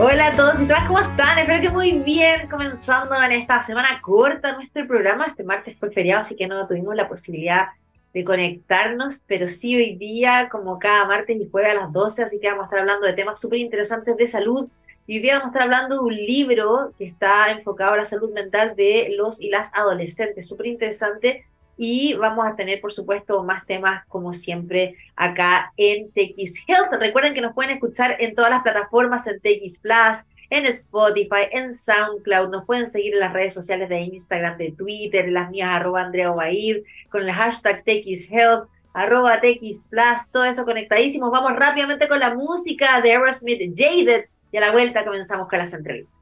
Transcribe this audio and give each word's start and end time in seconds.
Hola 0.00 0.28
a 0.28 0.32
todos 0.32 0.62
y 0.62 0.68
todas, 0.68 0.86
¿cómo 0.86 1.00
están? 1.00 1.40
Espero 1.40 1.60
que 1.60 1.70
muy 1.70 1.90
bien, 1.98 2.48
comenzando 2.48 3.20
en 3.20 3.32
esta 3.32 3.60
semana 3.60 4.00
corta 4.00 4.52
nuestro 4.52 4.86
programa. 4.86 5.26
Este 5.26 5.42
martes 5.42 5.76
fue 5.76 5.90
feriado, 5.90 6.20
así 6.20 6.36
que 6.36 6.46
no 6.46 6.68
tuvimos 6.68 6.94
la 6.94 7.08
posibilidad 7.08 7.66
de 8.14 8.22
conectarnos, 8.22 9.20
pero 9.26 9.48
sí 9.48 9.74
hoy 9.74 9.96
día, 9.96 10.48
como 10.52 10.78
cada 10.78 11.04
martes 11.04 11.36
y 11.40 11.50
jueves 11.50 11.72
a 11.72 11.80
las 11.80 11.92
12, 11.92 12.22
así 12.22 12.38
que 12.38 12.48
vamos 12.48 12.62
a 12.62 12.66
estar 12.66 12.78
hablando 12.78 13.08
de 13.08 13.12
temas 13.14 13.40
súper 13.40 13.58
interesantes 13.58 14.16
de 14.16 14.28
salud. 14.28 14.68
Y 15.08 15.16
hoy 15.16 15.22
día 15.22 15.40
vamos 15.40 15.46
a 15.46 15.58
estar 15.58 15.62
hablando 15.62 15.96
de 15.96 16.02
un 16.02 16.14
libro 16.14 16.92
que 16.96 17.04
está 17.04 17.50
enfocado 17.50 17.94
a 17.94 17.96
la 17.96 18.04
salud 18.04 18.32
mental 18.32 18.76
de 18.76 19.12
los 19.16 19.40
y 19.40 19.50
las 19.50 19.74
adolescentes, 19.74 20.46
súper 20.46 20.66
interesante. 20.66 21.44
Y 21.78 22.14
vamos 22.14 22.46
a 22.46 22.56
tener, 22.56 22.80
por 22.80 22.92
supuesto, 22.92 23.42
más 23.44 23.64
temas, 23.64 24.04
como 24.08 24.34
siempre, 24.34 24.96
acá 25.16 25.72
en 25.76 26.10
TX 26.10 26.64
Health. 26.66 26.92
Recuerden 26.98 27.34
que 27.34 27.40
nos 27.40 27.54
pueden 27.54 27.70
escuchar 27.70 28.16
en 28.18 28.34
todas 28.34 28.50
las 28.50 28.62
plataformas, 28.62 29.26
en 29.28 29.40
TX 29.40 29.78
Plus, 29.78 30.26
en 30.50 30.66
Spotify, 30.66 31.46
en 31.52 31.74
SoundCloud. 31.74 32.50
Nos 32.50 32.66
pueden 32.66 32.86
seguir 32.86 33.14
en 33.14 33.20
las 33.20 33.32
redes 33.32 33.54
sociales 33.54 33.88
de 33.88 34.00
Instagram, 34.00 34.58
de 34.58 34.72
Twitter, 34.72 35.26
en 35.26 35.34
las 35.34 35.50
mías, 35.50 35.70
arroba 35.70 36.02
Andrea 36.02 36.32
Obair, 36.32 36.82
con 37.10 37.22
el 37.22 37.32
hashtag 37.32 37.84
TX 37.84 38.30
Health 38.30 38.68
arroba 38.98 39.40
TX 39.40 39.88
Plus, 39.88 40.30
todo 40.32 40.44
eso 40.44 40.64
conectadísimo. 40.64 41.30
Vamos 41.30 41.54
rápidamente 41.54 42.08
con 42.08 42.18
la 42.18 42.34
música 42.34 43.00
de 43.00 43.12
Aerosmith 43.12 43.72
Jaded 43.76 44.24
y 44.50 44.56
a 44.56 44.60
la 44.60 44.72
vuelta 44.72 45.04
comenzamos 45.04 45.48
con 45.48 45.58
las 45.58 45.72
entrevistas. 45.72 46.17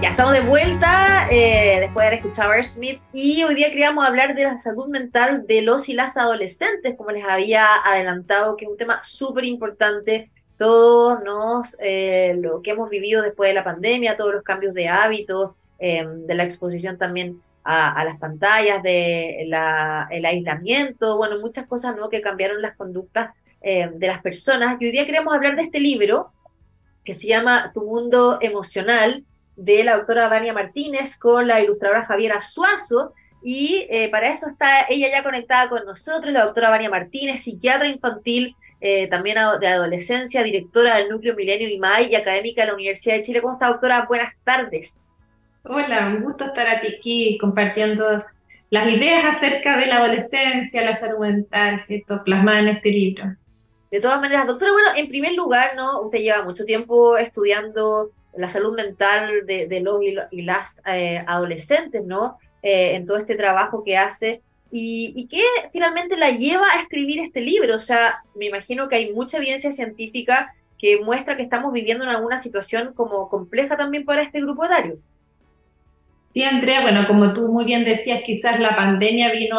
Ya 0.00 0.08
estamos 0.08 0.32
de 0.32 0.40
vuelta 0.40 1.28
eh, 1.30 1.76
después 1.80 2.04
de 2.04 2.06
haber 2.06 2.18
escuchado 2.20 2.52
a 2.52 2.62
Smith 2.62 3.02
y 3.12 3.42
hoy 3.42 3.54
día 3.54 3.68
queríamos 3.68 4.02
hablar 4.06 4.34
de 4.34 4.44
la 4.44 4.58
salud 4.58 4.88
mental 4.88 5.46
de 5.46 5.60
los 5.60 5.90
y 5.90 5.92
las 5.92 6.16
adolescentes, 6.16 6.96
como 6.96 7.10
les 7.10 7.22
había 7.22 7.66
adelantado, 7.84 8.56
que 8.56 8.64
es 8.64 8.70
un 8.70 8.78
tema 8.78 9.00
súper 9.02 9.44
importante. 9.44 10.30
Todos 10.56 11.22
nos, 11.22 11.76
eh, 11.80 12.34
lo 12.38 12.62
que 12.62 12.70
hemos 12.70 12.88
vivido 12.88 13.20
después 13.20 13.50
de 13.50 13.54
la 13.54 13.62
pandemia, 13.62 14.16
todos 14.16 14.32
los 14.32 14.42
cambios 14.42 14.72
de 14.72 14.88
hábitos, 14.88 15.50
eh, 15.78 16.06
de 16.08 16.34
la 16.34 16.44
exposición 16.44 16.96
también 16.96 17.42
a, 17.62 18.02
las 18.02 18.18
pantallas, 18.18 18.82
de 18.82 19.42
el 19.42 20.24
aislamiento, 20.24 21.18
bueno, 21.18 21.38
muchas 21.40 21.66
cosas 21.66 21.94
¿no? 21.94 22.08
que 22.08 22.22
cambiaron 22.22 22.62
las 22.62 22.74
conductas 22.74 23.34
de 23.60 24.06
las 24.06 24.22
personas. 24.22 24.80
Y 24.80 24.86
hoy 24.86 24.92
día 24.92 25.04
queremos 25.04 25.34
hablar 25.34 25.56
de 25.56 25.62
este 25.62 25.78
libro 25.78 26.32
que 27.04 27.12
se 27.12 27.28
llama 27.28 27.70
Tu 27.74 27.82
Mundo 27.84 28.38
Emocional, 28.40 29.26
de 29.56 29.84
la 29.84 29.96
doctora 29.96 30.28
Vania 30.28 30.52
Martínez 30.52 31.18
con 31.18 31.46
la 31.46 31.60
ilustradora 31.60 32.06
Javiera 32.06 32.40
Suazo. 32.40 33.12
Y 33.42 33.86
eh, 33.90 34.08
para 34.10 34.30
eso 34.30 34.48
está 34.48 34.86
ella 34.88 35.08
ya 35.10 35.22
conectada 35.22 35.68
con 35.68 35.84
nosotros, 35.84 36.32
la 36.32 36.44
doctora 36.44 36.70
Vania 36.70 36.90
Martínez, 36.90 37.42
psiquiatra 37.42 37.88
infantil, 37.88 38.54
eh, 38.82 39.08
también 39.08 39.38
de 39.60 39.66
adolescencia, 39.66 40.42
directora 40.42 40.96
del 40.96 41.08
Núcleo 41.08 41.34
Milenio 41.34 41.68
IMAI 41.68 42.10
y 42.10 42.14
académica 42.14 42.62
de 42.62 42.68
la 42.68 42.74
Universidad 42.74 43.16
de 43.16 43.22
Chile. 43.22 43.42
¿Cómo 43.42 43.54
está, 43.54 43.68
doctora? 43.68 44.06
Buenas 44.06 44.34
tardes. 44.44 45.06
Hola, 45.64 46.06
un 46.08 46.22
gusto 46.22 46.46
estar 46.46 46.66
aquí 46.68 47.36
compartiendo 47.38 48.24
las 48.70 48.88
ideas 48.88 49.24
acerca 49.24 49.76
de 49.76 49.86
la 49.86 49.96
adolescencia, 49.96 50.82
la 50.82 50.94
salud 50.94 51.18
mental, 51.18 51.80
¿cierto? 51.80 52.22
Plasmada 52.24 52.60
en 52.60 52.68
este 52.68 52.90
libro. 52.90 53.36
De 53.90 54.00
todas 54.00 54.20
maneras, 54.20 54.46
doctora, 54.46 54.72
bueno, 54.72 54.90
en 54.96 55.08
primer 55.08 55.34
lugar, 55.34 55.72
¿no? 55.76 56.00
Usted 56.02 56.20
lleva 56.20 56.44
mucho 56.44 56.64
tiempo 56.64 57.18
estudiando 57.18 58.10
la 58.36 58.48
salud 58.48 58.74
mental 58.74 59.46
de, 59.46 59.80
los 59.80 60.00
y, 60.02 60.42
las 60.42 60.82
eh, 60.86 61.22
adolescentes, 61.26 62.04
¿no? 62.04 62.38
Eh, 62.62 62.94
en 62.94 63.06
todo 63.06 63.18
este 63.18 63.34
trabajo 63.34 63.82
que 63.84 63.96
hace. 63.96 64.42
Y, 64.72 65.12
y 65.16 65.26
qué 65.26 65.42
finalmente 65.72 66.16
la 66.16 66.30
lleva 66.30 66.66
a 66.72 66.82
escribir 66.82 67.20
este 67.20 67.40
libro. 67.40 67.74
O 67.76 67.80
sea, 67.80 68.22
me 68.34 68.46
imagino 68.46 68.88
que 68.88 68.96
hay 68.96 69.12
mucha 69.12 69.38
evidencia 69.38 69.72
científica 69.72 70.54
que 70.78 71.00
muestra 71.00 71.36
que 71.36 71.42
estamos 71.42 71.72
viviendo 71.72 72.04
en 72.04 72.10
alguna 72.10 72.38
situación 72.38 72.92
como 72.94 73.28
compleja 73.28 73.76
también 73.76 74.04
para 74.04 74.22
este 74.22 74.40
grupo 74.40 74.64
etario. 74.64 74.98
Sí, 76.32 76.44
Andrea, 76.44 76.82
bueno, 76.82 77.06
como 77.08 77.34
tú 77.34 77.48
muy 77.48 77.64
bien 77.64 77.84
decías, 77.84 78.22
quizás 78.22 78.60
la 78.60 78.76
pandemia 78.76 79.32
vino 79.32 79.58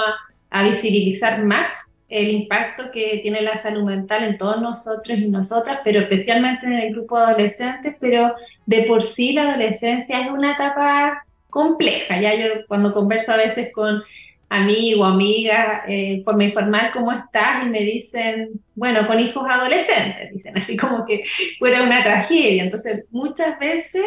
a 0.50 0.64
visibilizar 0.64 1.44
más 1.44 1.70
el 2.12 2.30
impacto 2.30 2.92
que 2.92 3.22
tiene 3.24 3.42
la 3.42 3.58
salud 3.58 3.84
mental 3.84 4.26
en 4.26 4.38
todos 4.38 4.62
nosotros 4.62 5.18
y 5.18 5.30
nosotras, 5.30 5.80
pero 5.82 6.02
especialmente 6.02 6.68
en 6.68 6.74
el 6.74 6.94
grupo 6.94 7.18
de 7.18 7.26
adolescentes, 7.26 7.96
pero 8.02 8.36
de 8.66 8.84
por 8.84 9.02
sí 9.02 9.32
la 9.32 9.50
adolescencia 9.50 10.20
es 10.20 10.30
una 10.30 10.52
etapa 10.52 11.26
compleja. 11.50 12.20
Ya 12.20 12.36
yo 12.36 12.66
cuando 12.68 12.94
converso 12.94 13.32
a 13.32 13.38
veces 13.38 13.72
con 13.74 14.04
amigo, 14.52 15.06
amiga, 15.06 15.86
eh, 15.88 16.22
por 16.26 16.36
me 16.36 16.44
informar 16.46 16.92
cómo 16.92 17.14
estás 17.14 17.66
y 17.66 17.70
me 17.70 17.80
dicen, 17.80 18.50
bueno, 18.76 19.08
con 19.08 19.18
hijos 19.18 19.46
adolescentes, 19.50 20.30
dicen 20.34 20.58
así 20.58 20.76
como 20.76 21.06
que 21.06 21.24
fuera 21.58 21.82
una 21.82 22.04
tragedia. 22.04 22.64
Entonces, 22.64 23.06
muchas 23.12 23.58
veces 23.60 24.04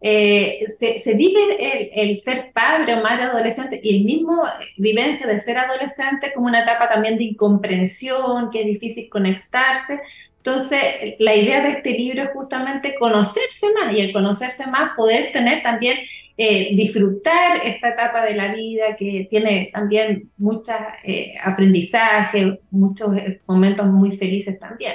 eh, 0.00 0.66
se, 0.78 1.14
vive 1.14 2.00
el, 2.00 2.14
ser 2.20 2.52
padre 2.52 2.94
o 2.94 3.02
madre 3.02 3.24
adolescente 3.24 3.80
y 3.82 3.96
el 3.96 4.04
mismo 4.04 4.40
vivencia 4.76 5.26
de 5.26 5.40
ser 5.40 5.58
adolescente 5.58 6.32
como 6.32 6.46
una 6.46 6.62
etapa 6.62 6.88
también 6.88 7.18
de 7.18 7.24
incomprensión, 7.24 8.50
que 8.52 8.60
es 8.60 8.66
difícil 8.66 9.08
conectarse. 9.08 10.00
Entonces, 10.36 10.80
la 11.18 11.34
idea 11.34 11.60
de 11.60 11.70
este 11.70 11.90
libro 11.90 12.22
es 12.22 12.30
justamente 12.30 12.94
conocerse 12.94 13.66
más 13.74 13.92
y 13.92 14.00
el 14.00 14.12
conocerse 14.12 14.64
más 14.68 14.92
poder 14.96 15.32
tener 15.32 15.60
también 15.64 15.98
eh, 16.40 16.76
disfrutar 16.76 17.56
esta 17.64 17.88
etapa 17.88 18.24
de 18.24 18.36
la 18.36 18.54
vida 18.54 18.94
que 18.96 19.26
tiene 19.28 19.70
también 19.72 20.30
muchos 20.36 20.76
eh, 21.02 21.34
aprendizajes, 21.42 22.60
muchos 22.70 23.16
eh, 23.16 23.40
momentos 23.44 23.86
muy 23.88 24.16
felices 24.16 24.56
también. 24.56 24.94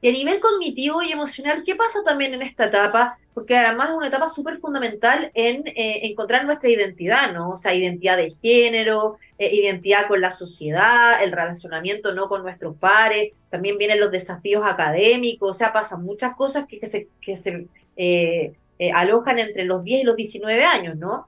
Y 0.00 0.08
a 0.08 0.12
nivel 0.12 0.40
cognitivo 0.40 1.02
y 1.02 1.12
emocional, 1.12 1.62
¿qué 1.66 1.76
pasa 1.76 1.98
también 2.02 2.32
en 2.32 2.40
esta 2.40 2.64
etapa? 2.64 3.18
Porque 3.34 3.58
además 3.58 3.90
es 3.90 3.96
una 3.96 4.08
etapa 4.08 4.30
súper 4.30 4.58
fundamental 4.58 5.30
en 5.34 5.64
encontrar 5.76 6.46
nuestra 6.46 6.70
identidad, 6.70 7.30
¿no? 7.34 7.50
O 7.50 7.56
sea, 7.56 7.74
identidad 7.74 8.16
de 8.16 8.34
género, 8.40 9.18
identidad 9.38 10.08
con 10.08 10.22
la 10.22 10.32
sociedad, 10.32 11.22
el 11.22 11.32
relacionamiento 11.32 12.14
no 12.14 12.30
con 12.30 12.42
nuestros 12.42 12.74
pares, 12.78 13.34
también 13.50 13.76
vienen 13.76 14.00
los 14.00 14.10
desafíos 14.10 14.62
académicos, 14.66 15.50
o 15.50 15.54
sea, 15.54 15.74
pasan 15.74 16.02
muchas 16.02 16.34
cosas 16.34 16.66
que, 16.66 16.80
que 17.20 17.36
se, 17.36 17.66
eh, 17.96 18.54
alojan 18.94 19.38
entre 19.38 19.64
los 19.64 19.84
10 19.84 20.00
y 20.00 20.04
los 20.04 20.16
19 20.16 20.64
años, 20.64 20.96
¿no? 20.96 21.26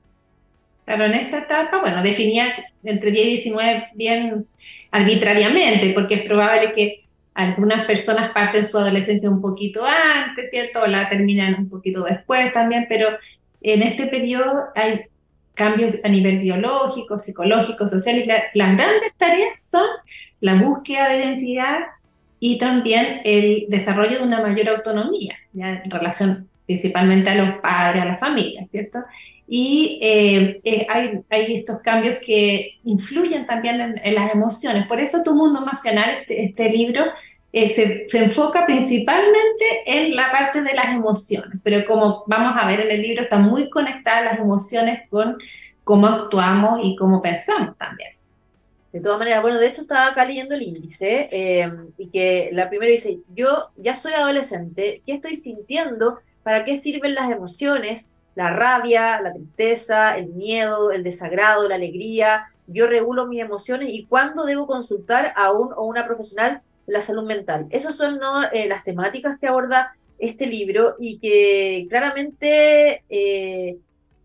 Claro, 0.85 1.05
en 1.05 1.15
esta 1.15 1.39
etapa, 1.39 1.81
bueno, 1.81 2.03
definía 2.03 2.47
entre 2.83 3.11
10 3.11 3.27
y 3.27 3.31
19 3.31 3.89
bien 3.95 4.47
arbitrariamente, 4.91 5.93
porque 5.95 6.15
es 6.17 6.23
probable 6.23 6.73
que 6.73 7.03
algunas 7.35 7.87
personas 7.87 8.31
parten 8.33 8.65
su 8.65 8.79
adolescencia 8.79 9.31
un 9.31 9.41
poquito 9.41 9.85
antes, 9.87 10.51
¿cierto? 10.51 10.83
O 10.83 10.87
la 10.87 11.09
terminan 11.09 11.55
un 11.55 11.69
poquito 11.69 12.05
después 12.05 12.53
también, 12.53 12.87
pero 12.89 13.09
en 13.61 13.83
este 13.83 14.07
periodo 14.07 14.65
hay 14.75 15.03
cambios 15.55 15.97
a 16.03 16.09
nivel 16.09 16.41
biológico, 16.41 17.19
psicológico, 17.19 17.89
social, 17.89 18.19
y 18.19 18.27
las 18.27 18.77
grandes 18.77 19.13
tareas 19.17 19.63
son 19.63 19.87
la 20.41 20.57
búsqueda 20.57 21.09
de 21.09 21.19
identidad 21.19 21.79
y 22.41 22.59
también 22.59 23.21
el 23.25 23.67
desarrollo 23.69 24.19
de 24.19 24.25
una 24.25 24.41
mayor 24.41 24.69
autonomía 24.71 25.37
¿ya? 25.53 25.83
en 25.85 25.91
relación 25.91 26.49
principalmente 26.67 27.31
a 27.31 27.35
los 27.35 27.61
padres, 27.61 28.03
a 28.03 28.07
la 28.07 28.19
familia, 28.19 28.67
¿cierto? 28.67 29.01
Y 29.47 29.99
eh, 30.01 30.61
eh, 30.65 30.87
hay, 30.89 31.21
hay, 31.29 31.57
estos 31.57 31.81
cambios 31.83 32.19
que 32.25 32.79
influyen 32.85 33.47
también 33.47 34.01
en, 34.03 34.15
las 34.15 34.33
emociones. 34.33 34.87
Por 34.87 35.01
eso 35.01 35.23
Tu 35.23 35.35
Mundo 35.35 35.61
Emocional, 35.61 36.11
este, 36.21 36.45
este 36.45 36.71
libro, 36.71 37.05
eh, 37.53 37.69
se, 37.69 38.09
se, 38.09 38.25
enfoca 38.25 38.65
principalmente 38.65 39.65
en 39.85 40.17
la 40.17 40.31
parte 40.33 40.63
de 40.63 40.73
las 40.73 40.97
emociones, 40.97 41.61
pero 41.63 41.85
como 41.85 42.25
vamos 42.27 42.55
a 42.57 42.67
ver 42.67 42.81
en 42.81 42.91
el 42.93 43.03
libro, 43.03 43.25
están 43.25 43.43
muy 43.43 43.69
conectadas 43.69 44.25
las 44.25 44.39
emociones 44.39 45.07
con 45.11 45.37
cómo 45.85 46.07
actuamos 46.07 46.81
y 46.83 46.97
cómo 46.97 47.21
pensamos 47.21 47.77
también. 47.77 48.13
De 48.91 49.01
todas 49.01 49.19
maneras, 49.19 49.43
bueno, 49.43 49.59
de 49.59 49.69
hecho 49.69 49.83
estaba 49.83 50.09
acá 50.09 50.25
leyendo 50.25 50.55
el 50.55 50.63
índice 50.63 51.29
y 51.97 52.09
que 52.09 52.51
la 52.53 52.69
primera 52.69 52.91
dice, 52.91 53.19
yo 53.35 53.69
ya 53.77 53.97
soy 53.97 54.13
adolescente, 54.13 55.03
¿qué 55.05 55.15
estoy 55.15 55.35
sintiendo? 55.35 56.19
¿Para 56.43 56.65
qué 56.65 56.77
sirven 56.77 57.15
las 57.15 57.31
emociones? 57.31 58.09
La 58.35 58.51
rabia, 58.51 59.21
la 59.21 59.33
tristeza, 59.33 60.17
el 60.17 60.29
miedo, 60.29 60.91
el 60.91 61.05
desagrado, 61.05 61.69
la 61.69 61.75
alegría. 61.75 62.47
Yo 62.67 62.87
regulo 62.87 63.27
mis 63.27 63.43
emociones 63.43 63.91
y 63.93 64.07
cuándo 64.07 64.45
debo 64.45 64.67
consultar 64.67 65.33
a 65.37 65.53
un 65.53 65.73
o 65.75 65.85
una 65.85 66.07
profesional 66.07 66.63
la 66.87 67.01
salud 67.01 67.25
mental. 67.25 67.67
Esas 67.71 67.97
son. 67.97 68.21
Eh, 68.53 68.69
las 68.69 68.85
temáticas 68.85 69.39
que 69.39 69.47
aborda 69.47 69.95
este 70.19 70.47
libro 70.47 70.97
y 70.99 71.19
que 71.19 71.87
claramente 71.89 73.03
eh, 73.09 73.79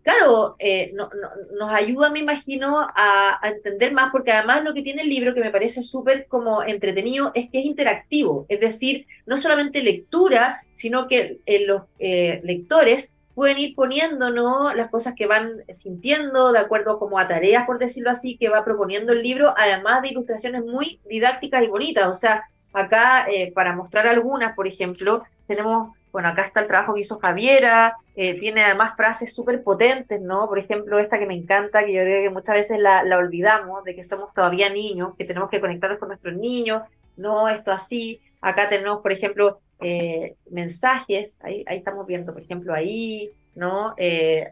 claro, 0.08 0.56
eh, 0.58 0.94
nos 0.94 1.70
ayuda, 1.70 2.08
me 2.08 2.20
imagino, 2.20 2.80
a, 2.94 3.38
entender 3.42 3.92
más, 3.92 4.10
porque 4.10 4.32
además 4.32 4.64
lo 4.64 4.72
que 4.72 4.80
tiene 4.80 5.02
el 5.02 5.10
libro, 5.10 5.34
que 5.34 5.42
me 5.42 5.50
parece 5.50 5.82
súper 5.82 6.26
como 6.28 6.62
entretenido, 6.62 7.30
es 7.34 7.50
que 7.50 7.58
es 7.58 7.66
interactivo, 7.66 8.46
es 8.48 8.58
decir, 8.58 9.06
no 9.26 9.36
solamente 9.36 9.82
lectura, 9.82 10.62
sino 10.72 11.08
que 11.08 11.40
eh, 11.44 11.66
los 11.66 11.82
eh, 11.98 12.40
lectores 12.42 13.12
pueden 13.34 13.58
ir 13.58 13.74
poniendo 13.74 14.30
las 14.72 14.90
cosas 14.90 15.14
que 15.14 15.26
van 15.26 15.62
sintiendo, 15.74 16.52
de 16.52 16.58
acuerdo 16.58 16.98
como 16.98 17.18
a 17.18 17.28
tareas, 17.28 17.66
por 17.66 17.78
decirlo 17.78 18.10
así, 18.10 18.38
que 18.38 18.48
va 18.48 18.64
proponiendo 18.64 19.12
el 19.12 19.22
libro, 19.22 19.52
además 19.58 20.00
de 20.00 20.08
ilustraciones 20.08 20.64
muy 20.64 21.00
didácticas 21.08 21.62
y 21.62 21.66
bonitas, 21.66 22.08
o 22.08 22.14
sea, 22.14 22.44
acá, 22.72 23.26
eh, 23.30 23.52
para 23.52 23.76
mostrar 23.76 24.06
algunas, 24.06 24.54
por 24.54 24.66
ejemplo, 24.66 25.22
tenemos, 25.46 25.94
bueno, 26.12 26.28
acá 26.28 26.42
está 26.42 26.60
el 26.60 26.66
trabajo 26.66 26.94
que 26.94 27.00
hizo 27.00 27.18
Javiera, 27.18 27.96
eh, 28.16 28.38
tiene 28.38 28.64
además 28.64 28.96
frases 28.96 29.34
súper 29.34 29.62
potentes, 29.62 30.20
¿no? 30.20 30.48
Por 30.48 30.58
ejemplo, 30.58 30.98
esta 30.98 31.18
que 31.18 31.26
me 31.26 31.34
encanta, 31.34 31.84
que 31.84 31.92
yo 31.92 32.02
creo 32.02 32.22
que 32.22 32.30
muchas 32.30 32.54
veces 32.56 32.78
la, 32.78 33.02
la 33.02 33.18
olvidamos, 33.18 33.84
de 33.84 33.94
que 33.94 34.04
somos 34.04 34.32
todavía 34.34 34.70
niños, 34.70 35.14
que 35.16 35.24
tenemos 35.24 35.50
que 35.50 35.60
conectarnos 35.60 35.98
con 35.98 36.08
nuestros 36.08 36.34
niños, 36.34 36.82
no 37.16 37.48
esto 37.48 37.72
así. 37.72 38.20
Acá 38.40 38.68
tenemos, 38.68 39.00
por 39.02 39.12
ejemplo, 39.12 39.60
eh, 39.80 40.34
mensajes, 40.50 41.38
ahí, 41.42 41.64
ahí 41.66 41.78
estamos 41.78 42.06
viendo, 42.06 42.32
por 42.32 42.42
ejemplo, 42.42 42.74
ahí, 42.74 43.30
¿no? 43.54 43.94
Eh, 43.96 44.50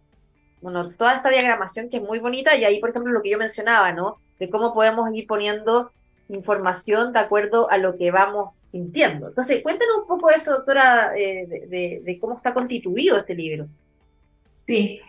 bueno, 0.60 0.90
toda 0.90 1.14
esta 1.14 1.28
diagramación 1.28 1.88
que 1.88 1.98
es 1.98 2.02
muy 2.02 2.18
bonita 2.18 2.56
y 2.56 2.64
ahí, 2.64 2.80
por 2.80 2.90
ejemplo, 2.90 3.12
lo 3.12 3.22
que 3.22 3.30
yo 3.30 3.38
mencionaba, 3.38 3.92
¿no? 3.92 4.18
De 4.38 4.50
cómo 4.50 4.74
podemos 4.74 5.08
ir 5.14 5.26
poniendo 5.26 5.90
información 6.28 7.12
de 7.12 7.20
acuerdo 7.20 7.70
a 7.70 7.78
lo 7.78 7.96
que 7.96 8.10
vamos 8.10 8.50
sintiendo. 8.66 9.28
Entonces, 9.28 9.62
cuéntanos 9.62 9.98
un 10.02 10.06
poco 10.06 10.30
eso, 10.30 10.52
doctora, 10.52 11.16
eh, 11.16 11.46
de, 11.68 12.00
de, 12.04 12.18
cómo 12.18 12.36
está 12.36 12.52
constituido 12.52 13.18
este 13.18 13.34
libro. 13.34 13.68
Sí, 14.56 15.00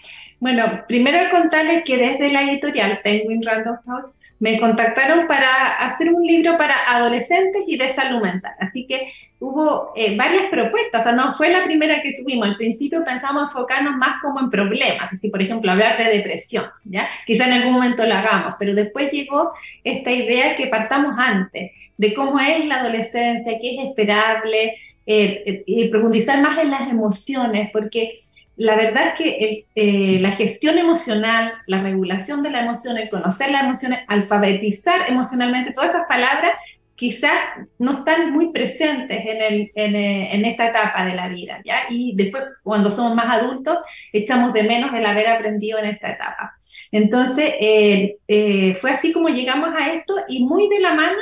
bueno, 0.41 0.83
primero 0.89 1.31
contarles 1.31 1.83
que 1.85 1.97
desde 1.97 2.31
la 2.31 2.43
editorial 2.43 2.99
Penguin 3.01 3.41
Random 3.41 3.77
House 3.87 4.17
me 4.39 4.59
contactaron 4.59 5.25
para 5.25 5.77
hacer 5.77 6.13
un 6.13 6.21
libro 6.21 6.57
para 6.57 6.75
adolescentes 6.85 7.63
y 7.65 7.77
de 7.77 7.87
salud 7.87 8.21
mental. 8.21 8.51
Así 8.59 8.85
que 8.85 9.09
hubo 9.39 9.93
eh, 9.95 10.17
varias 10.17 10.49
propuestas, 10.49 11.01
o 11.01 11.03
sea, 11.05 11.13
no 11.13 11.33
fue 11.33 11.49
la 11.49 11.63
primera 11.63 12.01
que 12.01 12.11
tuvimos. 12.11 12.45
Al 12.45 12.57
principio 12.57 13.05
pensamos 13.05 13.45
enfocarnos 13.45 13.95
más 13.95 14.21
como 14.21 14.41
en 14.41 14.49
problemas, 14.49 15.13
así 15.13 15.29
por 15.29 15.41
ejemplo 15.41 15.71
hablar 15.71 15.97
de 15.97 16.17
depresión, 16.17 16.65
¿ya? 16.83 17.07
Quizá 17.25 17.47
en 17.47 17.53
algún 17.53 17.73
momento 17.73 18.05
lo 18.05 18.13
hagamos, 18.13 18.55
pero 18.59 18.75
después 18.75 19.09
llegó 19.11 19.53
esta 19.83 20.11
idea 20.11 20.57
que 20.57 20.67
partamos 20.67 21.15
antes, 21.17 21.71
de 21.95 22.13
cómo 22.13 22.37
es 22.39 22.65
la 22.65 22.81
adolescencia, 22.81 23.57
qué 23.59 23.75
es 23.75 23.87
esperable, 23.87 24.75
eh, 25.09 25.43
eh, 25.45 25.63
y 25.65 25.87
profundizar 25.87 26.41
más 26.41 26.57
en 26.59 26.69
las 26.69 26.89
emociones, 26.89 27.69
porque 27.71 28.19
la 28.57 28.75
verdad 28.75 29.09
es 29.09 29.13
que 29.13 29.65
eh, 29.75 30.19
la 30.19 30.31
gestión 30.31 30.79
emocional, 30.79 31.53
la 31.67 31.81
regulación 31.81 32.41
de 32.41 32.49
la 32.49 32.61
emoción, 32.61 32.97
el 32.97 33.09
conocer 33.09 33.51
las 33.51 33.63
emociones, 33.63 33.99
alfabetizar 34.07 35.01
emocionalmente, 35.07 35.71
todas 35.71 35.91
esas 35.91 36.07
palabras 36.07 36.53
quizás 36.95 37.31
no 37.77 37.99
están 37.99 38.33
muy 38.33 38.51
presentes 38.51 39.23
en, 39.23 39.69
eh, 39.75 40.29
en, 40.33 40.45
esta 40.45 40.69
etapa 40.69 41.05
de 41.05 41.13
la 41.13 41.29
vida, 41.29 41.61
¿ya? 41.63 41.81
Y 41.91 42.15
después, 42.15 42.43
cuando 42.63 42.89
somos 42.89 43.15
más 43.15 43.29
adultos, 43.29 43.77
echamos 44.11 44.51
de 44.53 44.63
menos 44.63 44.91
el 44.95 45.05
haber 45.05 45.27
aprendido 45.27 45.77
en 45.77 45.85
esta 45.85 46.09
etapa. 46.09 46.55
Entonces, 46.91 47.53
eh, 47.61 48.75
fue 48.81 48.89
así 48.89 49.13
como 49.13 49.29
llegamos 49.29 49.69
a 49.77 49.93
esto 49.93 50.15
y 50.27 50.43
muy 50.43 50.67
de 50.69 50.79
la 50.79 50.95
mano 50.95 51.19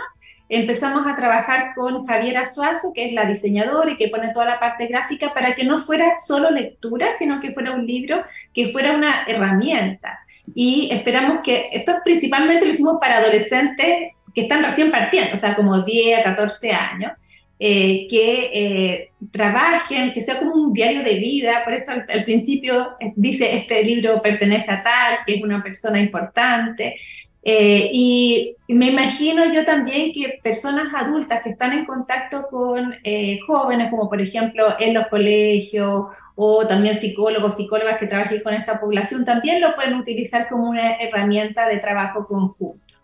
empezamos 0.49 1.07
a 1.07 1.15
trabajar 1.15 1.73
con 1.75 2.05
Javiera 2.05 2.45
Suazo, 2.45 2.91
que 2.93 3.05
es 3.05 3.13
la 3.13 3.25
diseñadora 3.25 3.91
y 3.91 3.97
que 3.97 4.09
pone 4.09 4.31
toda 4.31 4.45
la 4.45 4.59
parte 4.59 4.87
gráfica, 4.87 5.33
para 5.33 5.55
que 5.55 5.63
no 5.63 5.77
fuera 5.77 6.17
solo 6.17 6.51
lectura, 6.51 7.13
sino 7.17 7.39
que 7.39 7.51
fuera 7.51 7.71
un 7.71 7.85
libro, 7.85 8.23
que 8.53 8.69
fuera 8.69 8.93
una 8.95 9.23
herramienta. 9.27 10.19
Y 10.53 10.89
esperamos 10.91 11.39
que, 11.43 11.69
esto 11.71 11.93
principalmente 12.03 12.65
lo 12.65 12.71
hicimos 12.71 12.97
para 12.99 13.17
adolescentes 13.17 14.13
que 14.33 14.41
están 14.41 14.63
recién 14.63 14.91
partiendo, 14.91 15.33
o 15.33 15.37
sea, 15.37 15.55
como 15.55 15.81
10, 15.81 16.23
14 16.23 16.71
años, 16.71 17.13
eh, 17.57 18.05
que 18.09 18.49
eh, 18.53 19.11
trabajen, 19.31 20.11
que 20.11 20.19
sea 20.19 20.37
como 20.37 20.53
un 20.53 20.73
diario 20.73 21.03
de 21.03 21.15
vida, 21.15 21.63
por 21.63 21.73
eso 21.73 21.93
al, 21.93 22.05
al, 22.09 22.25
principio 22.25 22.97
dice, 23.15 23.55
este 23.55 23.81
libro 23.81 24.21
pertenece 24.21 24.69
a 24.69 24.83
tal, 24.83 25.19
que 25.25 25.35
es 25.35 25.41
una 25.41 25.63
persona 25.63 25.99
importante, 26.01 26.97
eh, 27.47 27.89
y 27.93 28.55
me 28.67 28.87
imagino 28.87 29.45
yo 29.53 29.63
también 29.63 30.11
que 30.11 30.39
personas 30.41 30.91
adultas 30.95 31.43
que 31.43 31.51
están 31.51 31.73
en 31.73 31.85
contacto 31.85 32.47
con 32.49 32.95
eh, 33.03 33.39
jóvenes, 33.45 33.91
como 33.91 34.09
por 34.09 34.19
ejemplo 34.19 34.75
en 34.79 34.95
los 34.95 35.05
colegios 35.07 36.07
o 36.33 36.67
también 36.67 36.95
psicólogos, 36.95 37.55
psicólogas 37.55 37.99
que 37.99 38.07
trabajen 38.07 38.41
con 38.41 38.55
esta 38.55 38.79
población, 38.79 39.23
también 39.23 39.61
lo 39.61 39.75
pueden 39.75 39.93
utilizar 39.93 40.49
como 40.49 40.69
una 40.69 40.95
herramienta 40.95 41.67
de 41.67 41.77
trabajo 41.77 42.25
conjunto. 42.27 42.95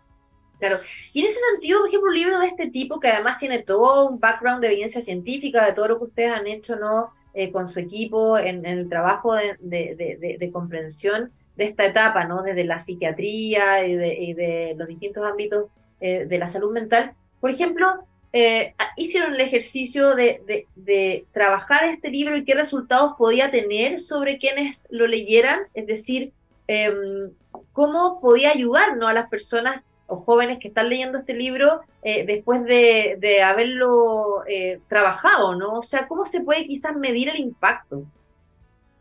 Claro. 0.57 0.79
Y 1.13 1.21
en 1.21 1.27
ese 1.27 1.39
sentido, 1.51 1.79
por 1.79 1.89
ejemplo, 1.89 2.09
un 2.09 2.15
libro 2.15 2.39
de 2.39 2.47
este 2.47 2.69
tipo, 2.69 2.99
que 2.99 3.09
además 3.09 3.37
tiene 3.37 3.59
todo 3.63 4.09
un 4.09 4.19
background 4.19 4.61
de 4.61 4.67
evidencia 4.67 5.01
científica, 5.01 5.65
de 5.65 5.73
todo 5.73 5.87
lo 5.87 5.97
que 5.99 6.05
ustedes 6.05 6.31
han 6.31 6.47
hecho 6.47 6.75
¿no? 6.75 7.11
Eh, 7.33 7.51
con 7.51 7.67
su 7.67 7.79
equipo 7.79 8.37
en, 8.37 8.65
el 8.65 8.89
trabajo 8.89 9.33
de, 9.33 10.49
comprensión, 10.51 11.31
de 11.55 11.65
esta 11.65 11.85
etapa, 11.85 12.25
¿no? 12.25 12.43
Desde 12.43 12.63
la 12.63 12.79
psiquiatría 12.79 13.85
y 13.85 13.95
de, 13.95 14.75
los 14.77 14.87
distintos 14.87 15.23
ámbitos 15.25 15.65
eh, 15.99 16.25
de 16.25 16.37
la 16.37 16.47
salud 16.47 16.71
mental. 16.71 17.13
Por 17.39 17.51
ejemplo, 17.51 18.05
eh, 18.33 18.73
hicieron 18.95 19.33
el 19.33 19.41
ejercicio 19.41 20.15
de, 20.15 20.65
de, 20.75 21.25
trabajar 21.33 21.85
este 21.85 22.09
libro 22.09 22.35
y 22.35 22.45
qué 22.45 22.53
resultados 22.53 23.13
podía 23.17 23.51
tener 23.51 23.99
sobre 23.99 24.37
quienes 24.37 24.87
lo 24.89 25.05
leyeran, 25.07 25.59
es 25.73 25.85
decir, 25.87 26.31
em, 26.67 27.31
cómo 27.73 28.21
podía 28.21 28.51
ayudar 28.51 28.95
¿no? 28.95 29.07
a 29.07 29.13
las 29.13 29.29
personas 29.29 29.83
o 30.07 30.17
jóvenes 30.17 30.59
que 30.59 30.69
están 30.69 30.89
leyendo 30.89 31.19
este 31.19 31.33
libro 31.33 31.81
eh, 32.03 32.25
después 32.25 32.63
de, 32.63 33.41
haberlo 33.43 34.43
trabajado, 34.87 35.55
¿no? 35.55 35.79
O 35.79 35.83
sea, 35.83 36.07
cómo 36.07 36.25
se 36.25 36.41
puede 36.41 36.65
quizás 36.65 36.95
medir 36.95 37.29
el 37.29 37.39
impacto. 37.39 38.03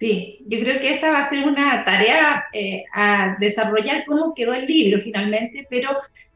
Sí, 0.00 0.38
yo 0.46 0.58
creo 0.60 0.80
que 0.80 0.94
esa 0.94 1.10
va 1.10 1.24
a 1.24 1.28
ser 1.28 1.46
una 1.46 1.84
tarea 1.84 2.44
eh, 2.54 2.84
a 2.94 3.36
desarrollar 3.38 4.06
cómo 4.06 4.32
quedó 4.34 4.54
el 4.54 4.64
libro 4.64 4.98
finalmente, 4.98 5.66
pero 5.68 5.90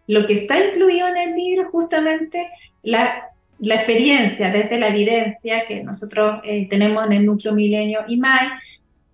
lo 0.07 0.27
que 0.27 0.35
está 0.35 0.63
incluido 0.63 1.09
en 1.09 1.17
el 1.17 1.35
libro 1.35 1.71
justamente 1.71 2.47
la, 2.83 3.31
la 3.59 3.77
experiencia 3.77 4.51
desde 4.51 4.79
la 4.79 4.89
evidencia 4.89 5.65
que 5.65 5.83
nosotros 5.83 6.43
eh, 6.45 6.69
tenemos 6.69 7.07
en 7.07 7.13
el 7.13 7.25
núcleo 7.25 7.55
milenio 7.55 8.01
y 8.07 8.19
MAI, 8.19 8.49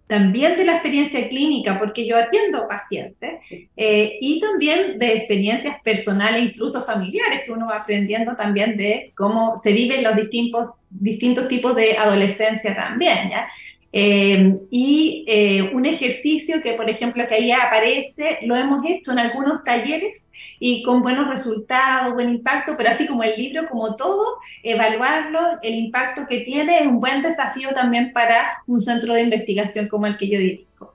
también 0.08 0.56
de 0.56 0.64
la 0.64 0.72
experiencia 0.72 1.28
clínica, 1.28 1.78
porque 1.78 2.04
yo 2.04 2.16
atiendo 2.16 2.66
pacientes, 2.66 3.34
eh, 3.76 4.18
y 4.20 4.40
también 4.40 4.98
de 4.98 5.12
experiencias 5.18 5.80
personales, 5.84 6.42
incluso 6.42 6.82
familiares, 6.82 7.42
que 7.46 7.52
uno 7.52 7.68
va 7.68 7.76
aprendiendo 7.76 8.34
también 8.34 8.76
de 8.76 9.12
cómo 9.16 9.56
se 9.56 9.72
viven 9.72 10.02
los 10.02 10.16
distintos, 10.16 10.70
distintos 10.90 11.46
tipos 11.46 11.76
de 11.76 11.96
adolescencia 11.96 12.74
también, 12.74 13.30
¿ya? 13.30 13.46
Eh, 13.92 14.56
y 14.70 15.24
eh, 15.26 15.70
un 15.74 15.84
ejercicio 15.84 16.62
que, 16.62 16.74
por 16.74 16.88
ejemplo, 16.88 17.26
que 17.26 17.34
ahí 17.34 17.50
aparece, 17.50 18.38
lo 18.42 18.54
hemos 18.54 18.86
hecho 18.88 19.12
en 19.12 19.18
algunos 19.18 19.64
talleres 19.64 20.28
y 20.60 20.82
con 20.84 21.02
buenos 21.02 21.28
resultados, 21.28 22.14
buen 22.14 22.30
impacto, 22.30 22.74
pero 22.76 22.90
así 22.90 23.06
como 23.06 23.24
el 23.24 23.34
libro, 23.36 23.68
como 23.68 23.96
todo, 23.96 24.38
evaluarlo, 24.62 25.40
el 25.62 25.74
impacto 25.74 26.26
que 26.28 26.40
tiene 26.40 26.78
es 26.78 26.86
un 26.86 27.00
buen 27.00 27.22
desafío 27.22 27.70
también 27.74 28.12
para 28.12 28.62
un 28.66 28.80
centro 28.80 29.14
de 29.14 29.22
investigación 29.22 29.88
como 29.88 30.06
el 30.06 30.16
que 30.16 30.28
yo 30.28 30.38
dirijo. 30.38 30.94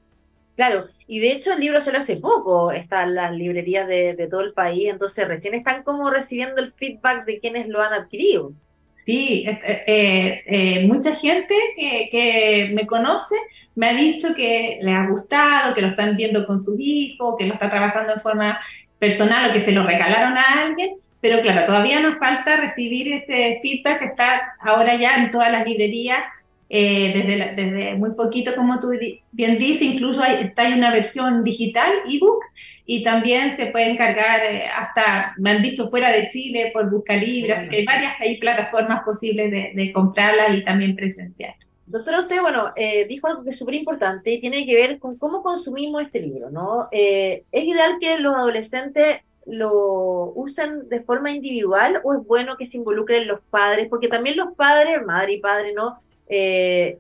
Claro, 0.56 0.88
y 1.06 1.20
de 1.20 1.34
hecho 1.34 1.52
el 1.52 1.60
libro 1.60 1.82
solo 1.82 1.98
hace 1.98 2.16
poco 2.16 2.72
está 2.72 3.04
en 3.04 3.16
las 3.16 3.34
librerías 3.34 3.88
de, 3.90 4.14
de 4.14 4.28
todo 4.28 4.40
el 4.40 4.54
país, 4.54 4.88
entonces 4.88 5.28
recién 5.28 5.54
están 5.54 5.84
como 5.84 6.10
recibiendo 6.10 6.62
el 6.62 6.72
feedback 6.72 7.26
de 7.26 7.40
quienes 7.40 7.68
lo 7.68 7.82
han 7.82 7.94
adquirido. 7.94 8.54
Sí, 8.96 9.46
eh, 9.48 10.44
eh, 10.48 10.88
mucha 10.88 11.16
gente 11.16 11.54
que, 11.76 12.72
me 12.74 12.88
conoce 12.88 13.36
me 13.76 13.90
ha 13.90 13.94
dicho 13.94 14.30
que 14.36 14.80
le 14.82 14.92
ha 14.92 15.08
gustado, 15.08 15.74
que 15.74 15.82
lo 15.82 15.90
están 15.90 16.16
viendo 16.16 16.46
con 16.46 16.64
sus 16.64 16.76
hijos, 16.80 17.36
que 17.38 17.46
lo 17.46 17.54
está 17.54 17.70
trabajando 17.70 18.14
de 18.14 18.22
forma 18.22 18.60
personal 18.98 19.50
o 19.50 19.54
que 19.54 19.60
se 19.60 19.74
lo 19.74 19.84
regalaron 19.84 20.38
a 20.38 20.64
alguien, 20.64 20.96
pero 21.20 21.42
claro, 21.42 21.66
todavía 21.66 22.00
nos 22.00 22.18
falta 22.18 22.56
recibir 22.56 23.12
ese 23.14 23.60
feedback 23.62 24.00
que 24.00 24.06
está 24.06 24.56
ahora 24.62 24.96
ya 24.96 25.16
en 25.16 25.32
todas 25.32 25.52
las 25.52 25.66
librerías 25.66 26.20
eh, 26.68 27.12
desde, 27.14 27.56
desde, 27.56 27.96
muy 27.96 28.12
poquito, 28.12 28.56
como 28.56 28.80
tú 28.80 28.90
bien 29.32 29.58
dices, 29.60 29.84
incluso 29.84 30.24
hay, 30.24 30.46
está 30.46 30.64
hay 30.64 30.74
una 30.74 30.92
versión 30.92 31.44
digital, 31.44 31.92
ebook, 32.10 32.44
y 32.86 33.04
también 33.04 33.56
se 33.56 33.68
puede 33.68 33.92
encargar 33.92 34.42
eh, 34.44 34.64
hasta, 34.68 35.36
me 35.38 35.52
han 35.52 35.62
dicho, 35.62 35.90
fuera 35.90 36.12
de 36.12 36.28
Chile 36.30 36.72
por 36.74 36.90
Busca 36.90 37.16
Libre, 37.16 37.54
así 37.54 37.70
que 37.70 37.78
hay 37.78 37.86
varias 37.86 38.20
hay 38.20 38.38
plataformas 38.38 39.04
posibles 39.04 39.52
de, 39.52 39.74
de 39.76 39.94
comprarla 39.94 40.56
y 40.56 40.64
también 40.64 40.96
presenciar. 40.96 41.54
Doctora, 41.86 42.22
usted, 42.22 42.42
bueno, 42.42 42.72
eh, 42.76 43.06
dijo 43.08 43.28
algo 43.28 43.44
que 43.44 43.52
es 43.52 43.58
súper 43.60 43.76
importante 43.76 44.32
y 44.32 44.42
tiene 44.42 44.66
que 44.66 44.76
ver 44.76 44.98
con 44.98 45.20
cómo 45.20 45.44
consumimos 45.44 46.02
este 46.02 46.20
libro, 46.20 46.50
¿no? 46.50 46.88
es 46.92 47.44
ideal 47.52 47.98
que 48.00 48.18
los 48.18 48.36
adolescentes 48.36 49.20
lo 49.46 50.34
usen 50.34 50.90
de 50.90 51.02
forma 51.02 51.30
individual 51.30 52.02
o 52.04 52.16
es 52.16 52.26
bueno 52.26 52.58
que 52.58 52.66
se 52.66 52.78
involucren 52.78 53.28
los 53.28 53.40
padres, 53.52 53.88
porque 53.88 54.08
también 54.08 54.36
los 54.36 54.56
padres, 54.56 55.06
madre 55.06 55.34
y 55.34 55.40
padre, 55.40 55.74
¿no? 55.74 56.00
Eh, 56.28 57.00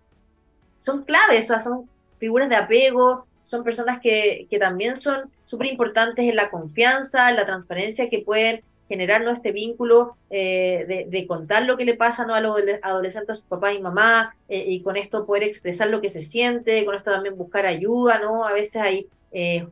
son 0.77 1.03
claves, 1.03 1.45
o 1.45 1.47
sea, 1.47 1.59
son 1.59 1.89
figuras 2.19 2.49
de 2.49 2.55
apego, 2.55 3.25
son 3.43 3.63
personas 3.63 3.99
que, 4.01 4.47
que 4.49 4.59
también 4.59 4.97
son 4.97 5.31
súper 5.45 5.67
importantes 5.67 6.27
en 6.27 6.35
la 6.35 6.49
confianza, 6.49 7.29
en 7.29 7.35
la 7.35 7.45
transparencia 7.45 8.09
que 8.09 8.19
pueden 8.19 8.63
generar 8.87 9.27
este 9.27 9.51
vínculo 9.51 10.15
eh, 10.29 11.07
de, 11.09 11.27
contar 11.27 11.63
lo 11.63 11.75
que 11.75 11.85
le 11.85 11.95
pasa 11.95 12.25
¿no? 12.25 12.35
a 12.35 12.41
los 12.41 12.55
adolescentes, 12.83 13.29
a 13.31 13.35
sus 13.35 13.45
papás 13.45 13.73
y 13.75 13.79
mamá, 13.79 14.35
eh, 14.47 14.63
y 14.67 14.81
con 14.81 14.95
esto 14.95 15.25
poder 15.25 15.43
expresar 15.43 15.89
lo 15.89 16.01
que 16.01 16.09
se 16.09 16.21
siente, 16.21 16.85
con 16.85 16.93
esto 16.93 17.11
también 17.11 17.35
buscar 17.35 17.65
ayuda, 17.65 18.19
¿no? 18.19 18.45
A 18.45 18.53
veces 18.53 18.81
hay 18.81 19.07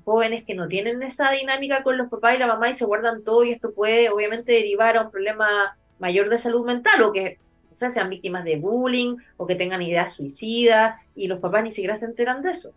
jóvenes 0.04 0.44
que 0.44 0.56
no 0.56 0.68
tienen 0.68 1.02
esa 1.04 1.32
dinámica 1.32 1.84
con 1.84 1.98
los 1.98 2.10
papás 2.10 2.36
y 2.36 2.38
la 2.38 2.48
mamá 2.48 2.70
y 2.70 2.74
se 2.74 2.84
guardan 2.84 3.24
todo 3.24 3.46
y 3.46 3.54
esto 3.54 3.72
puede 3.72 4.10
obviamente 4.10 4.52
derivar 4.52 4.98
a 4.98 5.04
un 5.04 5.12
problema 5.12 5.78
mayor 6.00 6.28
de 6.28 6.38
salud 6.38 6.66
mental 6.66 7.02
o 7.02 7.14
que 7.14 7.38
o 7.74 7.78
sea, 7.78 7.90
sean 7.90 8.10
víctimas 8.10 8.44
de 8.44 8.58
bullying 8.58 9.18
o 9.38 9.48
que 9.48 9.56
tengan 9.56 9.82
ideas 9.82 10.14
suicidas 10.14 10.96
y 11.16 11.28
los 11.28 11.40
papás 11.40 11.64
ni 11.64 11.72
siquiera 11.72 11.96
se 11.96 12.06
enteran 12.06 12.42
de 12.42 12.52
eso. 12.52 12.72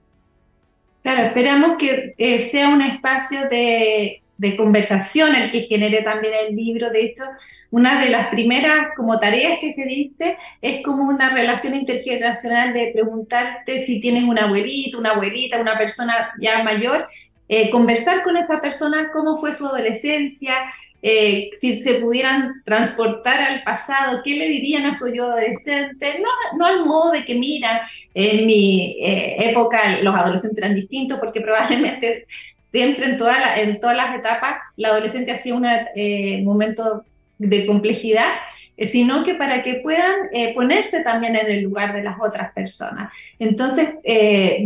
Claro, 1.02 1.28
esperamos 1.28 1.76
que 1.78 2.14
eh, 2.18 2.40
sea 2.40 2.68
un 2.68 2.82
espacio 2.82 3.48
de, 3.48 4.22
de, 4.38 4.56
conversación 4.56 5.36
el 5.36 5.50
que 5.50 5.60
genere 5.60 6.02
también 6.02 6.34
el 6.34 6.56
libro. 6.56 6.90
De 6.90 7.04
hecho, 7.04 7.22
una 7.70 8.00
de 8.00 8.10
las 8.10 8.28
primeras 8.28 8.88
como 8.96 9.18
tareas 9.18 9.58
que 9.60 9.72
se 9.74 9.84
dice 9.84 10.36
es 10.60 10.82
como 10.82 11.04
una 11.04 11.30
relación 11.30 11.74
intergeneracional 11.74 12.72
de 12.72 12.90
preguntarte 12.92 13.78
si 13.80 14.00
tienes 14.00 14.24
un 14.24 14.38
abuelito, 14.38 14.98
una 14.98 15.10
abuelita, 15.10 15.60
una 15.60 15.78
persona 15.78 16.32
ya 16.40 16.62
mayor, 16.64 17.06
eh, 17.48 17.70
conversar 17.70 18.22
con 18.22 18.36
esa 18.36 18.60
persona 18.60 19.10
cómo 19.12 19.36
fue 19.36 19.52
su 19.52 19.66
adolescencia, 19.66 20.54
eh, 21.08 21.50
si 21.54 21.76
se 21.76 21.94
pudieran 22.00 22.64
transportar 22.64 23.40
al 23.40 23.62
pasado, 23.62 24.22
¿qué 24.24 24.34
le 24.34 24.48
dirían 24.48 24.86
a 24.86 24.92
su 24.92 25.06
yo 25.14 25.26
adolescente? 25.26 26.18
No, 26.18 26.58
no 26.58 26.66
al 26.66 26.84
modo 26.84 27.12
de 27.12 27.24
que, 27.24 27.36
mira, 27.36 27.88
en 28.12 28.44
mi 28.44 28.96
eh, 29.00 29.36
época 29.50 30.00
los 30.02 30.12
adolescentes 30.12 30.58
eran 30.58 30.74
distintos, 30.74 31.20
porque 31.20 31.40
probablemente 31.40 32.26
siempre 32.72 33.06
en, 33.06 33.16
toda 33.18 33.54
en 33.54 33.78
todas 33.78 33.96
las 33.96 34.18
etapas 34.18 34.56
la 34.74 34.88
adolescencia 34.88 35.34
hacía 35.34 35.54
un 35.54 35.64
eh, 35.64 36.40
momento 36.42 37.04
de 37.38 37.66
complejidad, 37.66 38.32
sino 38.90 39.22
que 39.22 39.34
para 39.34 39.62
que 39.62 39.74
puedan 39.74 40.28
ponerse 40.54 41.04
también 41.04 41.36
en 41.36 41.46
el 41.46 41.62
lugar 41.62 41.94
de 41.94 42.02
las 42.02 42.16
otras 42.20 42.52
personas. 42.52 43.12
Entonces, 43.38 43.94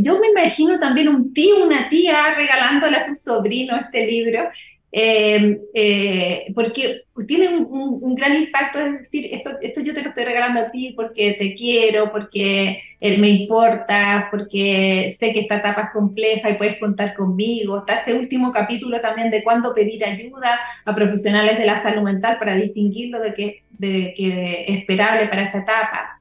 yo 0.01 0.19
me 0.19 0.29
imagino 0.29 0.79
también 0.79 1.09
un 1.09 1.35
tío, 1.35 1.65
una 1.65 1.89
tía 1.89 2.35
regalándole 2.35 2.97
a 2.97 3.05
su 3.05 3.15
sobrino 3.15 3.77
este 3.77 4.07
libro 4.07 4.49
eh, 4.93 5.61
eh, 5.73 6.53
porque 6.55 7.03
tiene 7.27 7.49
un, 7.49 8.15
gran 8.15 8.35
impacto, 8.35 8.81
es 8.81 8.99
decir, 8.99 9.29
esto, 9.33 9.51
esto 9.61 9.81
yo 9.83 9.95
te 9.95 10.03
lo 10.03 10.09
estoy 10.09 10.25
regalando 10.25 10.61
a 10.61 10.71
ti 10.71 10.93
porque 10.97 11.35
te 11.35 11.55
quiero, 11.55 12.11
porque 12.11 12.83
eh, 13.01 13.19
me 13.19 13.29
importa, 13.29 14.29
porque 14.31 15.15
sé 15.19 15.33
que 15.33 15.41
esta 15.41 15.57
etapa 15.57 15.83
es 15.83 15.91
compleja 15.93 16.51
y 16.51 16.55
puedes 16.55 16.79
contar 16.79 17.15
conmigo. 17.15 17.79
Está 17.79 18.01
ese 18.01 18.15
último 18.15 18.53
capítulo 18.53 19.01
también 19.01 19.31
de 19.31 19.45
cuándo 19.45 19.75
pedir 19.75 20.05
ayuda 20.05 20.59
a 20.85 20.95
profesionales 20.95 21.59
de 21.59 21.67
la 21.67 21.83
salud 21.83 22.03
mental 22.03 22.39
para 22.39 22.57
distinguirlo 22.57 23.21
de 23.21 23.35
que, 23.35 23.63
de 23.71 24.13
que 24.17 24.65
es 24.67 24.79
esperable 24.79 25.29
para 25.29 25.43
esta 25.45 25.59
etapa. 25.59 26.20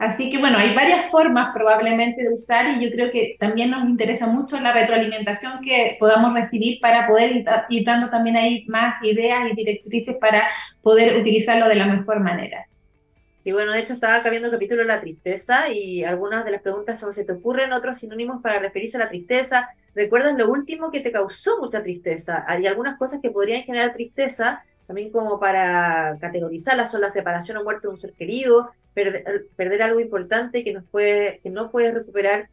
Así 0.00 0.30
que 0.30 0.38
bueno, 0.38 0.56
hay 0.56 0.74
varias 0.74 1.10
formas 1.10 1.50
probablemente 1.52 2.22
de 2.22 2.32
usar 2.32 2.70
y 2.70 2.82
yo 2.82 2.90
creo 2.90 3.10
que 3.10 3.36
también 3.38 3.70
nos 3.70 3.86
interesa 3.86 4.26
mucho 4.26 4.58
la 4.58 4.72
retroalimentación 4.72 5.60
que 5.60 5.98
podamos 6.00 6.32
recibir 6.32 6.80
para 6.80 7.06
poder 7.06 7.44
ir 7.68 7.84
dando 7.84 8.08
también 8.08 8.38
ahí 8.38 8.64
más 8.66 8.94
ideas 9.04 9.52
y 9.52 9.54
directrices 9.54 10.16
para 10.16 10.48
poder 10.80 11.20
utilizarlo 11.20 11.68
de 11.68 11.74
la 11.74 11.84
mejor 11.84 12.20
manera. 12.20 12.66
Y 13.44 13.52
bueno, 13.52 13.74
de 13.74 13.80
hecho 13.80 13.92
estaba 13.92 14.22
cambiando 14.22 14.48
el 14.48 14.54
capítulo 14.54 14.80
de 14.80 14.88
la 14.88 15.02
tristeza 15.02 15.68
y 15.70 16.02
algunas 16.02 16.46
de 16.46 16.52
las 16.52 16.62
preguntas 16.62 16.98
son, 16.98 17.12
¿se 17.12 17.26
te 17.26 17.32
ocurren 17.32 17.74
otros 17.74 17.98
sinónimos 17.98 18.40
para 18.40 18.58
referirse 18.58 18.96
a 18.96 19.00
la 19.00 19.10
tristeza? 19.10 19.68
¿Recuerdas 19.94 20.34
lo 20.34 20.50
último 20.50 20.90
que 20.90 21.00
te 21.00 21.12
causó 21.12 21.60
mucha 21.60 21.82
tristeza? 21.82 22.42
Hay 22.48 22.66
algunas 22.66 22.96
cosas 22.96 23.20
que 23.20 23.30
podrían 23.30 23.64
generar 23.64 23.92
tristeza, 23.92 24.64
también 24.90 25.12
como 25.12 25.38
para 25.38 26.18
categorizarlas, 26.20 26.90
son 26.90 27.02
la 27.02 27.10
separación 27.10 27.56
o 27.58 27.62
muerte 27.62 27.86
de 27.86 27.92
un 27.92 28.00
ser 28.00 28.12
querido, 28.12 28.70
perder, 28.92 29.82
algo 29.82 30.00
importante 30.00 30.64
que, 30.64 30.72
nos 30.72 30.84
puede, 30.84 31.38
que 31.44 31.48
no 31.48 31.70
puedes 31.70 31.94
recuperar, 31.94 32.48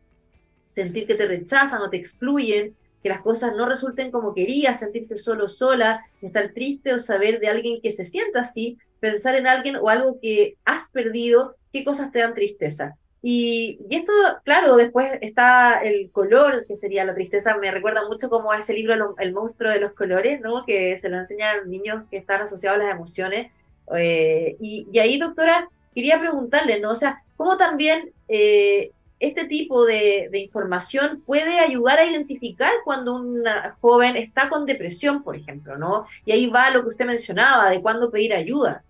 sentir 0.67 1.07
que 1.07 1.15
te 1.15 1.25
rechazan 1.25 1.81
o 1.81 1.89
te 1.89 1.97
excluyen, 1.97 2.75
que 3.01 3.09
las 3.09 3.21
cosas 3.21 3.55
no 3.55 3.67
resulten 3.67 4.11
como 4.11 4.35
querías, 4.35 4.81
sentirse 4.81 5.15
solo 5.15 5.49
sola, 5.49 6.05
estar 6.21 6.53
triste 6.53 6.93
o 6.93 6.99
saber 6.99 7.39
de 7.39 7.47
alguien 7.47 7.81
que 7.81 7.91
se 7.91 8.05
sienta 8.05 8.41
así, 8.41 8.77
pensar 8.99 9.33
en 9.33 9.47
alguien 9.47 9.75
o 9.75 9.89
algo 9.89 10.19
que 10.21 10.57
has 10.63 10.91
perdido, 10.91 11.55
qué 11.73 11.83
cosas 11.83 12.11
te 12.11 12.19
dan 12.19 12.35
tristeza. 12.35 12.97
Y, 13.29 13.77
esto, 13.89 14.13
claro, 14.45 14.77
después 14.77 15.19
está 15.19 15.81
el 15.83 16.09
color, 16.11 16.65
que 16.65 16.77
sería 16.77 17.03
la 17.03 17.13
tristeza, 17.13 17.57
me 17.57 17.71
recuerda 17.71 18.07
mucho 18.07 18.29
como 18.29 18.53
a 18.53 18.59
ese 18.59 18.73
libro 18.73 19.15
El 19.19 19.33
monstruo 19.33 19.69
de 19.69 19.81
los 19.81 19.91
colores, 19.91 20.39
¿no? 20.39 20.63
Que 20.65 20.97
se 20.97 21.09
lo 21.09 21.17
enseñan 21.17 21.69
niños 21.69 22.05
que 22.09 22.15
están 22.15 22.43
asociados 22.43 22.79
a 22.79 22.83
las 22.85 22.95
emociones. 22.95 23.51
Eh, 23.97 24.55
y, 24.61 24.87
y, 24.93 24.99
ahí, 24.99 25.19
doctora, 25.19 25.67
quería 25.93 26.21
preguntarle, 26.21 26.79
¿no? 26.79 26.91
O 26.91 26.95
sea, 26.95 27.21
¿cómo 27.35 27.57
también 27.57 28.13
eh, 28.29 28.91
este 29.19 29.43
tipo 29.43 29.85
de, 29.85 30.29
información 30.33 31.21
puede 31.25 31.59
ayudar 31.59 31.99
a 31.99 32.05
identificar 32.05 32.71
cuando 32.85 33.15
un 33.15 33.43
joven 33.81 34.15
está 34.15 34.47
con 34.47 34.65
depresión, 34.65 35.21
por 35.21 35.35
ejemplo, 35.35 35.77
¿no? 35.77 36.05
Y 36.25 36.31
ahí 36.31 36.47
va 36.47 36.69
lo 36.69 36.81
que 36.83 36.89
usted 36.89 37.05
mencionaba, 37.05 37.69
de 37.71 37.81
cuándo 37.81 38.09
pedir 38.09 38.33
ayuda. 38.33 38.83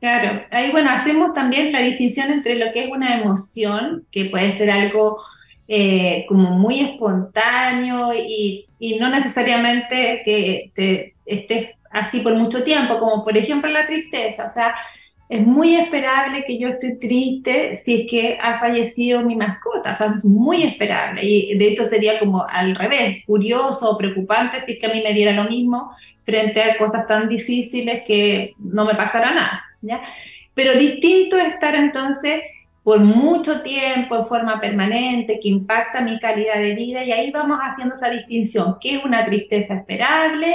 Claro, 0.00 0.42
ahí 0.50 0.70
bueno, 0.70 0.90
hacemos 0.90 1.32
también 1.34 1.72
la 1.72 1.80
distinción 1.80 2.30
entre 2.30 2.56
lo 2.56 2.70
que 2.72 2.84
es 2.84 2.90
una 2.90 3.18
emoción, 3.18 4.06
que 4.10 4.26
puede 4.26 4.52
ser 4.52 4.70
algo 4.70 5.18
eh, 5.66 6.26
como 6.28 6.50
muy 6.50 6.80
espontáneo 6.80 8.12
y, 8.14 8.66
y, 8.78 8.98
no 8.98 9.08
necesariamente 9.08 10.20
que 10.24 10.70
te 10.74 11.14
estés 11.24 11.70
así 11.90 12.20
por 12.20 12.34
mucho 12.34 12.62
tiempo, 12.64 12.98
como 12.98 13.24
por 13.24 13.36
ejemplo 13.38 13.70
la 13.70 13.86
tristeza, 13.86 14.44
o 14.46 14.50
sea, 14.50 14.74
es 15.28 15.44
muy 15.44 15.74
esperable 15.74 16.44
que 16.44 16.58
yo 16.58 16.68
esté 16.68 16.96
triste 16.96 17.80
si 17.82 18.02
es 18.02 18.10
que 18.10 18.38
ha 18.40 18.58
fallecido 18.58 19.22
mi 19.22 19.36
mascota, 19.36 19.92
o 19.92 19.94
sea, 19.94 20.14
es 20.18 20.24
muy 20.24 20.62
esperable. 20.62 21.24
Y 21.24 21.56
de 21.56 21.68
hecho 21.68 21.84
sería 21.84 22.18
como 22.18 22.46
al 22.46 22.74
revés, 22.74 23.24
curioso 23.26 23.90
o 23.90 23.98
preocupante 23.98 24.60
si 24.60 24.72
es 24.72 24.78
que 24.78 24.86
a 24.86 24.92
mí 24.92 25.02
me 25.02 25.12
diera 25.12 25.32
lo 25.32 25.44
mismo 25.44 25.90
frente 26.24 26.62
a 26.62 26.76
cosas 26.78 27.06
tan 27.06 27.28
difíciles 27.28 28.02
que 28.06 28.54
no 28.58 28.84
me 28.84 28.94
pasara 28.94 29.32
nada, 29.34 29.64
Pero 30.54 30.78
distinto 30.78 31.36
es 31.36 31.54
estar 31.54 31.74
entonces 31.74 32.40
por 32.82 33.00
mucho 33.00 33.62
tiempo 33.62 34.16
en 34.16 34.26
forma 34.26 34.60
permanente, 34.60 35.40
que 35.40 35.48
impacta 35.48 36.02
mi 36.02 36.18
calidad 36.18 36.56
de 36.58 36.74
vida, 36.74 37.02
y 37.02 37.12
ahí 37.12 37.30
vamos 37.30 37.58
haciendo 37.62 37.94
esa 37.94 38.10
distinción, 38.10 38.76
¿qué 38.80 38.96
es 38.96 39.04
una 39.04 39.24
tristeza 39.24 39.74
esperable 39.74 40.54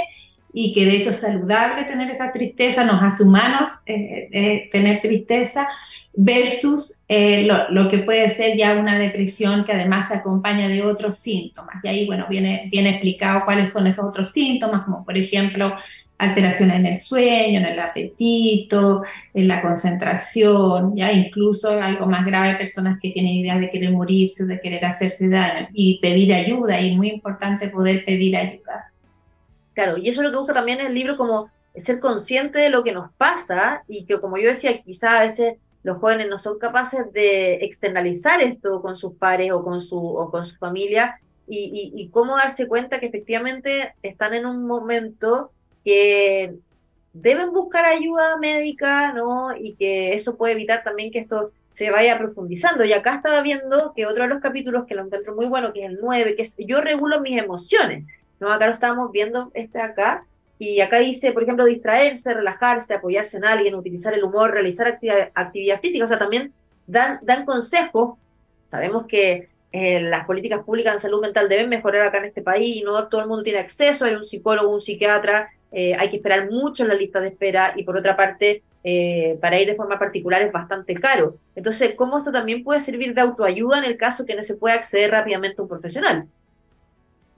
y 0.52 0.72
que 0.72 0.84
de 0.84 0.96
hecho 0.96 1.10
es 1.10 1.20
saludable 1.20 1.84
tener 1.84 2.10
esa 2.10 2.32
tristeza, 2.32 2.84
nos 2.84 3.02
hace 3.02 3.24
humanos 3.24 3.68
eh, 3.86 4.28
eh, 4.32 4.68
tener 4.70 5.00
tristeza, 5.00 5.68
versus 6.12 7.00
eh, 7.08 7.46
lo, 7.70 7.88
que 7.88 7.98
puede 7.98 8.28
ser 8.28 8.56
ya 8.56 8.76
una 8.76 8.98
depresión 8.98 9.64
que 9.64 9.72
además 9.72 10.08
se 10.08 10.14
acompaña 10.14 10.68
de 10.68 10.82
otros 10.82 11.18
síntomas. 11.18 11.76
Y 11.84 11.88
ahí, 11.88 12.06
bueno, 12.06 12.26
viene, 12.28 12.68
viene 12.70 12.90
explicado 12.90 13.44
cuáles 13.44 13.72
son 13.72 13.86
esos 13.86 14.04
otros 14.04 14.30
síntomas, 14.30 14.84
como 14.84 15.04
por 15.04 15.16
ejemplo 15.16 15.76
alteraciones 16.20 16.76
en 16.76 16.86
el 16.86 16.98
sueño, 16.98 17.60
en 17.60 17.64
el 17.64 17.80
apetito, 17.80 19.02
en 19.32 19.48
la 19.48 19.62
concentración, 19.62 20.94
ya 20.94 21.10
incluso 21.10 21.70
algo 21.70 22.04
más 22.04 22.26
grave, 22.26 22.58
personas 22.58 22.98
que 23.00 23.10
tienen 23.10 23.32
ideas 23.32 23.58
de 23.58 23.70
querer 23.70 23.90
morirse, 23.90 24.44
de 24.44 24.60
querer 24.60 24.84
hacerse 24.84 25.30
daño 25.30 25.68
y 25.72 25.98
pedir 26.00 26.34
ayuda, 26.34 26.78
y 26.78 26.94
muy 26.94 27.08
importante 27.08 27.68
poder 27.68 28.04
pedir 28.04 28.36
ayuda. 28.36 28.92
Claro, 29.72 29.96
y 29.96 30.10
eso 30.10 30.20
es 30.20 30.26
lo 30.26 30.30
que 30.30 30.38
busca 30.38 30.52
también 30.52 30.80
el 30.80 30.94
libro, 30.94 31.16
como 31.16 31.48
ser 31.74 32.00
consciente 32.00 32.58
de 32.58 32.68
lo 32.68 32.84
que 32.84 32.92
nos 32.92 33.10
pasa 33.14 33.82
y 33.88 34.04
que, 34.04 34.20
como 34.20 34.36
yo 34.36 34.48
decía, 34.48 34.82
quizás 34.82 35.12
a 35.12 35.20
veces 35.20 35.54
los 35.82 35.96
jóvenes 35.98 36.28
no 36.28 36.38
son 36.38 36.58
capaces 36.58 37.10
de 37.14 37.54
externalizar 37.64 38.42
esto 38.42 38.82
con 38.82 38.94
sus 38.94 39.14
pares 39.14 39.52
o 39.52 39.64
con 39.64 39.80
su, 39.80 39.96
o 39.96 40.30
con 40.30 40.44
su 40.44 40.56
familia 40.56 41.18
y, 41.48 41.92
y, 41.96 42.08
cómo 42.10 42.36
darse 42.36 42.68
cuenta 42.68 43.00
que 43.00 43.06
efectivamente 43.06 43.94
están 44.02 44.34
en 44.34 44.46
un 44.46 44.66
momento 44.66 45.50
que 45.84 46.54
deben 47.12 47.52
buscar 47.52 47.84
ayuda 47.84 48.36
médica, 48.36 49.12
¿no? 49.12 49.56
Y 49.56 49.74
que 49.74 50.14
eso 50.14 50.36
puede 50.36 50.52
evitar 50.52 50.82
también 50.82 51.10
que 51.10 51.20
esto 51.20 51.52
se 51.70 51.90
vaya 51.90 52.18
profundizando. 52.18 52.84
Y 52.84 52.92
acá 52.92 53.16
estaba 53.16 53.42
viendo 53.42 53.92
que 53.94 54.06
otro 54.06 54.24
de 54.24 54.28
los 54.28 54.40
capítulos 54.40 54.86
que 54.86 54.94
lo 54.94 55.04
encuentro 55.04 55.34
muy 55.34 55.46
bueno, 55.46 55.72
que 55.72 55.84
es 55.84 55.90
el 55.90 55.98
9, 56.00 56.36
que 56.36 56.42
es 56.42 56.56
Yo 56.58 56.80
regulo 56.80 57.20
mis 57.20 57.38
emociones. 57.38 58.06
¿no? 58.38 58.52
Acá 58.52 58.66
lo 58.66 58.72
estábamos 58.72 59.12
viendo 59.12 59.50
este 59.54 59.80
acá, 59.80 60.24
y 60.60 60.82
acá 60.82 60.98
dice, 60.98 61.32
por 61.32 61.42
ejemplo, 61.42 61.64
distraerse, 61.64 62.34
relajarse, 62.34 62.92
apoyarse 62.92 63.38
en 63.38 63.46
alguien, 63.46 63.74
utilizar 63.74 64.12
el 64.12 64.22
humor, 64.22 64.50
realizar 64.50 64.98
actividad, 65.34 65.80
física, 65.80 66.04
o 66.04 66.08
sea, 66.08 66.18
también 66.18 66.52
dan, 66.86 67.18
dan 67.22 67.46
consejos. 67.46 68.18
Sabemos 68.62 69.06
que 69.06 69.48
eh, 69.72 70.00
las 70.02 70.26
políticas 70.26 70.62
públicas 70.62 70.92
en 70.92 70.98
salud 70.98 71.22
mental 71.22 71.48
deben 71.48 71.70
mejorar 71.70 72.06
acá 72.06 72.18
en 72.18 72.26
este 72.26 72.42
país 72.42 72.76
y 72.76 72.82
no 72.82 73.08
todo 73.08 73.22
el 73.22 73.26
mundo 73.26 73.42
tiene 73.42 73.58
acceso, 73.58 74.04
hay 74.04 74.14
un 74.14 74.26
psicólogo, 74.26 74.70
un 74.70 74.82
psiquiatra, 74.82 75.48
eh, 75.72 75.94
hay 75.98 76.10
que 76.10 76.16
esperar 76.16 76.50
mucho 76.50 76.82
en 76.82 76.88
la 76.88 76.94
lista 76.94 77.20
de 77.20 77.28
espera 77.28 77.74
y 77.76 77.84
por 77.84 77.96
otra 77.96 78.16
parte, 78.16 78.62
eh, 78.82 79.38
para 79.40 79.60
ir 79.60 79.68
de 79.68 79.76
forma 79.76 79.98
particular 79.98 80.42
es 80.42 80.52
bastante 80.52 80.94
caro. 80.94 81.36
Entonces, 81.54 81.94
¿cómo 81.96 82.18
esto 82.18 82.32
también 82.32 82.64
puede 82.64 82.80
servir 82.80 83.14
de 83.14 83.20
autoayuda 83.20 83.78
en 83.78 83.84
el 83.84 83.96
caso 83.96 84.26
que 84.26 84.34
no 84.34 84.42
se 84.42 84.56
pueda 84.56 84.74
acceder 84.74 85.10
rápidamente 85.10 85.56
a 85.58 85.62
un 85.62 85.68
profesional? 85.68 86.26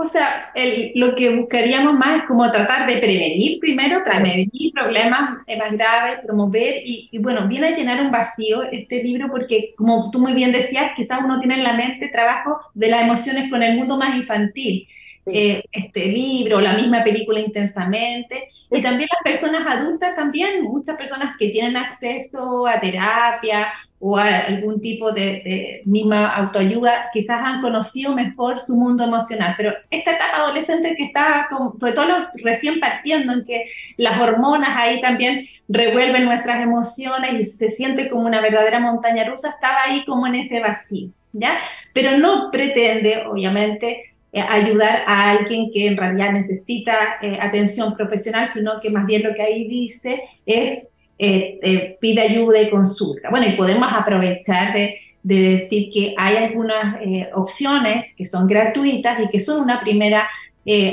O 0.02 0.06
sea, 0.06 0.52
lo 0.96 1.14
que 1.14 1.36
buscaríamos 1.36 1.94
más 1.94 2.22
es 2.22 2.24
como 2.24 2.50
tratar 2.50 2.88
de 2.88 2.96
prevenir 2.96 3.60
primero, 3.60 4.02
prevenir 4.02 4.72
problemas 4.74 5.38
eh, 5.46 5.56
más 5.56 5.72
graves, 5.72 6.20
promover 6.24 6.76
y, 6.84 7.16
bueno, 7.18 7.46
viene 7.46 7.68
a 7.68 7.76
llenar 7.76 8.00
un 8.00 8.10
vacío 8.10 8.64
este 8.64 9.00
libro 9.00 9.28
porque 9.30 9.74
como 9.76 10.10
tú 10.10 10.18
muy 10.18 10.32
bien 10.32 10.50
decías, 10.50 10.92
quizás 10.96 11.20
uno 11.24 11.38
tiene 11.38 11.54
en 11.54 11.62
la 11.62 11.74
mente 11.74 12.08
trabajo 12.08 12.58
de 12.74 12.88
las 12.88 13.02
emociones 13.02 13.48
con 13.48 13.62
el 13.62 13.76
mundo 13.76 13.96
más 13.96 14.16
infantil. 14.16 14.88
Eh, 15.26 15.62
este 15.70 16.06
libro, 16.06 16.60
la 16.60 16.74
misma 16.74 17.04
película 17.04 17.40
intensamente. 17.40 18.50
Y 18.70 18.80
también 18.80 19.08
las 19.12 19.22
personas 19.22 19.66
adultas, 19.66 20.16
también 20.16 20.62
muchas 20.64 20.96
personas 20.96 21.36
que 21.38 21.48
tienen 21.48 21.76
acceso 21.76 22.66
a 22.66 22.80
terapia 22.80 23.68
o 24.00 24.16
a 24.16 24.38
algún 24.38 24.80
tipo 24.80 25.12
de, 25.12 25.82
misma 25.84 26.28
autoayuda, 26.28 27.10
quizás 27.12 27.40
han 27.42 27.60
conocido 27.60 28.14
mejor 28.14 28.58
su 28.60 28.74
mundo 28.74 29.04
emocional. 29.04 29.54
Pero 29.58 29.74
esta 29.90 30.12
etapa 30.12 30.38
adolescente 30.38 30.96
que 30.96 31.04
está, 31.04 31.48
sobre 31.78 31.92
todo 31.92 32.08
recién 32.42 32.80
partiendo, 32.80 33.34
en 33.34 33.44
que 33.44 33.66
las 33.98 34.20
hormonas 34.20 34.70
ahí 34.74 35.00
también 35.00 35.46
revuelven 35.68 36.24
nuestras 36.24 36.62
emociones 36.62 37.32
y 37.34 37.44
se 37.44 37.68
siente 37.68 38.08
como 38.08 38.26
una 38.26 38.40
verdadera 38.40 38.80
montaña 38.80 39.24
rusa, 39.24 39.50
estaba 39.50 39.84
ahí 39.84 40.04
como 40.06 40.26
en 40.26 40.36
ese 40.36 40.60
vacío, 40.60 41.10
¿ya? 41.32 41.58
Pero 41.92 42.16
no 42.16 42.50
pretende, 42.50 43.24
obviamente, 43.26 44.11
ayudar 44.40 45.02
a 45.06 45.30
alguien 45.30 45.70
que 45.70 45.86
en 45.86 45.96
realidad 45.96 46.32
necesita 46.32 47.18
eh, 47.20 47.38
atención 47.40 47.92
profesional, 47.92 48.48
sino 48.48 48.80
que 48.80 48.90
más 48.90 49.04
bien 49.04 49.22
lo 49.22 49.34
que 49.34 49.42
ahí 49.42 49.68
dice 49.68 50.22
es 50.46 50.88
eh, 51.18 51.96
pide 52.00 52.22
ayuda 52.22 52.60
y 52.60 52.70
consulta. 52.70 53.30
Bueno, 53.30 53.46
y 53.46 53.52
podemos 53.52 53.88
aprovechar 53.92 54.72
de, 54.72 54.98
de 55.22 55.58
decir 55.58 55.90
que 55.92 56.14
hay 56.16 56.36
algunas 56.36 56.96
opciones 57.34 58.06
que 58.16 58.24
son 58.24 58.46
gratuitas 58.48 59.20
y 59.20 59.28
que 59.28 59.38
son 59.38 59.62
una 59.62 59.80
primera 59.80 60.28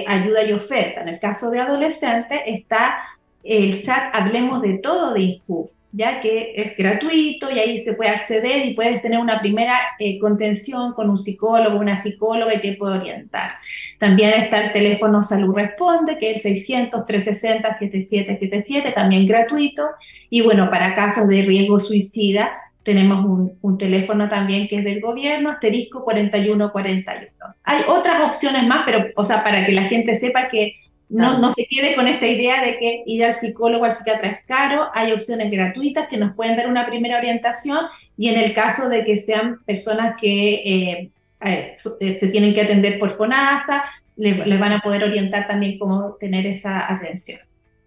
ayuda 0.06 0.44
y 0.44 0.52
oferta. 0.52 1.02
En 1.02 1.08
el 1.08 1.20
caso 1.20 1.50
de 1.50 1.60
adolescentes 1.60 2.42
está 2.46 2.98
el 3.44 3.82
chat 3.82 4.14
Hablemos 4.14 4.62
de 4.62 4.78
Todo 4.78 5.14
de 5.14 5.22
INCUB 5.22 5.70
ya 5.92 6.20
que 6.20 6.54
es 6.56 6.78
gratuito 6.78 7.50
y 7.52 7.58
ahí 7.58 7.84
se 7.84 7.94
puede 7.94 8.12
acceder 8.12 8.64
y 8.66 8.76
puedes 8.76 9.02
tener 9.02 9.18
una 9.20 9.40
primera 9.40 9.76
eh, 9.98 10.20
contención 10.20 10.94
con 10.94 11.10
un 11.10 11.20
psicólogo, 11.22 11.80
una 11.80 11.98
psicóloga 11.98 12.54
y 12.54 12.62
te 12.62 12.78
puede 12.78 13.00
orientar. 13.00 13.54
También 13.98 14.34
está 14.34 14.66
el 14.66 14.72
teléfono 14.72 15.24
Salud 15.24 15.56
Responde, 15.56 16.18
que 16.18 16.32
es 16.32 16.46
el 16.46 16.64
600-360-7777, 16.64 18.94
también 18.94 19.26
gratuito. 19.26 19.88
Y 20.30 20.42
bueno, 20.42 20.70
para 20.70 20.94
casos 20.96 21.28
de 21.28 21.42
riesgo 21.42 21.80
suicida, 21.80 22.52
tenemos 22.84 23.26
un, 23.26 23.58
un, 23.62 23.78
teléfono 23.78 24.30
también 24.30 24.68
que 24.68 24.78
es 24.78 24.84
del 24.84 25.02
gobierno, 25.02 25.50
asterisco 25.50 26.04
4141. 26.04 27.56
Hay 27.64 27.82
otras 27.88 28.28
opciones 28.28 28.68
más, 28.68 28.84
pero, 28.86 29.08
o 29.16 29.24
sea, 29.24 29.44
para 29.44 29.66
que 29.66 29.72
la 29.74 29.84
gente 29.84 30.16
sepa 30.16 30.50
que 30.50 30.76
no, 31.10 31.40
no 31.40 31.50
se 31.50 31.66
quede 31.66 31.96
con 31.96 32.08
esta 32.08 32.28
idea 32.28 32.64
de 32.64 32.78
que 32.78 33.04
ir 33.06 33.26
al 33.26 33.34
psicólogo 33.34 33.84
o 33.84 33.86
al 33.86 33.96
psiquiatra 33.96 34.30
es 34.30 34.46
caro, 34.46 34.90
hay 34.94 35.12
opciones 35.12 35.50
gratuitas 35.50 36.08
que 36.08 36.18
nos 36.18 36.36
pueden 36.36 36.56
dar 36.56 36.70
una 36.70 36.86
primera 36.86 37.18
orientación 37.18 37.86
y 38.16 38.30
en 38.30 38.40
el 38.40 38.54
caso 38.54 38.90
de 38.90 39.04
que 39.04 39.18
sean 39.18 39.60
personas 39.66 40.16
que 40.22 40.54
eh, 40.54 41.12
eh, 41.42 41.66
eh, 42.00 42.14
se 42.14 42.28
tienen 42.28 42.54
que 42.54 42.62
atender 42.62 43.00
por 43.00 43.18
FONASA, 43.18 43.84
les, 44.18 44.60
van 44.60 44.74
a 44.74 44.82
poder 44.82 45.04
orientar 45.04 45.48
también 45.48 45.80
cómo 45.80 46.16
tener 46.20 46.46
esa 46.46 46.92
atención. 46.94 47.40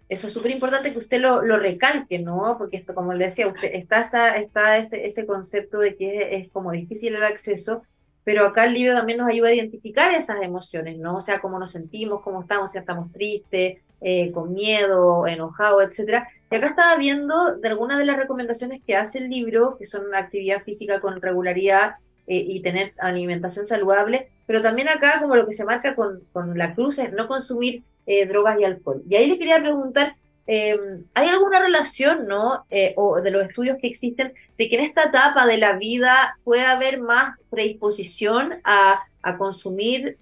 Eso 0.09 0.27
es 0.27 0.33
súper 0.33 0.51
importante 0.51 0.91
que 0.91 0.99
usted 0.99 1.21
lo, 1.21 1.41
lo, 1.41 1.57
recalque, 1.57 2.19
¿no? 2.19 2.55
Porque 2.57 2.77
esto, 2.77 2.93
como 2.93 3.13
le 3.13 3.25
decía, 3.25 3.47
usted, 3.47 3.73
está, 3.73 4.01
está 4.35 4.77
ese, 4.77 5.05
ese 5.05 5.25
concepto 5.25 5.79
de 5.79 5.95
que 5.95 6.35
es 6.35 6.49
como 6.49 6.71
difícil 6.71 7.15
el 7.15 7.23
acceso, 7.23 7.83
pero 8.23 8.47
acá 8.47 8.65
el 8.65 8.73
libro 8.73 8.95
también 8.95 9.17
nos 9.19 9.29
ayuda 9.29 9.49
a 9.49 9.53
identificar 9.53 10.13
esas 10.13 10.41
emociones, 10.41 10.97
¿no? 10.97 11.17
O 11.17 11.21
sea, 11.21 11.39
cómo 11.39 11.59
nos 11.59 11.71
sentimos, 11.71 12.21
cómo 12.21 12.41
estamos, 12.41 12.71
si 12.71 12.77
estamos 12.77 13.11
tristes, 13.11 13.77
eh, 14.01 14.31
con 14.31 14.53
miedo, 14.53 15.27
enojados, 15.27 15.83
etcétera. 15.85 16.27
Y 16.51 16.55
acá 16.55 16.67
estaba 16.67 16.95
viendo 16.97 17.55
de 17.55 17.67
algunas 17.69 17.97
de 17.97 18.05
las 18.05 18.17
recomendaciones 18.17 18.81
que 18.85 18.95
hace 18.95 19.19
el 19.19 19.29
libro, 19.29 19.77
que 19.77 19.85
son 19.85 20.13
actividad 20.13 20.61
física 20.63 20.99
con 20.99 21.21
regularidad 21.21 21.95
eh, 22.27 22.43
y 22.47 22.61
tener 22.61 22.93
alimentación 22.99 23.65
saludable, 23.65 24.29
pero 24.45 24.61
también 24.61 24.89
acá 24.89 25.19
como 25.21 25.35
lo 25.35 25.47
que 25.47 25.53
se 25.53 25.65
marca 25.65 25.95
con, 25.95 26.21
con 26.33 26.57
la 26.57 26.75
cruz 26.75 26.99
es 26.99 27.13
no 27.13 27.27
consumir 27.27 27.83
eh, 28.05 28.25
drogas 28.25 28.59
y 28.59 28.65
alcohol. 28.65 29.01
Y 29.09 29.15
ahí 29.15 29.27
le 29.27 29.37
quería 29.37 29.59
preguntar, 29.59 30.15
Em, 30.45 31.05
¿Hay 31.13 31.27
alguna 31.29 31.59
relación, 31.59 32.27
no, 32.27 32.65
eh, 32.69 32.93
o 32.97 33.21
de 33.21 33.31
los 33.31 33.47
estudios 33.47 33.77
que 33.79 33.87
existen, 33.87 34.33
de 34.57 34.69
que 34.69 34.75
en 34.75 34.83
esta 34.83 35.03
etapa 35.05 35.45
de 35.45 35.57
la 35.57 35.73
vida 35.73 36.37
puede 36.43 36.63
haber 36.63 36.99
más 36.99 37.39
predisposición 37.49 38.55
a, 38.63 38.99
consumir. 39.37 40.17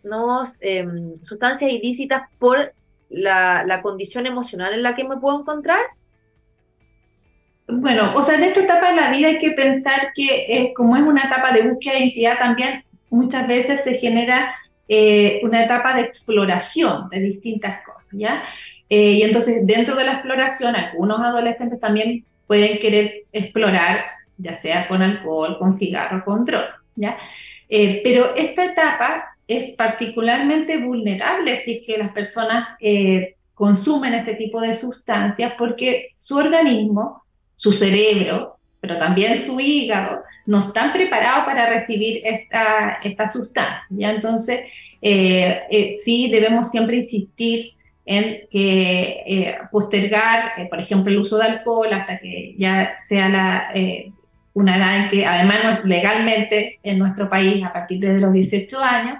Em, 0.60 1.15
sustancias 1.24 1.72
ilícitas 1.72 2.22
por 2.38 2.72
la, 3.10 3.80
condición 3.82 4.28
emocional 4.28 4.76
en 4.76 4.84
la 4.84 4.93
que 4.93 5.04
me 5.04 5.17
puedo 5.17 5.39
encontrar? 5.39 5.80
Bueno, 7.67 8.13
o 8.15 8.22
sea, 8.22 8.36
en 8.36 8.43
esta 8.43 8.60
etapa 8.60 8.89
de 8.89 8.96
la 8.98 9.10
vida 9.10 9.30
hay 9.30 9.39
que 9.39 9.52
pensar 9.52 10.12
que 10.13 10.72
como 10.76 10.96
es 10.96 11.02
una 11.02 11.24
etapa 11.24 11.52
de 11.52 11.67
búsqueda 11.67 11.93
de 11.93 12.00
identidad, 12.02 12.38
también 12.38 12.84
muchas 13.10 13.48
veces 13.48 13.84
se 13.84 13.96
genera 13.96 14.54
eh, 14.93 15.39
una 15.43 15.63
etapa 15.63 15.93
de 15.95 16.01
exploración 16.01 17.08
de 17.08 17.21
distintas 17.21 17.82
cosas, 17.86 18.10
¿ya? 18.12 18.43
Eh, 18.89 19.12
y 19.12 19.21
entonces, 19.23 19.65
dentro 19.65 19.95
de 19.95 20.04
la 20.04 20.15
exploración, 20.15 20.75
algunos 20.75 21.21
adolescentes 21.21 21.80
también 21.80 22.25
pueden 22.45 22.77
querer 22.77 23.23
explorar, 23.32 24.01
ya 24.38 24.60
sea 24.60 24.89
con 24.89 25.01
alcohol, 25.01 25.58
con 25.60 25.71
cigarro, 25.71 26.25
con 26.25 26.43
droga, 26.43 26.82
¿ya? 26.97 27.17
Eh, 27.69 28.01
pero 28.04 28.36
esta 28.36 28.65
etapa 28.65 29.38
es 29.47 29.77
particularmente 29.77 30.75
vulnerable 30.75 31.62
si 31.63 31.77
es 31.77 31.86
que 31.86 31.97
las 31.97 32.10
personas 32.10 32.67
consumen 33.54 34.13
ese 34.13 34.36
tipo 34.36 34.60
de 34.60 34.75
sustancias 34.75 35.54
porque 35.58 36.10
su 36.15 36.36
organismo, 36.36 37.23
su 37.56 37.71
cerebro, 37.71 38.58
pero 38.82 38.98
también 38.98 39.36
su 39.46 39.60
hígado, 39.60 40.24
no 40.46 40.60
están 40.60 40.91
preparados 40.91 41.46
para 41.46 41.70
recibir 41.70 42.22
esta, 42.26 42.98
esta 43.04 43.28
sustancia. 43.28 43.88
¿ya? 43.89 44.12
Entonces, 44.12 44.65
sí 45.02 46.30
debemos 46.30 46.70
siempre 46.70 46.98
insistir 46.98 47.76
en 48.06 48.48
que 48.50 49.24
eh, 49.26 49.58
postergar, 49.72 50.52
eh, 50.58 50.67
por 50.70 50.80
ejemplo, 50.80 51.12
el 51.12 51.20
uso 51.20 51.38
de 51.38 51.46
alcohol 51.46 51.94
hasta 51.94 52.17
que 52.17 52.56
ya 52.58 52.96
sea 52.98 53.30
la, 53.30 53.72
eh, 53.74 54.12
una 54.54 54.78
edad 54.78 55.04
en 55.04 55.10
que 55.10 55.26
además 55.26 55.82
legalmente 55.86 56.80
en 56.84 57.00
nuestro 57.00 57.30
país 57.30 57.63
a 57.63 57.72
partir 57.72 58.00
de 58.00 58.20
los 58.20 58.34
18 58.34 58.84
años, 58.84 59.17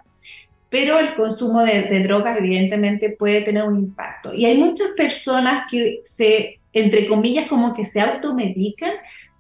pero 0.70 1.00
el 1.00 1.16
consumo 1.16 1.64
de, 1.64 1.84
de, 1.84 2.04
drogas 2.04 2.38
evidentemente 2.38 3.12
puede 3.12 3.42
tener 3.42 3.64
un 3.64 3.78
impacto. 3.78 4.34
Y 4.34 4.46
hay 4.46 4.58
muchas 4.58 4.90
personas 4.96 5.66
que 5.70 6.00
se, 6.04 6.60
entre 6.74 7.08
comillas, 7.08 7.48
como 7.48 7.74
que 7.74 7.86
se 7.86 8.00
automedican 8.00 8.92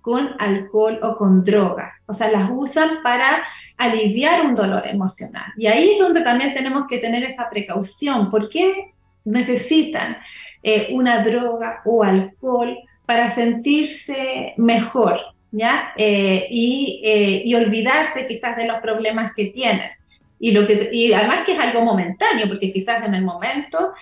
con 0.01 0.35
alcohol 0.39 0.99
o 1.03 1.15
con 1.15 1.43
drogas, 1.43 1.93
o 2.05 2.13
sea, 2.13 2.31
las 2.31 2.49
usan 2.51 3.03
para 3.03 3.43
aliviar 3.77 4.45
un 4.45 4.55
dolor 4.55 4.87
emocional. 4.87 5.53
Y 5.57 5.67
ahí 5.67 5.91
es 5.91 5.99
donde 5.99 6.21
también 6.21 6.53
tenemos 6.53 6.85
que 6.87 6.97
tener 6.97 7.23
esa 7.23 7.49
precaución, 7.49 8.29
porque 8.29 8.93
necesitan 9.23 10.17
eh, 10.63 10.89
una 10.91 11.23
droga 11.23 11.81
o 11.85 12.03
alcohol 12.03 12.77
para 13.05 13.29
sentirse 13.29 14.53
mejor, 14.57 15.19
¿ya? 15.51 15.93
Eh, 15.97 16.47
eh, 16.49 17.41
y, 17.45 17.55
olvidarse 17.55 18.27
quizás 18.27 18.55
de 18.57 18.67
los 18.67 18.79
problemas 18.79 19.33
que 19.35 19.45
tienen. 19.45 19.89
Y, 20.43 20.51
lo 20.51 20.65
que, 20.65 20.89
y 20.91 21.13
además 21.13 21.45
que 21.45 21.53
es 21.53 21.59
algo 21.59 21.81
momentáneo, 21.81 22.47
porque 22.47 22.73
quizás 22.73 23.03
en 23.05 23.13
el 23.13 23.21
momento 23.21 23.93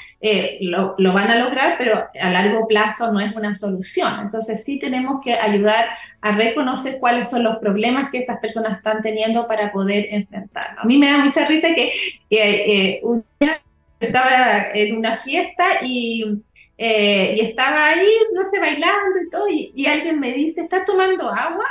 lo, 0.61 0.95
lo, 0.97 1.13
van 1.13 1.29
a 1.29 1.37
lograr, 1.37 1.75
pero 1.77 2.07
a 2.19 2.29
largo 2.29 2.65
plazo 2.67 3.11
no 3.11 3.19
es 3.19 3.35
una 3.35 3.53
solución. 3.55 4.21
Entonces 4.21 4.63
sí 4.63 4.79
tenemos 4.79 5.21
que 5.23 5.33
ayudar 5.33 5.85
a 6.21 6.31
reconocer 6.31 6.97
cuáles 6.99 7.29
son 7.29 7.43
los 7.43 7.57
problemas 7.57 8.09
que 8.09 8.19
esas 8.19 8.39
personas 8.39 8.77
están 8.77 9.01
teniendo 9.01 9.47
para 9.47 9.71
poder 9.71 10.07
enfrentarlo. 10.11 10.81
A 10.81 10.85
mí 10.85 10.97
me 10.97 11.11
da 11.11 11.17
mucha 11.17 11.45
risa 11.45 11.73
que, 11.75 11.91
que 12.29 13.01
un 13.03 13.23
día 13.39 13.59
estaba 13.99 14.71
en 14.73 14.97
una 14.97 15.17
fiesta 15.17 15.79
y, 15.81 16.41
eh, 16.77 17.35
y 17.37 17.41
estaba 17.41 17.87
ahí, 17.87 18.07
no 18.33 18.43
sé, 18.43 18.59
bailando 18.59 19.19
y 19.25 19.29
todo, 19.29 19.47
y, 19.49 19.85
alguien 19.85 20.19
me 20.19 20.31
dice, 20.31 20.61
¿estás 20.61 20.85
tomando 20.85 21.29
agua? 21.29 21.65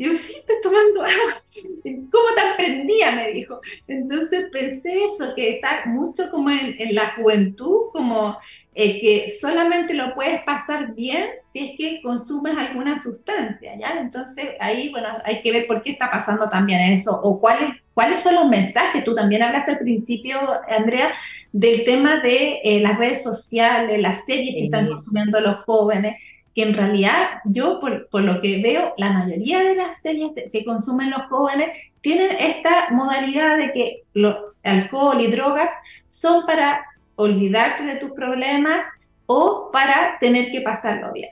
Y 0.00 0.06
yo, 0.06 0.14
sí, 0.14 0.32
estoy 0.34 0.56
tomando 0.62 1.02
agua. 1.02 1.42
¿Cómo 1.84 2.34
te 2.34 2.40
aprendía? 2.40 3.12
Me 3.12 3.32
dijo. 3.32 3.60
Entonces 3.86 4.48
pensé 4.50 5.04
eso, 5.04 5.34
que 5.34 5.56
está 5.56 5.82
mucho 5.84 6.30
como 6.30 6.48
en, 6.48 6.74
en 6.78 6.94
la 6.94 7.16
juventud, 7.16 7.90
como 7.92 8.38
eh, 8.74 8.98
que 8.98 9.28
solamente 9.28 9.92
lo 9.92 10.14
puedes 10.14 10.42
pasar 10.44 10.94
bien 10.94 11.26
si 11.52 11.58
es 11.58 11.70
que 11.76 12.00
consumes 12.00 12.56
alguna 12.56 12.98
sustancia, 12.98 13.76
¿ya? 13.78 14.00
Entonces 14.00 14.52
ahí, 14.58 14.90
bueno, 14.90 15.08
hay 15.22 15.42
que 15.42 15.52
ver 15.52 15.66
por 15.66 15.82
qué 15.82 15.90
está 15.90 16.10
pasando 16.10 16.48
también 16.48 16.80
eso, 16.80 17.20
o 17.22 17.38
cuáles, 17.38 17.76
cuáles 17.92 18.20
son 18.20 18.36
los 18.36 18.48
mensajes. 18.48 19.04
Tú 19.04 19.14
también 19.14 19.42
hablaste 19.42 19.72
al 19.72 19.80
principio, 19.80 20.40
Andrea, 20.66 21.12
del 21.52 21.84
tema 21.84 22.20
de 22.20 22.60
eh, 22.64 22.80
las 22.80 22.96
redes 22.96 23.22
sociales, 23.22 24.00
las 24.00 24.24
series 24.24 24.54
que 24.54 24.64
están 24.64 24.88
consumiendo 24.88 25.40
los 25.40 25.58
jóvenes, 25.64 26.16
que 26.54 26.62
en 26.62 26.74
realidad 26.74 27.40
yo, 27.44 27.78
por, 27.78 28.08
por, 28.08 28.22
lo 28.22 28.40
que 28.40 28.60
veo, 28.62 28.94
la 28.96 29.12
mayoría 29.12 29.60
de 29.60 29.76
las 29.76 30.00
series 30.00 30.32
que 30.52 30.64
consumen 30.64 31.10
los 31.10 31.22
jóvenes 31.28 31.70
tienen 32.00 32.36
esta 32.38 32.90
modalidad 32.90 33.56
de 33.56 33.72
que 33.72 34.02
los 34.14 34.36
alcohol 34.62 35.20
y 35.20 35.30
drogas 35.30 35.70
son 36.06 36.44
para 36.46 36.84
olvidarte 37.16 37.84
de 37.84 37.96
tus 37.96 38.12
problemas 38.12 38.86
o 39.26 39.70
para 39.72 40.18
tener 40.18 40.50
que 40.50 40.60
pasarlo 40.60 41.12
bien. 41.12 41.30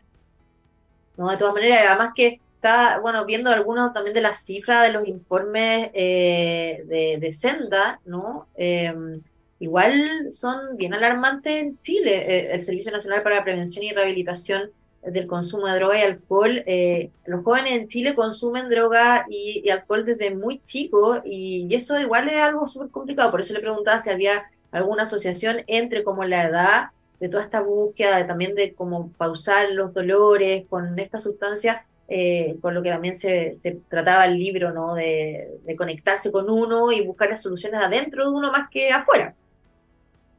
No, 1.16 1.31
de 1.31 1.37
todas 1.37 1.54
maneras, 1.54 1.85
además 1.88 2.12
que 2.14 2.40
está, 2.54 3.00
bueno, 3.00 3.24
viendo 3.24 3.50
algunos 3.50 3.92
también 3.92 4.14
de 4.14 4.20
las 4.20 4.44
cifras 4.44 4.87
de 4.87 4.92
los 4.92 5.09
informes 5.09 5.90
eh, 5.94 7.18
de, 7.20 7.33
Senda, 7.33 8.00
¿no? 8.04 8.46
Em, 8.57 9.20
igual 9.59 10.31
son 10.31 10.76
bien 10.76 10.94
alarmantes 10.94 11.52
en 11.52 11.78
Chile. 11.81 12.16
Eh, 12.28 12.50
el 12.52 12.61
Servicio 12.61 12.92
Nacional 12.92 13.22
para 13.22 13.37
la 13.37 13.44
Prevención 13.44 13.85
y 13.85 13.92
Rehabilitación 13.92 14.70
del 15.02 15.26
Consumo 15.26 15.66
de 15.66 15.76
Droga 15.78 15.98
y 15.98 16.02
Alcohol, 16.02 16.62
eh, 16.66 17.11
los 17.26 17.44
jóvenes 17.44 17.72
en 17.72 17.88
Chile 17.88 18.14
consumen 18.14 18.68
droga 18.68 19.24
y, 19.28 19.68
alcohol 19.70 20.04
desde 20.04 20.34
muy 20.34 20.61
chicos 20.61 21.20
y, 21.24 21.72
eso 21.74 21.98
igual 21.98 22.28
es 22.28 22.40
algo 22.40 22.66
súper 22.66 22.90
complicado. 22.90 23.30
Por 23.30 23.40
eso 23.40 23.54
le 23.54 23.61
preguntaba 23.61 23.98
si 23.98 24.11
había 24.11 24.44
alguna 24.70 25.04
asociación 25.04 25.62
entre 25.66 26.04
como 26.04 26.24
la 26.24 26.44
edad 26.44 26.87
de 27.20 27.28
toda 27.28 27.42
esta 27.44 27.61
búsqueda, 27.61 28.16
de, 28.16 28.24
también 28.24 28.54
de 28.54 28.74
cómo 28.74 29.11
pausar 29.16 29.70
los 29.70 29.92
dolores 29.94 30.66
con 30.68 30.98
esta 30.98 31.18
sustancia, 31.18 31.84
eh, 32.08 32.56
con 32.61 32.74
lo 32.74 32.82
que 32.82 32.90
también 32.90 33.14
se, 33.14 33.54
se, 33.54 33.78
trataba 33.88 34.24
el 34.24 34.38
libro, 34.38 34.72
¿no? 34.72 34.94
De, 34.94 35.58
de 35.64 35.76
conectarse 35.76 36.30
con 36.30 36.48
uno 36.48 36.92
y 36.92 37.04
buscar 37.06 37.28
las 37.28 37.42
soluciones 37.42 37.80
adentro 37.80 38.24
de 38.24 38.37
uno 38.37 38.52
más 38.52 38.70
que 38.70 38.90
afuera. 38.90 39.34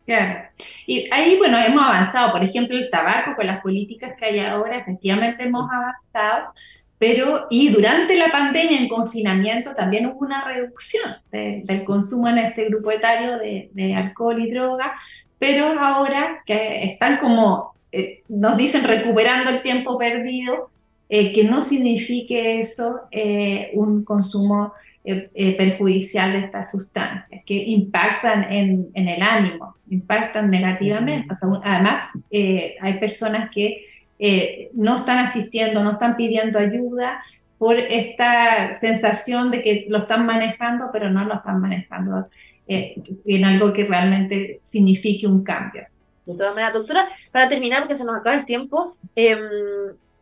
Claro. 0.10 0.50
Y 0.88 1.08
ahí, 1.12 1.38
bueno, 1.38 1.60
hemos 1.60 1.84
avanzado. 1.84 2.32
Por 2.32 2.43
ejemplo, 2.43 2.76
el 2.76 2.89
tabaco, 2.89 3.36
con 3.36 3.45
las 3.45 3.62
políticas 3.62 4.15
que 4.17 4.26
hay 4.26 4.39
ahora, 4.39 4.78
efectivamente 4.80 5.43
hemos 5.43 5.69
avanzado, 5.72 6.52
pero 6.98 7.45
y 7.52 7.69
durante 7.69 8.15
la 8.15 8.32
pandemia, 8.32 8.80
en 8.80 8.89
confinamiento, 8.89 9.76
también 9.76 10.08
hubo 10.08 10.26
una 10.26 10.43
reducción 10.43 11.13
del 11.32 11.84
consumo 11.84 12.28
en 12.28 12.39
este 12.39 12.65
grupo 12.65 12.89
etario 12.89 13.38
de, 13.38 13.69
de, 13.72 13.93
alcohol 13.93 14.41
y 14.41 14.50
droga, 14.50 14.95
pero 15.38 15.80
ahora 15.80 16.41
que 16.43 16.86
están 16.86 17.17
como, 17.19 17.76
eh, 17.91 18.24
nos 18.30 18.58
dicen, 18.58 18.86
recuperando 18.86 19.52
el 19.52 19.62
tiempo 19.62 19.95
perdido, 20.00 20.72
eh, 21.08 21.34
que 21.34 21.43
no 21.43 21.62
signifique 21.62 22.60
eso 22.60 23.02
eh, 23.12 23.69
un 23.76 24.04
consumo 24.04 24.74
eh, 25.06 25.30
eh, 25.34 25.56
perjudicial 25.56 26.34
de 26.34 26.40
estas 26.40 26.72
sustancias, 26.72 27.42
que 27.46 27.56
impactan 27.56 28.52
en, 28.52 28.92
el 28.94 29.22
ánimo, 29.22 29.76
impactan 29.90 30.50
negativamente. 30.50 31.34
además, 31.64 32.10
eh, 32.30 32.76
hay 32.82 33.00
personas 33.00 33.50
que 33.50 33.86
no 34.74 34.98
están 34.98 35.20
asistiendo, 35.20 35.82
no 35.82 35.92
están 35.92 36.18
pidiendo 36.18 36.60
ayuda 36.60 37.24
por 37.58 37.78
esta 37.80 38.76
sensación 38.76 39.52
de 39.52 39.62
que 39.62 39.86
lo 39.88 40.00
están 40.00 40.26
manejando, 40.26 40.90
pero 40.92 41.10
no 41.10 41.24
lo 41.24 41.36
están 41.36 41.62
manejando 41.62 42.28
en 42.68 43.46
algo 43.46 43.72
que 43.72 43.86
realmente 43.86 44.60
signifique 44.64 45.26
un 45.26 45.44
cambio. 45.44 45.84
De 46.26 46.36
todas 46.36 46.54
maneras, 46.54 46.74
doctora, 46.74 47.08
para 47.32 47.48
terminar, 47.48 47.80
porque 47.80 47.96
se 47.96 48.06
nos 48.06 48.18
acaba 48.18 48.36
el 48.36 48.46
tiempo, 48.46 48.98
em, 49.16 49.40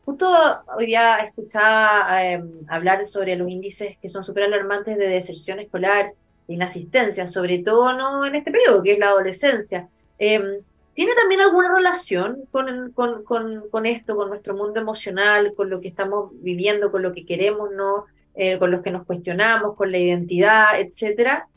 Justo 0.07 0.33
hoy 0.77 0.85
día 0.85 1.17
escuchaba 1.17 2.23
em, 2.23 2.49
hablar 2.69 3.05
sobre 3.05 3.35
los 3.35 3.49
índices 3.49 3.97
que 4.01 4.07
son 4.07 4.23
súper 4.23 4.43
alarmantes 4.43 4.97
de 4.97 5.05
deserción 5.05 5.59
escolar, 5.59 6.13
de 6.47 6.53
inasistencia, 6.53 7.27
sobre 7.27 7.59
todo 7.59 7.91
no 7.91 8.25
en 8.25 8.35
este 8.35 8.49
periodo, 8.49 8.81
que 8.81 8.93
es 8.93 8.99
la 8.99 9.09
adolescencia. 9.09 9.89
Em, 10.17 10.61
¿Tiene 10.93 11.13
también 11.13 11.41
alguna 11.41 11.75
relación 11.75 12.45
con, 12.51 12.93
con, 12.93 13.23
con, 13.69 13.85
esto, 13.85 14.15
con 14.15 14.29
nuestro 14.29 14.55
mundo 14.55 14.79
emocional, 14.79 15.53
con 15.57 15.69
lo 15.69 15.81
que 15.81 15.89
estamos 15.89 16.31
viviendo, 16.41 16.89
con 16.89 17.03
lo 17.03 17.11
que 17.11 17.25
queremos, 17.25 17.71
¿no? 17.71 18.05
Eh, 18.33 18.57
con 18.59 18.71
lo 18.71 18.81
que 18.81 18.91
nos 18.91 19.05
cuestionamos, 19.05 19.75
con 19.75 19.91
la 19.91 19.97
identidad, 19.97 20.79
etcétera? 20.79 21.49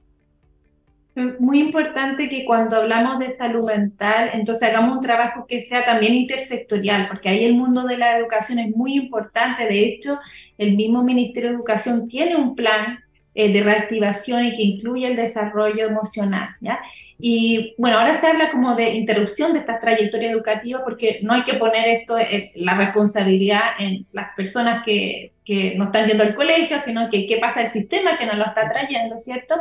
Muy 1.15 1.61
importante 1.61 2.29
que 2.29 2.45
cuando 2.45 2.77
hablamos 2.77 3.19
de 3.19 3.37
salud 3.37 3.67
mental, 3.67 4.31
entonces 4.33 4.69
hagamos 4.69 4.97
un 4.97 5.03
trabajo 5.03 5.47
que 5.47 5.61
sea 5.61 5.85
también 5.85 6.15
intersectorial, 6.15 7.09
porque 7.09 7.29
ahí 7.29 7.45
el 7.45 7.55
mundo 7.55 7.85
de 7.87 7.99
la 7.99 8.17
educación 8.17 8.59
es 8.59 8.75
muy 8.75 8.95
importante. 8.95 9.65
De 9.65 9.85
hecho, 9.85 10.19
el 10.57 10.77
mismo 10.77 11.03
Ministerio 11.03 11.51
de 11.51 11.57
Educación 11.57 12.09
tiene 12.09 12.37
un 12.37 12.55
plan 12.55 13.01
eh, 13.35 13.53
de 13.53 13.63
reactivación 13.63 14.45
y 14.45 14.57
que 14.57 14.63
incluye 14.63 15.07
el 15.07 15.17
desarrollo 15.17 15.87
emocional, 15.87 16.57
¿ya? 16.61 16.81
Y 17.23 17.75
bueno, 17.77 17.99
ahora 17.99 18.17
se 18.17 18.27
habla 18.27 18.51
como 18.51 18.75
de 18.75 18.95
interrupción 18.95 19.53
de 19.53 19.59
esta 19.59 19.79
trayectoria 19.79 20.31
educativa 20.31 20.83
porque 20.83 21.21
no 21.23 21.35
hay 21.35 21.45
que 21.45 21.55
poner 21.55 21.87
esto, 21.89 22.19
eh, 22.19 22.51
la 22.55 22.75
responsabilidad 22.77 23.61
en 23.79 24.07
las 24.13 24.35
personas 24.35 24.83
que, 24.85 25.33
que 25.45 25.75
no 25.77 25.87
están 25.87 26.09
yendo 26.09 26.25
al 26.25 26.35
colegio, 26.35 26.79
sino 26.79 27.11
que 27.11 27.27
qué 27.27 27.37
pasa 27.37 27.61
el 27.61 27.69
sistema 27.69 28.17
que 28.17 28.25
nos 28.25 28.37
lo 28.37 28.47
está 28.47 28.69
trayendo, 28.69 29.19
¿cierto? 29.19 29.57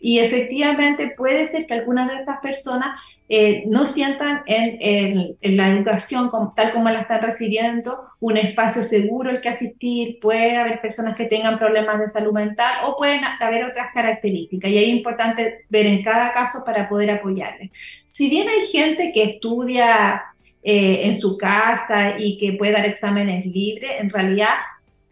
Y 0.00 0.20
efectivamente 0.20 1.12
puede 1.16 1.46
ser 1.46 1.66
que 1.66 1.74
algunas 1.74 2.08
de 2.08 2.16
esas 2.16 2.38
personas 2.38 3.00
eh, 3.34 3.64
no 3.66 3.86
sientan 3.86 4.42
en, 4.44 5.38
la 5.56 5.68
educación 5.68 6.30
tal 6.54 6.70
como 6.74 6.90
la 6.90 7.00
están 7.00 7.22
recibiendo 7.22 7.98
un 8.20 8.36
espacio 8.36 8.82
seguro 8.82 9.30
al 9.30 9.40
que 9.40 9.48
asistir, 9.48 10.20
puede 10.20 10.58
haber 10.58 10.82
personas 10.82 11.16
que 11.16 11.24
tengan 11.24 11.56
problemas 11.56 11.98
de 11.98 12.08
salud 12.08 12.34
mental 12.34 12.84
o 12.84 12.94
pueden 12.94 13.22
haber 13.40 13.64
otras 13.64 13.86
características 13.94 14.70
y 14.70 14.76
es 14.76 14.88
importante 14.88 15.64
ver 15.70 15.86
en 15.86 16.02
cada 16.02 16.30
caso 16.34 16.62
para 16.62 16.90
poder 16.90 17.10
apoyarles. 17.10 17.70
Si 18.04 18.28
bien 18.28 18.50
hay 18.50 18.66
gente 18.66 19.12
que 19.14 19.22
estudia 19.22 20.24
eh, 20.62 21.06
en 21.06 21.14
su 21.14 21.38
casa 21.38 22.16
y 22.18 22.36
que 22.36 22.52
puede 22.58 22.72
dar 22.72 22.84
exámenes 22.84 23.46
libres, 23.46 23.92
en 23.98 24.10
realidad 24.10 24.56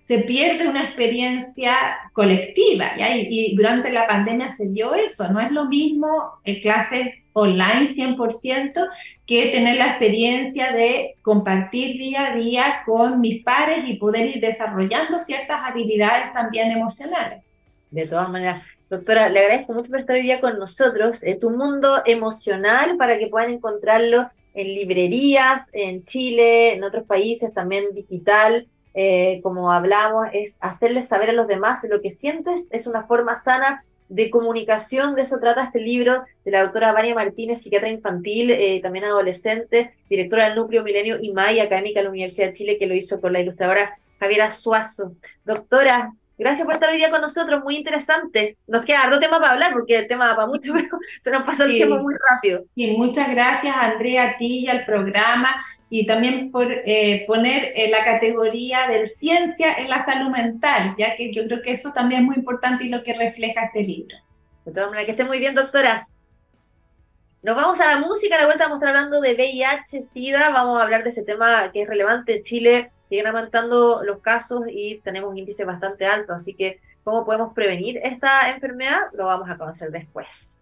se 0.01 0.21
pierde 0.21 0.67
una 0.67 0.85
experiencia 0.85 1.77
colectiva, 2.15 2.93
Y, 2.97 3.55
durante 3.55 3.93
la 3.93 4.07
pandemia 4.07 4.51
se 4.51 4.71
dio 4.71 4.95
eso, 4.95 5.31
no 5.31 5.41
es 5.41 5.53
lo 5.53 5.67
mismo 5.67 6.09
eh, 6.43 6.59
clases 6.63 7.31
online 7.35 7.87
100% 7.87 8.89
que 9.27 9.51
tener 9.51 9.77
la 9.77 9.89
experiencia 9.89 10.73
de 10.73 11.17
compartir 11.21 11.99
día 11.99 12.29
a 12.29 12.35
día 12.35 12.83
con 12.87 13.21
mis 13.21 13.45
pares 13.45 13.87
y 13.87 13.97
poder 13.97 14.25
ir 14.25 14.41
desarrollando 14.41 15.21
ciertas 15.21 15.61
habilidades 15.65 16.33
también 16.33 16.71
emocionales. 16.71 17.45
De 17.91 18.07
todas 18.07 18.31
maneras, 18.31 18.63
doctora, 18.89 19.29
le 19.29 19.41
agradezco 19.41 19.75
mucho 19.75 19.91
por 19.91 20.01
estar 20.01 20.17
hoy 20.17 20.23
día 20.23 20.41
con 20.41 20.59
nosotros. 20.59 21.23
Eh, 21.25 21.37
tu 21.39 21.51
mundo 21.51 22.01
emocional 22.07 22.97
para 22.97 23.19
que 23.19 23.27
puedan 23.27 23.51
encontrarlo 23.51 24.31
en 24.55 24.67
librerías, 24.67 25.69
en 25.75 26.05
Chile, 26.05 26.73
en 26.73 26.85
otros 26.85 27.05
países, 27.05 27.53
también 27.53 27.85
digital. 27.93 28.67
Eh, 28.95 29.41
como 29.43 29.73
hablamos, 29.73 30.29
es 30.33 30.59
hacerles 30.63 31.09
saber 31.09 31.31
a 31.31 31.33
los 31.33 31.47
demás 31.47 31.87
lo 31.89 32.01
que 32.01 32.11
sientes, 32.11 32.69
es 32.73 32.87
una 32.87 33.05
forma 33.05 33.39
sana 33.39 33.85
de 34.09 34.29
comunicación, 34.29 35.15
de 35.15 35.23
eso 35.23 35.39
trata 35.39 35.65
este 35.65 35.81
libro 35.81 36.25
de 36.45 36.51
la 36.51 36.63
doctora 36.65 36.93
María 36.93 37.15
Martínez, 37.15 37.63
psiquiatra 37.63 37.89
infantil, 37.89 38.51
eh, 38.51 38.81
también 38.83 39.05
adolescente, 39.05 39.95
directora 40.09 40.49
del 40.49 40.57
Núcleo 40.57 40.83
Milenio 40.83 41.19
y 41.21 41.31
May, 41.31 41.61
académica 41.61 42.01
de 42.01 42.05
la 42.05 42.11
Universidad 42.11 42.49
de 42.49 42.53
Chile, 42.55 42.77
que 42.77 42.89
lo 42.89 42.95
hizo 42.95 43.21
con 43.21 43.33
la 43.33 43.41
ilustradora 43.41 43.97
Javiera 44.19 44.51
Suazo. 44.51 45.13
Doctora, 45.45 46.13
gracias 46.41 46.65
por 46.65 46.75
estar 46.75 46.91
hoy 46.91 46.97
día 46.97 47.11
con 47.11 47.21
nosotros, 47.21 47.63
muy 47.63 47.77
interesante. 47.77 48.57
Nos 48.67 48.85
queda 48.85 49.09
dos 49.11 49.21
temas 49.21 49.39
para 49.39 49.53
hablar, 49.53 49.73
porque 49.75 49.99
el 49.99 50.09
tema 50.09 50.31
va 50.31 50.37
para 50.37 50.49
mucho, 50.49 50.73
pero 50.75 50.99
se 51.21 51.31
nos 51.31 51.43
pasó 51.43 51.65
el 51.65 51.75
tiempo 51.75 51.99
muy 51.99 52.15
rápido. 52.31 52.65
Y 52.75 52.97
muchas 52.97 53.31
gracias, 53.31 53.75
Andrea, 53.79 54.31
a 54.31 54.39
ti 54.39 54.61
y 54.61 54.69
al 54.69 54.85
programa 54.87 55.63
y 55.91 56.07
también 56.07 56.51
por 56.51 56.73
eh, 56.73 57.25
poner 57.27 57.73
eh, 57.75 57.91
la 57.91 58.05
categoría 58.05 58.87
de 58.89 59.07
ciencia 59.07 59.75
en 59.75 59.91
la 59.91 60.05
salud 60.05 60.31
mental, 60.31 60.95
ya 60.97 61.15
que 61.17 61.33
yo 61.33 61.45
creo 61.45 61.61
que 61.63 61.73
eso 61.73 61.93
también 61.93 62.23
es 62.23 62.27
muy 62.27 62.37
importante 62.37 62.85
y 62.85 62.89
lo 62.89 63.03
que 63.03 63.13
refleja 63.13 63.65
este 63.65 63.83
libro. 63.83 64.17
De 64.65 64.73
todas 64.73 64.89
maneras, 64.89 65.07
que 65.07 65.13
esté 65.13 65.25
muy 65.25 65.41
bien, 65.41 65.55
doctora. 65.55 66.07
Nos 67.43 67.57
vamos 67.57 67.81
a 67.81 67.87
la 67.87 67.99
música, 67.99 68.37
a 68.37 68.39
la 68.39 68.47
vuelta 68.47 68.65
vamos 68.65 68.77
a 68.77 68.87
estar 68.87 68.97
hablando 68.97 69.21
de 69.21 69.35
VIH, 69.35 70.03
SIDA, 70.03 70.51
vamos 70.51 70.79
a 70.79 70.85
hablar 70.85 71.03
de 71.03 71.09
ese 71.11 71.25
tema 71.25 71.71
que 71.73 71.83
es 71.83 71.89
relevante. 71.89 72.41
Chile 72.43 72.93
siguen 73.11 73.27
aumentando 73.27 74.05
los 74.05 74.21
casos 74.21 74.63
y 74.69 75.01
tenemos 75.01 75.31
un 75.31 75.37
índice 75.37 75.65
bastante 75.65 76.07
alto, 76.07 76.33
así 76.33 76.55
que 76.55 76.79
cómo 77.03 77.25
podemos 77.25 77.53
prevenir 77.53 77.99
esta 78.05 78.49
enfermedad 78.51 79.01
lo 79.15 79.27
vamos 79.27 79.51
a 79.51 79.59
conocer 79.59 79.91
después. 79.91 80.61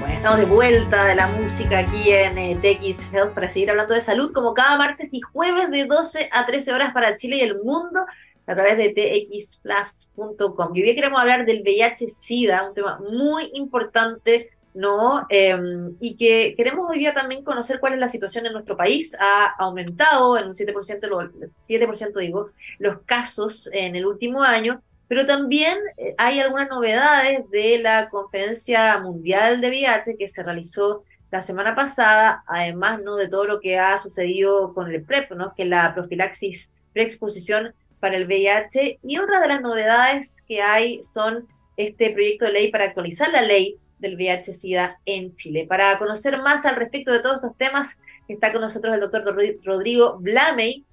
Bueno, 0.00 0.14
estamos 0.16 0.38
de 0.38 0.46
vuelta 0.46 1.04
de 1.04 1.14
la 1.14 1.28
música 1.28 1.78
aquí 1.78 2.10
en 2.10 2.38
eh, 2.38 2.58
TX 2.60 3.12
Health 3.14 3.34
para 3.34 3.48
seguir 3.48 3.70
hablando 3.70 3.94
de 3.94 4.00
salud 4.00 4.32
como 4.32 4.52
cada 4.52 4.76
martes 4.76 5.14
y 5.14 5.20
jueves 5.20 5.70
de 5.70 5.84
12 5.84 6.28
a 6.32 6.44
13 6.44 6.72
horas 6.72 6.92
para 6.92 7.14
Chile 7.14 7.36
y 7.36 7.42
el 7.42 7.62
mundo 7.62 8.00
a 8.48 8.54
través 8.54 8.76
de 8.76 8.88
txplus.com. 8.88 10.74
Y 10.74 10.82
hoy 10.82 10.94
queremos 10.96 11.20
hablar 11.20 11.46
del 11.46 11.62
VIH-Sida, 11.62 12.66
un 12.66 12.74
tema 12.74 12.98
muy 12.98 13.48
importante, 13.54 14.50
¿no? 14.74 15.26
Em, 15.28 15.96
y 16.00 16.16
que 16.16 16.54
queremos 16.56 16.88
hoy 16.90 16.98
día 16.98 17.14
también 17.14 17.44
conocer 17.44 17.80
cuál 17.80 17.94
es 17.94 18.00
la 18.00 18.08
situación 18.08 18.46
en 18.46 18.52
nuestro 18.52 18.76
país. 18.76 19.16
Ha 19.20 19.54
aumentado 19.58 20.38
en 20.38 20.48
un 20.48 20.54
7%, 20.54 21.06
lo, 21.08 21.20
7% 21.66 22.18
digo, 22.18 22.50
los 22.78 23.00
casos 23.02 23.68
en 23.72 23.96
el 23.96 24.06
último 24.06 24.42
año 24.42 24.82
pero 25.12 25.26
también 25.26 25.76
eh, 25.98 26.14
hay 26.16 26.40
algunas 26.40 26.70
novedades 26.70 27.40
de 27.50 27.76
la 27.80 28.08
Conferencia 28.08 28.96
Mundial 28.96 29.60
de 29.60 29.68
VIH 29.68 30.16
que 30.16 30.26
se 30.26 30.42
realizó 30.42 31.04
la 31.30 31.42
semana 31.42 31.74
pasada, 31.74 32.42
además 32.46 33.02
¿no? 33.02 33.16
de 33.16 33.28
todo 33.28 33.44
lo 33.44 33.60
que 33.60 33.78
ha 33.78 33.98
sucedido 33.98 34.72
con 34.72 34.90
el 34.90 35.04
PrEP, 35.04 35.32
¿no? 35.32 35.54
que 35.54 35.64
es 35.64 35.68
la 35.68 35.92
profilaxis 35.92 36.72
preexposición 36.94 37.74
para 38.00 38.16
el 38.16 38.24
VIH. 38.24 39.00
Y 39.02 39.18
otra 39.18 39.42
de 39.42 39.48
las 39.48 39.60
novedades 39.60 40.40
que 40.48 40.62
hay 40.62 41.02
son 41.02 41.46
este 41.76 42.08
proyecto 42.08 42.46
de 42.46 42.52
ley 42.52 42.70
para 42.70 42.84
actualizar 42.84 43.30
la 43.30 43.42
ley 43.42 43.76
del 44.02 44.16
VIH-Sida 44.16 44.98
en 45.06 45.32
Chile. 45.34 45.64
Para 45.66 45.98
conocer 45.98 46.42
más 46.42 46.66
al 46.66 46.76
respecto 46.76 47.10
de 47.12 47.20
todos 47.20 47.36
estos 47.36 47.56
temas, 47.56 47.98
está 48.28 48.52
con 48.52 48.60
nosotros 48.60 48.92
el 48.92 49.00
doctor 49.00 49.24
Rodrigo 49.64 50.18
Blamey, 50.18 50.84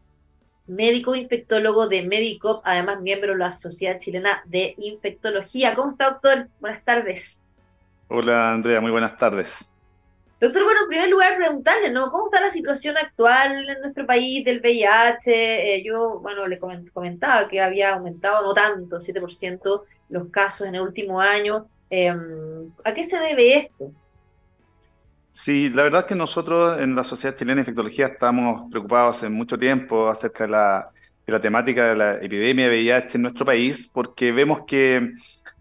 médico 0.67 1.15
infectólogo 1.15 1.87
de 1.87 2.03
Medicop, 2.03 2.61
además 2.63 3.01
miembro 3.01 3.33
de 3.33 3.39
la 3.39 3.57
Sociedad 3.57 3.99
Chilena 3.99 4.43
de 4.45 4.75
Infectología. 4.77 5.75
¿Cómo 5.75 5.91
está, 5.91 6.11
doctor? 6.11 6.47
Buenas 6.59 6.85
tardes. 6.85 7.41
Hola 8.07 8.53
Andrea, 8.53 8.79
muy 8.79 8.91
buenas 8.91 9.17
tardes. 9.17 9.73
Doctor, 10.39 10.63
bueno, 10.63 10.83
en 10.83 10.87
primer 10.87 11.09
lugar 11.09 11.35
preguntarle, 11.35 11.91
¿no? 11.91 12.09
¿Cómo 12.11 12.27
está 12.27 12.39
la 12.39 12.49
situación 12.49 12.95
actual 12.97 13.67
en 13.69 13.81
nuestro 13.81 14.05
país 14.05 14.45
del 14.45 14.61
VIH? 14.61 15.75
Eh, 15.75 15.83
yo, 15.83 16.19
bueno, 16.19 16.47
le 16.47 16.57
comentaba 16.57 17.47
que 17.49 17.59
había 17.59 17.93
aumentado 17.93 18.45
no 18.45 18.53
tanto, 18.53 18.99
7% 18.99 19.83
los 20.09 20.29
casos 20.29 20.67
en 20.67 20.75
el 20.75 20.81
último 20.81 21.19
año. 21.19 21.67
Em, 21.89 22.71
¿A 22.83 22.93
qué 22.93 23.03
se 23.03 23.19
debe 23.19 23.57
esto? 23.57 23.91
Sí, 25.31 25.69
la 25.69 25.83
verdad 25.83 26.01
es 26.01 26.07
que 26.07 26.15
nosotros 26.15 26.81
en 26.81 26.95
la 26.95 27.03
Sociedad 27.03 27.35
Chilena 27.35 27.55
de 27.55 27.61
Infectología 27.61 28.07
estamos 28.07 28.69
preocupados 28.69 29.17
hace 29.17 29.29
mucho 29.29 29.57
tiempo 29.57 30.09
acerca 30.09 30.45
de 30.45 30.49
la, 30.49 30.91
temática 31.41 31.89
de 31.89 31.95
la 31.95 32.15
epidemia 32.15 32.67
de 32.67 32.77
VIH 32.77 33.17
en 33.17 33.21
nuestro 33.21 33.45
país, 33.45 33.89
porque 33.93 34.31
vemos 34.31 34.61
que 34.65 35.13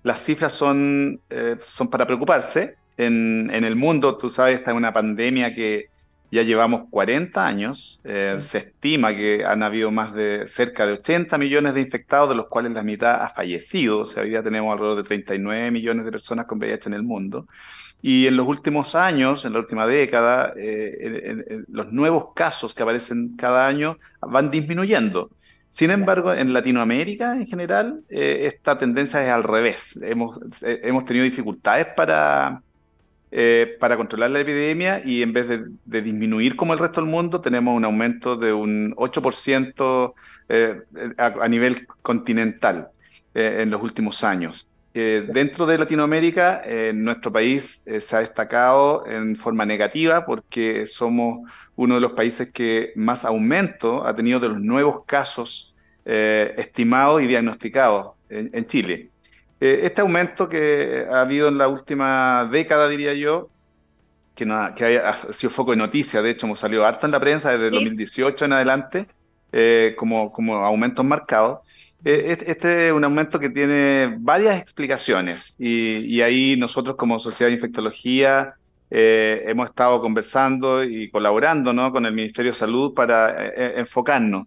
las 0.02 0.18
cifras 0.24 0.52
son, 0.52 1.20
eh, 1.28 1.56
son 1.60 1.88
para 1.88 2.06
preocuparse 2.06 2.76
en, 2.96 3.50
el 3.52 3.76
mundo, 3.76 4.16
tú 4.16 4.28
sabes, 4.30 4.58
está 4.58 4.72
en 4.72 4.78
una 4.78 4.92
pandemia 4.92 5.54
que 5.54 5.90
ya 6.30 6.42
llevamos 6.42 6.82
40 6.90 7.46
años. 7.46 8.00
Eh, 8.04 8.36
se 8.40 8.58
estima 8.58 9.14
que 9.14 9.44
han 9.44 9.62
habido 9.62 9.90
más 9.90 10.12
de 10.12 10.46
cerca 10.46 10.86
de 10.86 10.94
80 10.94 11.38
millones 11.38 11.74
de 11.74 11.80
infectados, 11.80 12.28
de 12.28 12.34
los 12.34 12.48
cuales 12.48 12.72
la 12.72 12.82
mitad 12.82 13.22
ha 13.22 13.28
fallecido. 13.28 14.00
O 14.00 14.06
sea, 14.06 14.22
hoy 14.22 14.30
día 14.30 14.42
tenemos 14.42 14.72
alrededor 14.72 14.96
de 14.96 15.02
39 15.04 15.70
millones 15.70 16.04
de 16.04 16.10
personas 16.10 16.46
con 16.46 16.58
VIH 16.58 16.88
en 16.88 16.94
el 16.94 17.02
mundo. 17.02 17.46
Y 18.02 18.26
en 18.26 18.36
los 18.36 18.46
últimos 18.46 18.94
años, 18.94 19.44
en 19.44 19.54
la 19.54 19.58
última 19.60 19.86
década, 19.86 20.52
eh, 20.56 21.64
los 21.68 21.92
nuevos 21.92 22.26
casos 22.34 22.74
que 22.74 22.82
aparecen 22.82 23.34
cada 23.36 23.66
año 23.66 23.98
van 24.20 24.50
disminuyendo. 24.50 25.30
Sin 25.70 25.90
embargo, 25.90 26.32
en 26.32 26.52
Latinoamérica 26.52 27.32
en 27.32 27.46
general, 27.46 28.02
eh, 28.08 28.40
esta 28.44 28.78
tendencia 28.78 29.24
es 29.24 29.30
al 29.30 29.42
revés. 29.42 29.98
Hemos, 30.02 30.38
hemos 30.62 31.04
tenido 31.04 31.24
dificultades 31.24 31.86
para, 31.96 32.62
eh, 33.30 33.76
para 33.78 33.98
controlar 33.98 34.30
la 34.30 34.40
epidemia 34.40 35.02
y 35.04 35.22
en 35.22 35.34
vez 35.34 35.48
de, 35.48 35.66
disminuir 36.00 36.56
como 36.56 36.72
el 36.72 36.78
resto 36.78 37.02
del 37.02 37.10
mundo, 37.10 37.42
tenemos 37.42 37.76
un 37.76 37.84
aumento 37.84 38.36
de 38.36 38.54
un 38.54 38.94
8% 38.96 40.14
eh, 40.48 40.80
a, 41.18 41.48
nivel 41.48 41.86
continental 42.00 42.88
eh, 43.34 43.58
en 43.60 43.70
los 43.70 43.82
últimos 43.82 44.24
años. 44.24 44.66
dentro 44.94 45.66
de 45.66 45.78
Latinoamérica, 45.78 46.62
nuestro 46.94 47.30
país 47.30 47.84
se 48.00 48.16
ha 48.16 48.20
destacado 48.20 49.06
en 49.06 49.36
forma 49.36 49.64
negativa 49.64 50.24
porque 50.24 50.86
somos 50.86 51.48
uno 51.76 51.96
de 51.96 52.00
los 52.00 52.12
países 52.12 52.50
que 52.52 52.92
más 52.96 53.24
aumento 53.24 54.04
ha 54.04 54.16
tenido 54.16 54.40
de 54.40 54.48
los 54.48 54.60
nuevos 54.60 55.04
casos 55.06 55.74
estimados 56.04 57.22
y 57.22 57.26
diagnosticados 57.26 58.14
en 58.30 58.66
Chile. 58.66 59.10
Eh, 59.60 59.80
este 59.82 60.02
aumento 60.02 60.48
que 60.48 61.04
ha 61.10 61.20
habido 61.20 61.48
en 61.48 61.58
la 61.58 61.68
última 61.68 62.48
década, 62.50 62.88
diría 62.88 63.14
yo, 63.14 63.50
que, 64.34 64.46
no, 64.46 64.72
que 64.74 64.98
ha, 64.98 65.32
sido 65.32 65.50
foco 65.50 65.72
de 65.72 65.78
noticia, 65.78 66.22
de 66.22 66.30
hecho 66.30 66.46
hemos 66.46 66.60
salido 66.60 66.86
harta 66.86 67.06
en 67.06 67.12
la 67.12 67.20
prensa 67.20 67.50
desde 67.50 67.70
2018 67.70 68.44
en 68.44 68.52
adelante, 68.52 69.06
eh, 69.50 69.94
como, 69.98 70.30
como 70.32 70.56
aumentos 70.56 71.04
marcados. 71.04 71.60
Eh, 72.04 72.36
este 72.46 72.86
es 72.86 72.92
un 72.92 73.02
aumento 73.02 73.40
que 73.40 73.50
tiene 73.50 74.14
varias 74.20 74.60
explicaciones 74.60 75.56
y, 75.58 76.20
ahí 76.20 76.56
nosotros 76.56 76.94
como 76.94 77.18
Sociedad 77.18 77.50
de 77.50 77.56
Infectología 77.56 78.54
hemos 78.90 79.68
estado 79.68 80.00
conversando 80.00 80.82
y 80.82 81.10
colaborando 81.10 81.74
¿no? 81.74 81.92
con 81.92 82.06
el 82.06 82.14
Ministerio 82.14 82.52
de 82.52 82.58
Salud 82.58 82.94
para 82.94 83.48
enfocarnos. 83.76 84.46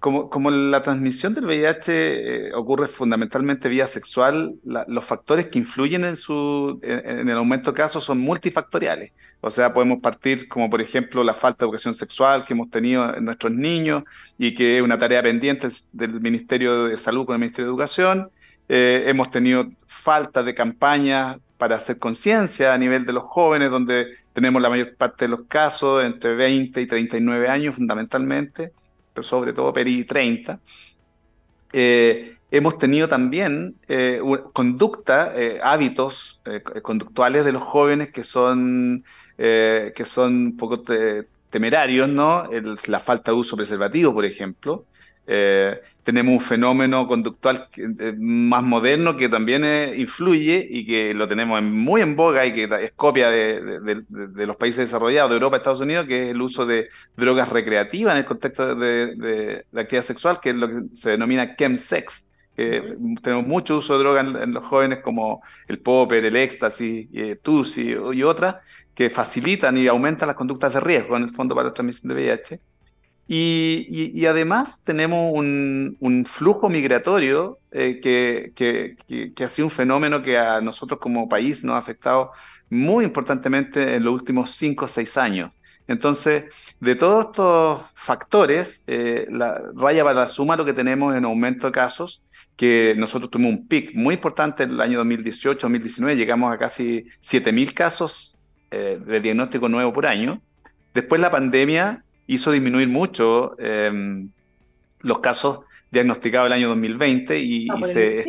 Como, 0.00 0.50
la 0.52 0.80
transmisión 0.82 1.34
del 1.34 1.46
VIH 1.46 2.46
eh, 2.46 2.54
ocurre 2.54 2.86
fundamentalmente 2.86 3.68
vía 3.68 3.88
sexual, 3.88 4.54
los 4.64 5.04
factores 5.04 5.48
que 5.48 5.58
influyen 5.58 6.04
en, 6.04 6.14
su, 6.14 6.78
el 6.82 7.28
aumento 7.32 7.72
de 7.72 7.76
casos 7.78 8.04
son 8.04 8.18
multifactoriales. 8.18 9.10
O 9.40 9.50
sea, 9.50 9.74
podemos 9.74 9.98
partir 9.98 10.48
como 10.48 10.70
por 10.70 10.80
ejemplo 10.80 11.24
la 11.24 11.34
falta 11.34 11.64
de 11.64 11.66
educación 11.66 11.94
sexual 11.96 12.44
que 12.44 12.54
hemos 12.54 12.70
tenido 12.70 13.12
en 13.12 13.24
nuestros 13.24 13.52
niños 13.52 14.04
y 14.38 14.54
que 14.54 14.78
es 14.78 14.82
una 14.84 15.00
tarea 15.00 15.20
pendiente 15.20 15.68
del 15.92 16.20
Ministerio 16.20 16.84
de 16.84 16.96
Salud 16.96 17.26
con 17.26 17.34
el 17.34 17.40
Ministerio 17.40 17.66
de 17.66 17.72
Educación. 17.72 18.30
Eh, 18.68 19.04
hemos 19.06 19.32
tenido 19.32 19.68
falta 19.88 20.44
de 20.44 20.54
campañas 20.54 21.38
para 21.56 21.74
hacer 21.74 21.98
conciencia 21.98 22.72
a 22.72 22.78
nivel 22.78 23.04
de 23.04 23.12
los 23.12 23.24
jóvenes, 23.24 23.70
donde 23.70 24.06
tenemos 24.32 24.62
la 24.62 24.68
mayor 24.68 24.94
parte 24.94 25.24
de 25.24 25.30
los 25.30 25.40
casos 25.48 26.04
entre 26.04 26.36
20 26.36 26.80
y 26.80 26.86
39 26.86 27.48
años 27.48 27.74
fundamentalmente 27.74 28.72
sobre 29.22 29.52
todo 29.52 29.72
Peri 29.72 30.04
30, 30.04 30.60
eh, 31.72 32.34
hemos 32.50 32.78
tenido 32.78 33.08
también 33.08 33.76
eh, 33.88 34.20
conducta, 34.52 35.34
eh, 35.36 35.60
hábitos 35.62 36.40
conductuales 36.82 37.44
de 37.44 37.52
los 37.52 37.62
jóvenes 37.62 38.08
que 38.10 38.24
son, 38.24 39.04
que 39.36 40.04
son 40.06 40.34
un 40.34 40.56
poco 40.56 40.82
temerarios, 41.50 42.08
¿no? 42.08 42.44
la 42.86 43.00
falta 43.00 43.32
de 43.32 43.36
uso 43.36 43.56
preservativo, 43.56 44.14
por 44.14 44.24
ejemplo, 44.24 44.86
eh, 45.30 45.80
tenemos 46.04 46.32
un 46.32 46.40
fenómeno 46.40 47.06
conductual 47.06 47.68
eh, 47.76 48.14
más 48.18 48.62
moderno 48.62 49.14
que 49.14 49.28
también 49.28 49.62
eh, 49.62 49.92
influye 49.98 50.66
y 50.70 50.86
que 50.86 51.12
lo 51.12 51.28
tenemos 51.28 51.60
muy 51.60 52.00
en 52.00 52.16
boga 52.16 52.46
y 52.46 52.54
que 52.54 52.64
es 52.64 52.92
copia 52.92 53.28
de, 53.28 54.04
los 54.08 54.56
países 54.56 54.86
desarrollados, 54.86 55.30
de 55.30 55.36
Europa, 55.36 55.58
Estados 55.58 55.80
Unidos, 55.80 56.06
que 56.06 56.22
es 56.22 56.28
el 56.30 56.40
uso 56.40 56.64
de 56.64 56.88
drogas 57.14 57.50
recreativas 57.50 58.14
en 58.14 58.20
el 58.20 58.24
contexto 58.24 58.74
de, 58.74 59.66
actividad 59.76 60.02
sexual, 60.02 60.40
que 60.40 60.48
es 60.48 60.56
lo 60.56 60.68
que 60.68 60.82
se 60.94 61.10
denomina 61.10 61.54
chemsex. 61.56 62.24
Que 62.56 62.96
tenemos 63.22 63.46
mucho 63.46 63.76
uso 63.76 63.92
de 63.92 63.98
drogas 63.98 64.26
en, 64.42 64.54
los 64.54 64.64
jóvenes 64.64 65.00
como 65.00 65.42
el 65.68 65.78
popper, 65.78 66.24
el 66.24 66.36
éxtasis, 66.36 67.06
eh, 67.12 67.36
TUSI 67.40 67.96
y 68.14 68.22
otras, 68.22 68.56
que 68.94 69.10
facilitan 69.10 69.76
y 69.76 69.86
aumentan 69.88 70.26
las 70.26 70.36
conductas 70.36 70.72
de 70.72 70.80
riesgo 70.80 71.18
en 71.18 71.24
el 71.24 71.30
fondo 71.30 71.54
para 71.54 71.68
la 71.68 71.74
transmisión 71.74 72.08
de 72.08 72.14
VIH. 72.14 72.60
Y, 73.30 74.24
además 74.24 74.82
tenemos 74.84 75.32
un, 75.34 76.26
flujo 76.26 76.70
migratorio 76.70 77.58
eh, 77.70 78.00
que, 78.02 78.52
que, 78.54 79.44
ha 79.44 79.48
sido 79.48 79.66
un 79.66 79.70
fenómeno 79.70 80.22
que 80.22 80.38
a 80.38 80.62
nosotros 80.62 80.98
como 80.98 81.28
país 81.28 81.62
nos 81.62 81.74
ha 81.74 81.78
afectado 81.78 82.32
muy 82.70 83.04
importantemente 83.04 83.96
en 83.96 84.04
los 84.04 84.14
últimos 84.14 84.52
cinco 84.52 84.86
o 84.86 84.88
seis 84.88 85.16
años. 85.18 85.50
Entonces, 85.86 86.44
de 86.80 86.96
todos 86.96 87.26
estos 87.26 87.80
factores, 87.94 88.84
eh, 88.86 89.26
la 89.30 89.60
raya 89.74 90.04
para 90.04 90.20
la 90.20 90.28
suma 90.28 90.56
lo 90.56 90.64
que 90.64 90.74
tenemos 90.74 91.14
en 91.14 91.24
aumento 91.24 91.66
de 91.66 91.72
casos, 91.72 92.22
que 92.56 92.94
nosotros 92.96 93.30
tuvimos 93.30 93.52
un 93.52 93.68
pic 93.68 93.94
muy 93.94 94.14
importante 94.14 94.64
en 94.64 94.70
el 94.70 94.80
año 94.80 95.02
2018-2019, 95.04 96.16
llegamos 96.16 96.52
a 96.52 96.58
casi 96.58 97.06
7.000 97.22 97.74
casos 97.74 98.38
eh, 98.70 98.98
de 99.04 99.20
diagnóstico 99.20 99.68
nuevo 99.68 99.92
por 99.92 100.06
año. 100.06 100.40
Después 100.94 101.20
la 101.20 101.30
pandemia 101.30 102.04
hizo 102.28 102.52
disminuir 102.52 102.88
mucho 102.88 103.58
em, 103.58 104.28
los 105.00 105.18
casos 105.18 105.60
diagnosticados 105.90 106.46
el 106.46 106.52
año 106.52 106.68
2020 106.68 107.40
y, 107.40 107.66
ah, 107.70 107.78
se, 107.84 108.24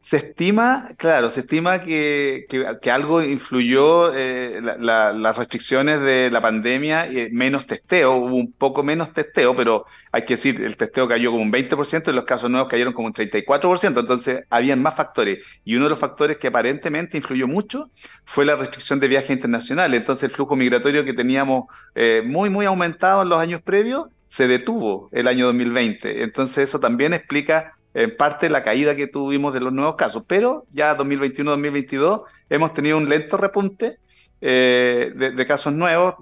se 0.00 0.18
estima, 0.18 0.88
claro, 0.96 1.28
se 1.28 1.40
estima 1.40 1.80
que, 1.80 2.46
que, 2.48 2.90
algo 2.90 3.22
influyó 3.22 4.14
eh, 4.14 4.60
las 4.78 5.36
restricciones 5.36 6.00
de 6.00 6.30
la 6.30 6.40
pandemia, 6.40 7.12
y 7.12 7.30
menos 7.32 7.66
testeo, 7.66 8.14
hubo 8.14 8.36
un 8.36 8.52
poco 8.52 8.82
menos 8.84 9.12
testeo, 9.12 9.56
pero 9.56 9.84
hay 10.12 10.24
que 10.24 10.34
decir, 10.34 10.62
el 10.62 10.76
testeo 10.76 11.08
cayó 11.08 11.32
como 11.32 11.42
un 11.42 11.52
20% 11.52 12.08
y 12.08 12.12
los 12.12 12.24
casos 12.24 12.48
nuevos 12.48 12.68
cayeron 12.68 12.92
como 12.92 13.08
un 13.08 13.12
34%, 13.12 13.98
entonces 13.98 14.44
habían 14.50 14.80
más 14.80 14.94
factores. 14.94 15.44
Y 15.64 15.74
uno 15.74 15.84
de 15.84 15.90
los 15.90 15.98
factores 15.98 16.36
que 16.36 16.46
aparentemente 16.46 17.16
influyó 17.16 17.48
mucho 17.48 17.90
fue 18.24 18.44
la 18.44 18.56
restricción 18.56 19.00
de 19.00 19.08
viajes 19.08 19.30
internacionales. 19.30 20.00
Entonces 20.00 20.30
el 20.30 20.34
flujo 20.34 20.54
migratorio 20.56 21.04
que 21.04 21.12
teníamos 21.12 21.64
eh, 21.94 22.22
muy, 22.24 22.50
muy 22.50 22.66
aumentado 22.66 23.22
en 23.22 23.28
los 23.28 23.40
años 23.40 23.62
previos 23.62 24.06
se 24.28 24.46
detuvo 24.46 25.08
el 25.12 25.26
año 25.26 25.46
2020. 25.46 26.22
Entonces 26.22 26.68
eso 26.68 26.78
también 26.78 27.14
explica 27.14 27.77
en 27.98 28.16
parte 28.16 28.48
la 28.48 28.62
caída 28.62 28.94
que 28.94 29.08
tuvimos 29.08 29.52
de 29.52 29.58
los 29.58 29.72
nuevos 29.72 29.96
casos, 29.96 30.22
pero 30.24 30.66
ya 30.70 30.96
2021-2022 30.96 32.22
hemos 32.48 32.72
tenido 32.72 32.96
un 32.96 33.08
lento 33.08 33.36
repunte 33.36 33.98
eh, 34.40 35.12
de, 35.16 35.46
casos 35.46 35.72
nuevos, 35.72 36.14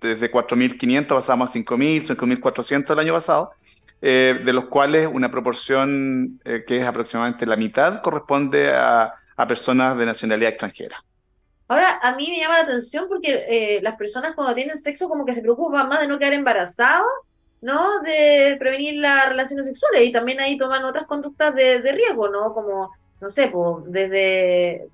desde 0.00 0.32
4.500 0.32 1.06
pasamos 1.06 1.54
a 1.54 1.58
5.000, 1.58 2.16
5.400 2.16 2.92
el 2.92 2.98
año 2.98 3.12
pasado, 3.12 3.50
eh, 4.00 4.40
de 4.42 4.52
los 4.54 4.68
cuales 4.68 5.06
una 5.12 5.30
proporción 5.30 6.40
eh, 6.46 6.64
que 6.66 6.78
es 6.78 6.84
aproximadamente 6.84 7.44
la 7.44 7.56
mitad 7.56 8.00
corresponde 8.00 8.72
a, 8.74 9.14
personas 9.46 9.96
de 9.98 10.06
nacionalidad 10.06 10.50
extranjera. 10.50 11.04
Ahora, 11.68 12.00
a 12.02 12.16
mí 12.16 12.26
me 12.28 12.38
llama 12.38 12.56
la 12.56 12.64
atención 12.64 13.04
porque 13.06 13.78
las 13.82 13.96
personas 13.96 14.34
cuando 14.34 14.52
tienen 14.54 14.76
sexo 14.76 15.08
como 15.08 15.24
que 15.24 15.32
se 15.34 15.42
preocupan 15.42 15.88
más 15.88 16.00
de 16.00 16.08
no 16.08 16.18
quedar 16.18 16.32
embarazados 16.32 17.06
¿no? 17.60 18.00
De 18.00 18.56
prevenir 18.58 18.94
las 18.94 19.28
relaciones 19.28 19.66
sexuales 19.66 20.04
y 20.04 20.12
también 20.12 20.40
ahí 20.40 20.56
toman 20.56 20.84
otras 20.84 21.06
conductas 21.06 21.54
de, 21.54 21.80
riesgo, 21.92 22.28
¿no? 22.28 22.54
Como, 22.54 22.90
no 23.20 23.30
sé, 23.30 23.48
pues, 23.48 23.84
desde 23.86 24.88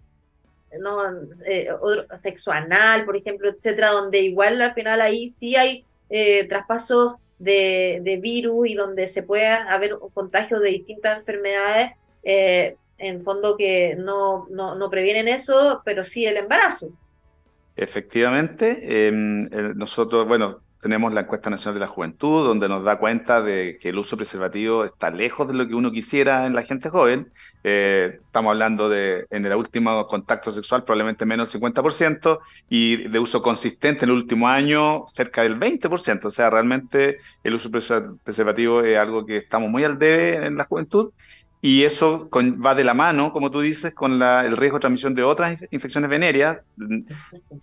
no 0.81 1.05
eh, 1.47 1.69
sexo 2.17 2.51
anal, 2.51 3.05
por 3.05 3.17
ejemplo, 3.17 3.49
etcétera, 3.49 3.91
donde 3.91 4.21
igual 4.21 4.61
al 4.61 4.75
final 4.75 5.01
ahí 5.01 5.29
sí 5.29 5.55
hay 5.55 5.85
eh, 6.11 6.49
traspaso 6.49 7.21
de, 7.39 8.19
virus 8.21 8.69
y 8.69 8.75
donde 8.75 9.07
se 9.07 9.23
puede 9.23 9.47
haber 9.47 9.97
contagio 10.13 10.59
de 10.61 10.71
distintas 10.71 11.19
enfermedades. 11.19 11.93
Eh, 12.23 12.77
en 12.97 13.25
fondo 13.25 13.57
que 13.57 13.97
no, 13.99 14.47
no, 14.51 14.77
no 14.77 14.89
previenen 14.89 15.29
eso, 15.29 15.83
pero 15.85 16.05
sí 16.05 16.25
el 16.27 16.37
embarazo. 16.37 16.91
Efectivamente, 17.77 19.09
em, 19.09 19.49
nosotros, 19.75 20.27
bueno, 20.27 20.61
tenemos 20.85 21.15
la 21.15 21.23
encuesta 21.23 21.49
nacional 21.49 21.77
de 21.77 21.81
la 21.81 21.87
juventud, 21.87 22.47
donde 22.47 22.69
nos 22.69 22.85
da 22.85 22.99
cuenta 22.99 23.41
de 23.41 23.79
que 23.81 23.89
el 23.89 23.97
uso 23.97 24.19
preservativo 24.19 24.85
está 24.85 25.11
lejos 25.11 25.49
de 25.49 25.55
lo 25.55 25.67
que 25.67 25.75
uno 25.75 25.91
quisiera 25.91 26.45
en 26.45 26.55
la 26.55 26.63
gente 26.63 26.91
joven. 26.91 27.33
Eh, 27.63 28.19
estamos 28.23 28.51
hablando 28.51 28.91
de, 28.91 29.25
en 29.31 29.47
el 29.47 29.55
último 29.55 30.07
contacto 30.07 30.53
sexual, 30.53 30.85
probablemente 30.85 31.25
menos 31.25 31.51
del 31.51 31.63
50%, 31.63 32.39
y 32.69 33.09
de 33.09 33.19
uso 33.19 33.41
consistente 33.41 34.05
en 34.05 34.11
el 34.11 34.17
último 34.17 34.47
año, 34.47 35.07
cerca 35.09 35.43
del 35.43 35.59
20%. 35.59 36.27
O 36.27 36.29
sea, 36.29 36.51
realmente 36.51 37.17
el 37.43 37.55
uso 37.55 37.71
preservativo 37.71 38.83
es 38.83 38.99
algo 38.99 39.25
que 39.25 39.39
estamos 39.39 39.71
muy 39.71 39.85
al 39.85 39.99
debe 39.99 40.45
en 40.45 40.59
la 40.59 40.67
juventud. 40.67 41.13
Y 41.65 41.85
eso 41.85 42.29
va 42.31 42.75
de 42.75 42.85
la 42.85 42.93
mano, 42.93 43.33
como 43.33 43.51
tú 43.51 43.63
dices, 43.63 43.95
con 43.95 44.23
el 44.23 44.55
riesgo 44.55 44.77
de 44.77 44.81
transmisión 44.83 45.15
de 45.15 45.23
otras 45.23 45.57
infecciones 45.71 46.11
venéreas. 46.11 46.59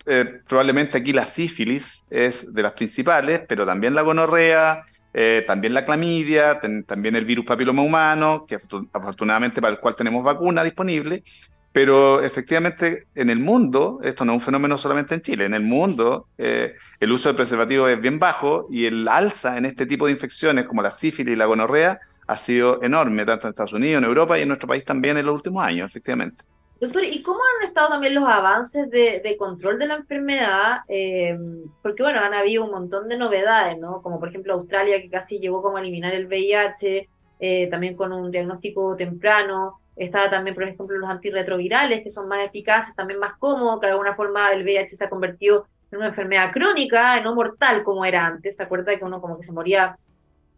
Eh, 0.06 0.40
probablemente 0.44 0.98
aquí 0.98 1.12
la 1.12 1.24
sífilis 1.24 2.02
es 2.10 2.52
de 2.52 2.62
las 2.64 2.72
principales, 2.72 3.42
pero 3.48 3.64
también 3.64 3.94
la 3.94 4.02
gonorrea, 4.02 4.82
eh, 5.14 5.44
también 5.46 5.72
la 5.72 5.84
clamidia, 5.84 6.60
también 6.84 7.14
el 7.14 7.24
virus 7.24 7.44
papiloma 7.44 7.82
humano, 7.82 8.44
que 8.44 8.58
afortunadamente 8.92 9.60
para 9.60 9.74
el 9.74 9.78
cual 9.78 9.94
tenemos 9.94 10.24
vacuna 10.24 10.64
disponible. 10.64 11.22
Pero 11.70 12.20
efectivamente 12.22 13.06
en 13.14 13.30
el 13.30 13.38
mundo, 13.38 14.00
esto 14.02 14.24
no 14.24 14.32
es 14.32 14.38
un 14.38 14.44
fenómeno 14.44 14.78
solamente 14.78 15.14
en 15.14 15.22
Chile, 15.22 15.44
en 15.44 15.54
el 15.54 15.62
mundo 15.62 16.26
eh, 16.38 16.74
el 16.98 17.12
uso 17.12 17.28
de 17.28 17.36
preservativo 17.36 17.86
es 17.86 18.00
bien 18.00 18.18
bajo 18.18 18.66
y 18.68 18.86
el 18.86 19.06
alza 19.06 19.56
en 19.56 19.64
este 19.64 19.86
tipo 19.86 20.06
de 20.06 20.12
infecciones 20.12 20.64
como 20.66 20.82
la 20.82 20.90
sífilis 20.90 21.34
y 21.34 21.36
la 21.36 21.46
gonorrea 21.46 22.00
ha 22.26 22.36
sido 22.36 22.82
enorme, 22.82 23.24
tanto 23.24 23.46
en 23.46 23.50
Estados 23.50 23.72
Unidos, 23.72 23.98
en 23.98 24.04
Europa 24.04 24.38
y 24.38 24.42
en 24.42 24.48
nuestro 24.48 24.68
país 24.68 24.84
también 24.84 25.16
en 25.16 25.26
los 25.26 25.34
últimos 25.34 25.64
años, 25.64 25.90
efectivamente. 25.90 26.44
Doctor, 26.82 27.04
¿y 27.04 27.22
cómo 27.22 27.38
han 27.38 27.68
estado 27.68 27.90
también 27.90 28.12
los 28.16 28.28
avances 28.28 28.90
de, 28.90 29.36
control 29.38 29.78
de 29.78 29.86
la 29.86 29.94
enfermedad? 29.94 30.78
Eh, 30.88 31.38
porque, 31.80 32.02
bueno, 32.02 32.18
han 32.18 32.34
habido 32.34 32.64
un 32.64 32.72
montón 32.72 33.08
de 33.08 33.16
novedades, 33.16 33.78
¿no? 33.78 34.02
Como 34.02 34.18
por 34.18 34.30
ejemplo 34.30 34.54
Australia, 34.54 35.00
que 35.00 35.08
casi 35.08 35.38
llegó 35.38 35.62
como 35.62 35.76
a 35.76 35.80
eliminar 35.80 36.12
el 36.12 36.26
VIH, 36.26 37.08
eh, 37.38 37.68
también 37.68 37.94
con 37.94 38.12
un 38.12 38.32
diagnóstico 38.32 38.96
temprano. 38.96 39.78
Estaba 39.94 40.28
también, 40.28 40.54
por 40.56 40.64
ejemplo, 40.64 40.98
los 40.98 41.08
antirretrovirales, 41.08 42.02
que 42.02 42.10
son 42.10 42.26
más 42.26 42.44
eficaces, 42.44 42.96
también 42.96 43.20
más 43.20 43.38
cómodos, 43.38 43.78
que 43.78 43.86
de 43.86 43.92
alguna 43.92 44.16
forma 44.16 44.48
el 44.50 44.64
VIH 44.64 44.96
se 44.96 45.04
ha 45.04 45.08
convertido 45.08 45.68
en 45.92 45.98
una 45.98 46.08
enfermedad 46.08 46.50
crónica, 46.50 47.20
no 47.20 47.36
mortal 47.36 47.84
como 47.84 48.04
era 48.04 48.26
antes. 48.26 48.56
¿Se 48.56 48.62
acuerda 48.64 48.96
que 48.98 49.04
uno 49.04 49.20
como 49.20 49.38
que 49.38 49.44
se 49.44 49.52
moría 49.52 49.96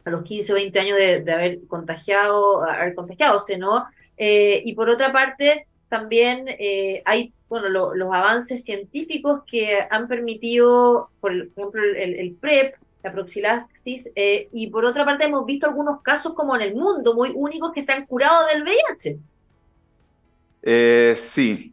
a 0.04 0.10
los 0.10 0.22
15 0.22 0.52
o 0.52 0.54
20 0.56 0.80
años 0.80 0.98
de, 0.98 1.32
haber 1.32 1.66
contagiado, 1.66 2.62
haber 2.62 2.94
contagiado, 2.94 3.42
¿no? 3.58 3.86
Eh, 4.16 4.62
y 4.64 4.74
por 4.74 4.88
otra 4.88 5.12
parte, 5.12 5.66
también 5.88 6.46
eh, 6.48 7.02
hay, 7.04 7.32
bueno, 7.48 7.68
los 7.68 8.14
avances 8.14 8.64
científicos 8.64 9.42
que 9.50 9.78
han 9.90 10.08
permitido, 10.08 11.10
por 11.20 11.32
ejemplo, 11.32 11.82
el, 11.96 12.36
PrEP, 12.40 12.74
la 13.02 13.12
proxilaxis, 13.12 14.10
eh, 14.14 14.48
y 14.52 14.68
por 14.68 14.84
otra 14.84 15.04
parte 15.04 15.24
hemos 15.24 15.44
visto 15.46 15.66
algunos 15.66 16.02
casos 16.02 16.34
como 16.34 16.54
en 16.56 16.62
el 16.62 16.74
mundo, 16.74 17.14
muy 17.14 17.32
únicos, 17.34 17.72
que 17.72 17.82
se 17.82 17.92
han 17.92 18.06
curado 18.06 18.46
del 18.46 18.62
VIH. 18.62 19.18
sí, 21.16 21.72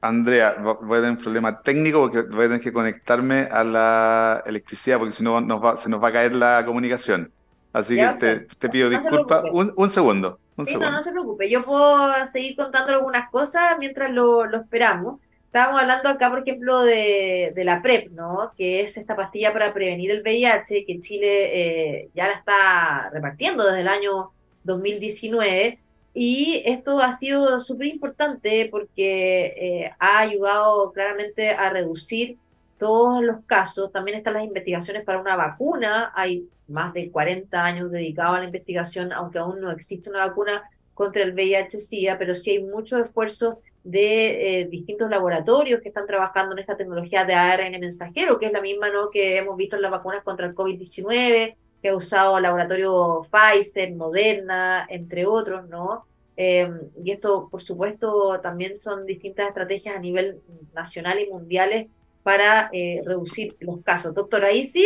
Andrea, 0.00 0.56
voy 0.60 0.98
a 0.98 1.00
tener 1.00 1.16
un 1.16 1.22
problema 1.22 1.62
técnico 1.62 2.00
porque 2.00 2.22
voy 2.22 2.44
a 2.44 2.48
tener 2.48 2.60
que 2.60 2.72
conectarme 2.72 3.48
a 3.50 3.64
la 3.64 4.42
electricidad 4.46 4.98
porque 4.98 5.12
si 5.12 5.24
no 5.24 5.40
se 5.76 5.88
nos 5.88 6.02
va 6.02 6.08
a 6.08 6.12
caer 6.12 6.34
la 6.34 6.64
comunicación. 6.64 7.32
Así 7.76 7.94
que 7.94 8.06
te, 8.18 8.40
te, 8.40 8.68
pido 8.70 8.88
disculpas. 8.88 9.44
Un, 9.52 9.70
un, 9.76 9.90
segundo. 9.90 10.38
sí, 10.64 10.76
no, 10.76 10.90
no 10.90 11.02
se 11.02 11.10
preocupe. 11.10 11.50
Yo 11.50 11.62
puedo 11.62 12.10
seguir 12.24 12.56
contando 12.56 12.90
algunas 12.90 13.30
cosas 13.30 13.76
mientras 13.78 14.10
lo, 14.10 14.46
lo 14.46 14.62
esperamos. 14.62 15.20
Estábamos 15.44 15.82
hablando 15.82 16.08
acá, 16.08 16.30
por 16.30 16.38
ejemplo, 16.38 16.80
de, 16.80 17.52
de, 17.54 17.64
la 17.64 17.82
PrEP, 17.82 18.12
¿no? 18.12 18.52
Que 18.56 18.80
es 18.80 18.96
esta 18.96 19.14
pastilla 19.14 19.52
para 19.52 19.74
prevenir 19.74 20.10
el 20.10 20.22
VIH, 20.22 20.86
que 20.86 21.00
Chile 21.02 22.00
eh, 22.00 22.08
ya 22.14 22.28
la 22.28 22.32
está 22.32 23.10
repartiendo 23.10 23.66
desde 23.66 23.82
el 23.82 23.88
año 23.88 24.30
2019. 24.64 25.78
Y 26.14 26.62
esto 26.64 26.98
ha 27.00 27.12
sido 27.12 27.60
súper 27.60 27.88
importante 27.88 28.68
porque 28.70 29.52
eh, 29.54 29.90
ha 29.98 30.20
ayudado 30.20 30.92
claramente 30.92 31.50
a 31.50 31.68
reducir 31.68 32.38
todos 32.78 33.22
los 33.22 33.44
casos. 33.46 33.92
También 33.92 34.18
están 34.18 34.34
las 34.34 34.44
investigaciones 34.44 35.04
para 35.04 35.20
una 35.20 35.36
vacuna. 35.36 36.12
Hay 36.14 36.48
más 36.68 36.92
de 36.92 37.10
40 37.10 37.64
años 37.64 37.90
dedicados 37.90 38.36
a 38.36 38.40
la 38.40 38.46
investigación, 38.46 39.12
aunque 39.12 39.38
aún 39.38 39.60
no 39.60 39.70
existe 39.70 40.10
una 40.10 40.26
vacuna 40.26 40.62
contra 40.94 41.22
el 41.22 41.34
VIH-Sida, 41.34 42.18
pero 42.18 42.34
sí 42.34 42.52
hay 42.52 42.62
mucho 42.62 42.98
esfuerzo 42.98 43.60
de 43.84 44.60
eh, 44.60 44.66
distintos 44.66 45.08
laboratorios 45.08 45.80
que 45.80 45.88
están 45.88 46.06
trabajando 46.06 46.52
en 46.52 46.58
esta 46.58 46.76
tecnología 46.76 47.24
de 47.24 47.34
ARN 47.34 47.78
mensajero, 47.78 48.38
que 48.38 48.46
es 48.46 48.52
la 48.52 48.60
misma 48.60 48.90
¿no? 48.90 49.10
que 49.10 49.38
hemos 49.38 49.56
visto 49.56 49.76
en 49.76 49.82
las 49.82 49.92
vacunas 49.92 50.24
contra 50.24 50.46
el 50.46 50.54
COVID-19, 50.54 51.54
que 51.80 51.88
ha 51.88 51.94
usado 51.94 52.36
el 52.36 52.42
laboratorio 52.42 53.26
Pfizer, 53.30 53.94
Moderna, 53.94 54.86
entre 54.88 55.26
otros, 55.26 55.68
¿no? 55.68 56.04
Em, 56.36 56.80
y 57.02 57.12
esto, 57.12 57.48
por 57.50 57.62
supuesto, 57.62 58.40
también 58.40 58.76
son 58.76 59.06
distintas 59.06 59.48
estrategias 59.48 59.96
a 59.96 60.00
nivel 60.00 60.40
nacional 60.74 61.20
y 61.20 61.30
mundiales 61.30 61.86
para 62.26 62.70
eh, 62.72 63.02
reducir 63.04 63.54
los 63.60 63.84
casos. 63.84 64.12
Doctor, 64.12 64.44
ahí 64.44 64.64
sí. 64.64 64.84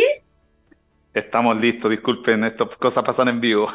Estamos 1.11 1.59
listos, 1.59 1.89
disculpen, 1.89 2.43
estas 2.43 2.77
cosas 2.77 3.03
pasan 3.03 3.29
en 3.29 3.41
vivo. 3.41 3.67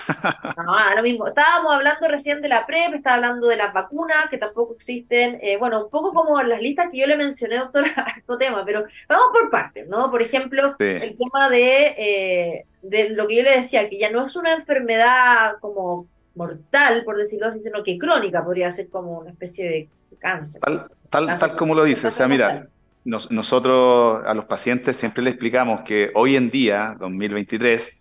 No, 0.57 0.95
lo 0.95 1.03
mismo. 1.03 1.27
Estábamos 1.27 1.75
hablando 1.75 2.07
recién 2.07 2.41
de 2.41 2.49
la 2.49 2.65
PrEP, 2.65 2.95
estaba 2.95 3.17
hablando 3.17 3.49
de 3.49 3.57
las 3.57 3.75
vacunas 3.75 4.31
que 4.31 4.39
tampoco 4.39 4.75
existen. 4.75 5.41
Eh, 5.43 5.57
bueno, 5.57 5.87
un 5.87 5.91
poco 5.91 6.15
como 6.15 6.41
las 6.45 6.63
listas 6.63 6.91
que 6.93 6.99
yo 6.99 7.09
le 7.09 7.17
mencioné, 7.17 7.59
doctor, 7.59 7.87
a 7.97 8.15
este 8.17 8.37
tema, 8.39 8.65
pero 8.65 8.85
vamos 9.09 9.27
por 9.33 9.51
partes, 9.51 9.89
¿no? 9.89 10.13
Por 10.13 10.23
ejemplo, 10.23 10.77
el 10.79 11.17
tema 11.19 11.51
de, 11.51 11.87
eh, 11.99 12.67
de 12.83 13.11
lo 13.11 13.27
que 13.27 13.35
yo 13.35 13.43
le 13.43 13.57
decía, 13.57 13.89
que 13.89 13.99
ya 13.99 14.13
no 14.13 14.27
es 14.27 14.37
una 14.37 14.55
enfermedad 14.55 15.55
como 15.61 16.07
mortal, 16.37 17.03
por 17.05 17.17
decirlo 17.17 17.49
así, 17.49 17.61
sino 17.65 17.83
que 17.83 17.99
crónica, 17.99 18.45
podría 18.45 18.71
ser 18.71 18.89
como 18.89 19.19
una 19.19 19.31
especie 19.31 19.69
de 19.69 19.89
cáncer. 20.21 20.61
Tal, 21.11 21.37
tal, 21.37 21.57
como 21.57 21.75
lo 21.75 21.83
dice, 21.83 22.07
o 22.07 22.11
sea, 22.13 22.29
mira, 22.29 22.69
nosotros 23.07 24.23
a 24.27 24.35
los 24.35 24.47
pacientes 24.47 24.97
siempre 24.97 25.23
les 25.23 25.35
explicamos 25.35 25.81
que 25.83 26.11
hoy 26.15 26.35
en 26.35 26.51
día, 26.51 26.97
2023, 26.99 28.01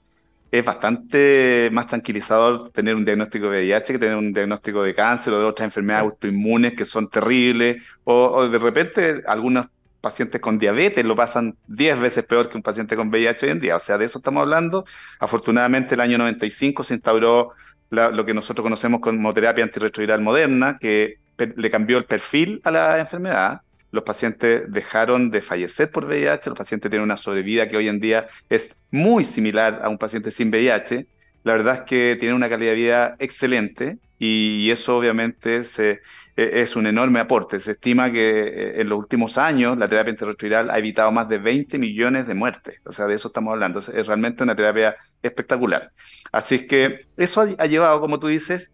es 0.52 0.66
bastante 0.66 1.70
más 1.72 1.88
tranquilizador 1.88 2.72
tener 2.72 2.96
un 2.96 3.06
diagnóstico 3.06 3.50
de 3.50 3.60
VIH 3.60 3.94
que 3.94 4.00
tener 4.00 4.16
un 4.16 4.34
diagnóstico 4.34 4.82
de 4.84 4.96
cáncer 4.96 5.34
o 5.34 5.40
de 5.40 5.46
otras 5.46 5.66
enfermedades 5.66 6.06
autoinmunes 6.06 6.74
que 6.74 6.86
son 6.86 7.10
terribles, 7.10 7.84
o, 8.04 8.48
de 8.48 8.58
repente 8.58 9.24
algunos 9.28 9.68
pacientes 10.02 10.40
con 10.42 10.58
diabetes 10.58 11.06
lo 11.06 11.16
pasan 11.16 11.56
10 11.68 12.00
veces 12.00 12.26
peor 12.26 12.50
que 12.50 12.58
un 12.58 12.64
paciente 12.64 12.96
con 12.96 13.10
VIH 13.10 13.46
hoy 13.46 13.52
en 13.52 13.60
día. 13.60 13.76
O 13.76 13.80
sea, 13.80 13.98
de 13.98 14.06
eso 14.06 14.20
estamos 14.20 14.42
hablando. 14.42 14.86
Afortunadamente, 15.20 15.96
el 15.96 16.02
año 16.02 16.18
95 16.18 16.84
se 16.84 16.94
instauró 16.96 17.52
lo 17.90 18.26
que 18.26 18.34
nosotros 18.34 18.64
conocemos 18.64 19.02
como 19.02 19.34
terapia 19.34 19.64
antirretroviral 19.64 20.22
moderna, 20.22 20.78
que 20.80 21.20
le 21.38 21.72
cambió 21.72 21.98
el 21.98 22.06
perfil 22.06 22.62
a 22.64 22.72
la 22.72 23.00
enfermedad 23.00 23.62
los 23.96 24.04
pacientes 24.04 24.64
dejaron 24.68 25.32
de 25.32 25.42
fallecer 25.42 25.90
por 25.90 26.06
VIH, 26.06 26.50
los 26.50 26.58
pacientes 26.58 26.92
tienen 26.92 27.06
una 27.06 27.18
sobrevida 27.18 27.70
que 27.70 27.78
hoy 27.78 27.88
en 27.88 28.00
día 28.00 28.28
es 28.50 28.76
muy 28.92 29.24
similar 29.24 29.80
a 29.84 29.90
un 29.90 29.98
paciente 29.98 30.32
sin 30.32 30.50
VIH. 30.50 31.08
La 31.44 31.54
verdad 31.54 31.76
es 31.76 31.82
que 31.82 32.18
tienen 32.20 32.36
una 32.36 32.50
calidad 32.50 32.72
de 32.72 32.76
vida 32.76 33.16
excelente 33.20 34.00
y 34.20 34.70
eso 34.70 34.98
obviamente 34.98 35.64
se, 35.64 36.02
e, 36.36 36.62
es 36.62 36.76
un 36.76 36.88
enorme 36.88 37.20
aporte. 37.22 37.60
Se 37.60 37.72
estima 37.72 38.12
que 38.12 38.48
eh, 38.48 38.82
en 38.82 38.90
los 38.90 39.00
últimos 39.00 39.38
años 39.38 39.78
la 39.78 39.88
terapia 39.88 40.12
antirretroviral 40.12 40.70
ha 40.70 40.78
evitado 40.78 41.12
más 41.12 41.30
de 41.30 41.38
20 41.38 41.80
millones 41.80 42.28
de 42.28 42.34
muertes. 42.34 42.82
O 42.84 42.92
sea, 42.92 43.06
de 43.06 43.16
eso 43.16 43.30
estamos 43.30 43.54
hablando. 43.54 43.80
Es 43.80 44.08
realmente 44.08 44.44
una 44.44 44.56
terapia 44.56 44.98
espectacular. 45.24 45.92
Así 46.34 46.56
es 46.56 46.64
que 46.64 47.08
eso 47.16 47.48
ha 47.58 47.66
llevado, 47.66 48.02
como 48.02 48.20
tú 48.20 48.28
dices, 48.28 48.72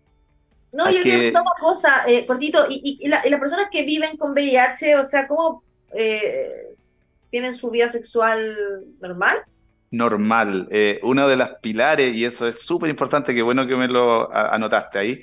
no, 0.72 0.90
yo 0.90 1.02
quiero 1.02 1.42
una 1.42 1.52
cosa, 1.60 2.04
eh, 2.08 2.26
cortito, 2.26 2.66
y, 2.70 3.00
y, 3.02 3.08
las 3.08 3.40
personas 3.40 3.68
que 3.72 3.84
viven 3.84 4.16
con 4.18 4.32
VIH, 4.32 4.96
o 4.98 5.04
sea, 5.04 5.28
¿cómo 5.28 5.64
eh, 5.94 6.76
tienen 7.30 7.54
su 7.54 7.70
vida 7.70 7.90
sexual 7.90 8.86
normal? 9.02 9.44
Normal. 9.92 10.70
Eh, 10.72 11.00
uno 11.04 11.28
de 11.28 11.36
las 11.36 11.56
pilares, 11.56 12.16
y 12.16 12.24
eso 12.24 12.48
es 12.48 12.62
súper 12.62 12.90
importante, 12.90 13.36
que 13.36 13.42
bueno 13.42 13.68
que 13.68 13.76
me 13.76 13.90
lo 13.90 14.34
anotaste 14.34 15.00
ahí, 15.00 15.22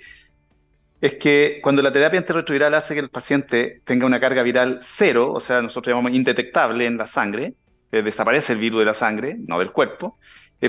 es 1.01 1.15
que 1.15 1.61
cuando 1.63 1.81
la 1.81 1.93
terapia 1.93 2.19
antirretroviral 2.19 2.75
hace 2.75 2.95
que 2.95 3.01
el 3.01 3.09
paciente 3.09 3.81
tenga 3.85 4.05
una 4.05 4.21
carga 4.21 4.43
viral 4.43 4.81
cero, 4.83 5.33
o 5.33 5.41
sea, 5.41 5.63
nosotros 5.63 5.95
llamamos 5.95 6.17
indetectable 6.17 6.85
en 6.85 6.99
la 6.99 7.07
sangre, 7.07 7.55
eh, 7.91 8.03
desaparece 8.03 8.53
el 8.53 8.59
virus 8.59 8.81
de 8.81 8.85
la 8.85 8.95
sangre, 8.95 9.37
no 9.47 9.59
del 9.59 9.73
cuerpo, 9.73 10.19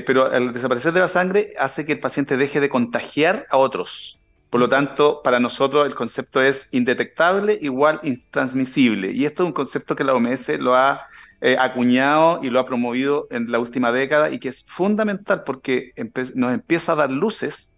pero 0.06 0.32
al 0.32 0.53
desaparecer 0.53 0.93
de 0.93 0.99
la 0.99 1.08
sangre 1.08 1.53
hace 1.58 1.86
que 1.86 1.93
el 1.93 1.99
paciente 1.99 2.38
deje 2.38 2.60
de 2.60 2.70
contagiar 2.70 3.47
a 3.49 3.58
otros. 3.58 4.20
Por 4.50 4.60
lo 4.60 4.70
tanto, 4.70 5.22
para 5.24 5.39
nosotros 5.39 5.86
el 5.86 5.93
concepto 5.93 6.41
es 6.41 6.68
indetectable 6.72 7.58
igual 7.62 8.00
intransmisible. 8.04 9.12
Y 9.12 9.26
esto 9.26 9.43
es 9.43 9.47
un 9.47 9.54
concepto 9.54 9.95
que 9.95 10.04
la 10.04 10.14
OMS 10.14 10.50
lo 10.60 10.76
ha 10.76 11.08
eh, 11.41 11.56
acuñado 11.60 12.39
y 12.43 12.50
lo 12.50 12.60
ha 12.60 12.66
promovido 12.66 13.28
en 13.32 13.52
la 13.52 13.60
última 13.60 13.91
década 13.91 14.32
y 14.32 14.39
que 14.39 14.50
es 14.50 14.66
fundamental 14.68 15.43
porque 15.45 15.93
nos 16.36 16.54
empieza 16.54 16.93
a 16.93 16.95
dar 16.95 17.12
luces 17.12 17.74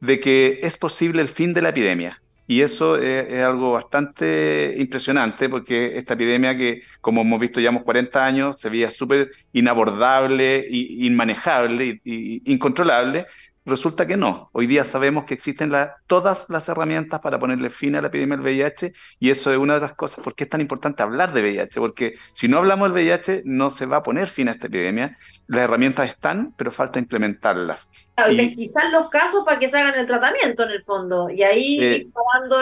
de 0.00 0.18
que 0.20 0.58
es 0.62 0.76
posible 0.76 1.22
el 1.22 1.28
fin 1.28 1.52
de 1.54 1.62
la 1.62 1.68
epidemia. 1.68 2.22
Y 2.48 2.60
eso 2.62 2.96
es, 2.96 3.42
algo 3.42 3.72
bastante 3.72 4.74
impresionante 4.78 5.48
porque 5.48 5.96
esta 5.96 6.14
epidemia 6.14 6.56
que, 6.56 6.82
como 7.00 7.22
hemos 7.22 7.40
visto, 7.40 7.60
llevamos 7.60 7.82
40 7.82 8.24
años, 8.24 8.60
se 8.60 8.70
veía 8.70 8.90
súper 8.90 9.32
inabordable, 9.52 10.64
inmanejable 10.70 12.00
incontrolable, 12.04 13.26
Resulta 13.66 14.06
que 14.06 14.16
no. 14.16 14.48
Hoy 14.52 14.68
día 14.68 14.84
sabemos 14.84 15.24
que 15.24 15.34
existen 15.34 15.72
todas 16.06 16.48
las 16.48 16.68
herramientas 16.68 17.18
para 17.18 17.40
ponerle 17.40 17.68
fin 17.68 17.96
a 17.96 18.00
la 18.00 18.06
epidemia 18.06 18.36
del 18.36 18.44
VIH 18.44 18.92
y 19.18 19.30
eso 19.30 19.50
es 19.50 19.58
una 19.58 19.74
de 19.74 19.80
las 19.80 19.94
cosas 19.94 20.22
por 20.22 20.36
qué 20.36 20.44
es 20.44 20.50
tan 20.50 20.60
importante 20.60 21.02
hablar 21.02 21.32
de 21.32 21.42
VIH, 21.42 21.80
porque 21.80 22.14
si 22.32 22.46
no 22.46 22.58
hablamos 22.58 22.86
del 22.86 22.92
VIH 22.92 23.42
no 23.44 23.70
se 23.70 23.86
va 23.86 23.98
a 23.98 24.02
poner 24.04 24.28
fin 24.28 24.48
a 24.48 24.52
esta 24.52 24.68
epidemia. 24.68 25.18
Las 25.48 25.62
herramientas 25.62 26.08
están, 26.08 26.54
pero 26.56 26.70
falta 26.70 27.00
implementarlas. 27.00 27.90
y, 28.30 28.54
quizás 28.54 28.84
los 28.92 29.10
casos 29.10 29.42
para 29.44 29.58
que 29.58 29.66
se 29.66 29.78
hagan 29.78 29.96
el 29.96 30.06
tratamiento 30.06 30.62
en 30.62 30.70
el 30.70 30.84
fondo 30.84 31.28
y 31.28 31.42
ahí 31.42 31.82
eh, 31.82 32.08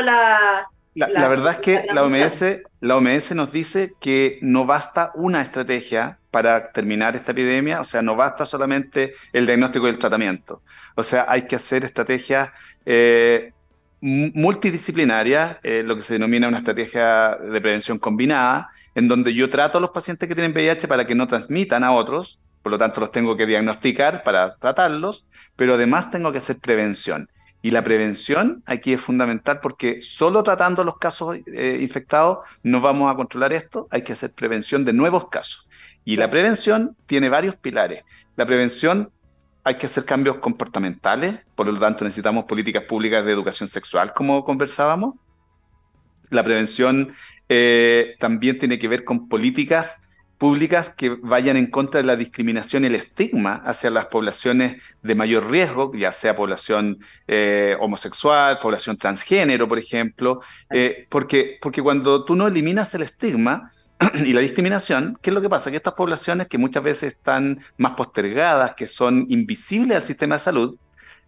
la, 0.02 0.70
la, 0.94 1.28
verdad 1.28 1.54
es 1.54 1.58
que 1.58 1.86
la, 1.92 2.04
OMS, 2.04 2.62
la 2.80 2.96
OMS 2.96 3.34
nos 3.34 3.52
dice 3.52 3.94
que 4.00 4.38
no 4.42 4.64
basta 4.64 5.10
una 5.14 5.40
estrategia 5.42 6.18
para 6.30 6.72
terminar 6.72 7.16
esta 7.16 7.32
epidemia, 7.32 7.80
o 7.80 7.84
sea, 7.84 8.02
no 8.02 8.16
basta 8.16 8.46
solamente 8.46 9.14
el 9.32 9.46
diagnóstico 9.46 9.86
y 9.86 9.90
el 9.90 9.98
tratamiento. 9.98 10.62
O 10.94 11.02
sea, 11.02 11.26
hay 11.28 11.46
que 11.46 11.56
hacer 11.56 11.84
estrategias 11.84 12.50
eh, 12.86 13.52
multidisciplinarias, 14.00 15.58
eh, 15.62 15.82
lo 15.84 15.96
que 15.96 16.02
se 16.02 16.14
denomina 16.14 16.48
una 16.48 16.58
estrategia 16.58 17.36
de 17.36 17.60
prevención 17.60 17.98
combinada, 17.98 18.68
en 18.94 19.08
donde 19.08 19.32
yo 19.32 19.48
trato 19.48 19.78
a 19.78 19.80
los 19.80 19.90
pacientes 19.90 20.28
que 20.28 20.34
tienen 20.34 20.52
VIH 20.52 20.86
para 20.86 21.06
que 21.06 21.14
no 21.14 21.26
transmitan 21.26 21.84
a 21.84 21.92
otros, 21.92 22.38
por 22.62 22.70
lo 22.70 22.78
tanto 22.78 23.00
los 23.00 23.12
tengo 23.12 23.36
que 23.36 23.46
diagnosticar 23.46 24.22
para 24.22 24.56
tratarlos, 24.56 25.26
pero 25.56 25.74
además 25.74 26.10
tengo 26.10 26.32
que 26.32 26.38
hacer 26.38 26.58
prevención. 26.58 27.28
Y 27.64 27.70
la 27.70 27.82
prevención 27.82 28.62
aquí 28.66 28.92
es 28.92 29.00
fundamental 29.00 29.58
porque 29.60 30.02
solo 30.02 30.42
tratando 30.42 30.84
los 30.84 30.98
casos 30.98 31.38
eh, 31.46 31.78
infectados 31.80 32.40
no 32.62 32.82
vamos 32.82 33.10
a 33.10 33.16
controlar 33.16 33.54
esto, 33.54 33.88
hay 33.90 34.02
que 34.02 34.12
hacer 34.12 34.32
prevención 34.34 34.84
de 34.84 34.92
nuevos 34.92 35.30
casos. 35.30 35.66
Y 36.04 36.16
la 36.16 36.28
prevención 36.28 36.94
tiene 37.06 37.30
varios 37.30 37.56
pilares. 37.56 38.04
La 38.36 38.44
prevención 38.44 39.10
hay 39.64 39.76
que 39.76 39.86
hacer 39.86 40.04
cambios 40.04 40.40
comportamentales, 40.40 41.46
por 41.54 41.66
lo 41.66 41.80
tanto 41.80 42.04
necesitamos 42.04 42.44
políticas 42.44 42.82
públicas 42.84 43.24
de 43.24 43.32
educación 43.32 43.66
sexual, 43.66 44.12
como 44.12 44.44
conversábamos. 44.44 45.14
La 46.28 46.44
prevención 46.44 47.14
eh, 47.48 48.14
también 48.20 48.58
tiene 48.58 48.78
que 48.78 48.88
ver 48.88 49.04
con 49.04 49.26
políticas 49.26 50.03
públicas 50.38 50.90
que 50.90 51.10
vayan 51.22 51.56
en 51.56 51.66
contra 51.66 52.00
de 52.00 52.06
la 52.06 52.16
discriminación 52.16 52.84
y 52.84 52.88
el 52.88 52.94
estigma 52.94 53.62
hacia 53.64 53.90
las 53.90 54.06
poblaciones 54.06 54.82
de 55.02 55.14
mayor 55.14 55.50
riesgo, 55.50 55.92
ya 55.94 56.12
sea 56.12 56.36
población 56.36 56.98
eh, 57.28 57.76
homosexual, 57.80 58.58
población 58.60 58.96
transgénero, 58.96 59.68
por 59.68 59.78
ejemplo, 59.78 60.40
eh, 60.70 61.06
porque, 61.08 61.58
porque 61.60 61.82
cuando 61.82 62.24
tú 62.24 62.36
no 62.36 62.46
eliminas 62.46 62.94
el 62.94 63.02
estigma, 63.02 63.70
y 64.24 64.32
la 64.32 64.40
discriminación, 64.40 65.18
¿qué 65.22 65.30
es 65.30 65.34
lo 65.34 65.40
que 65.40 65.48
pasa? 65.48 65.70
Que 65.70 65.76
estas 65.76 65.94
poblaciones 65.94 66.48
que 66.48 66.58
muchas 66.58 66.82
veces 66.82 67.14
están 67.14 67.60
más 67.76 67.92
postergadas, 67.92 68.74
que 68.74 68.88
son 68.88 69.26
invisibles 69.28 69.96
al 69.96 70.04
sistema 70.04 70.34
de 70.34 70.40
salud, 70.40 70.76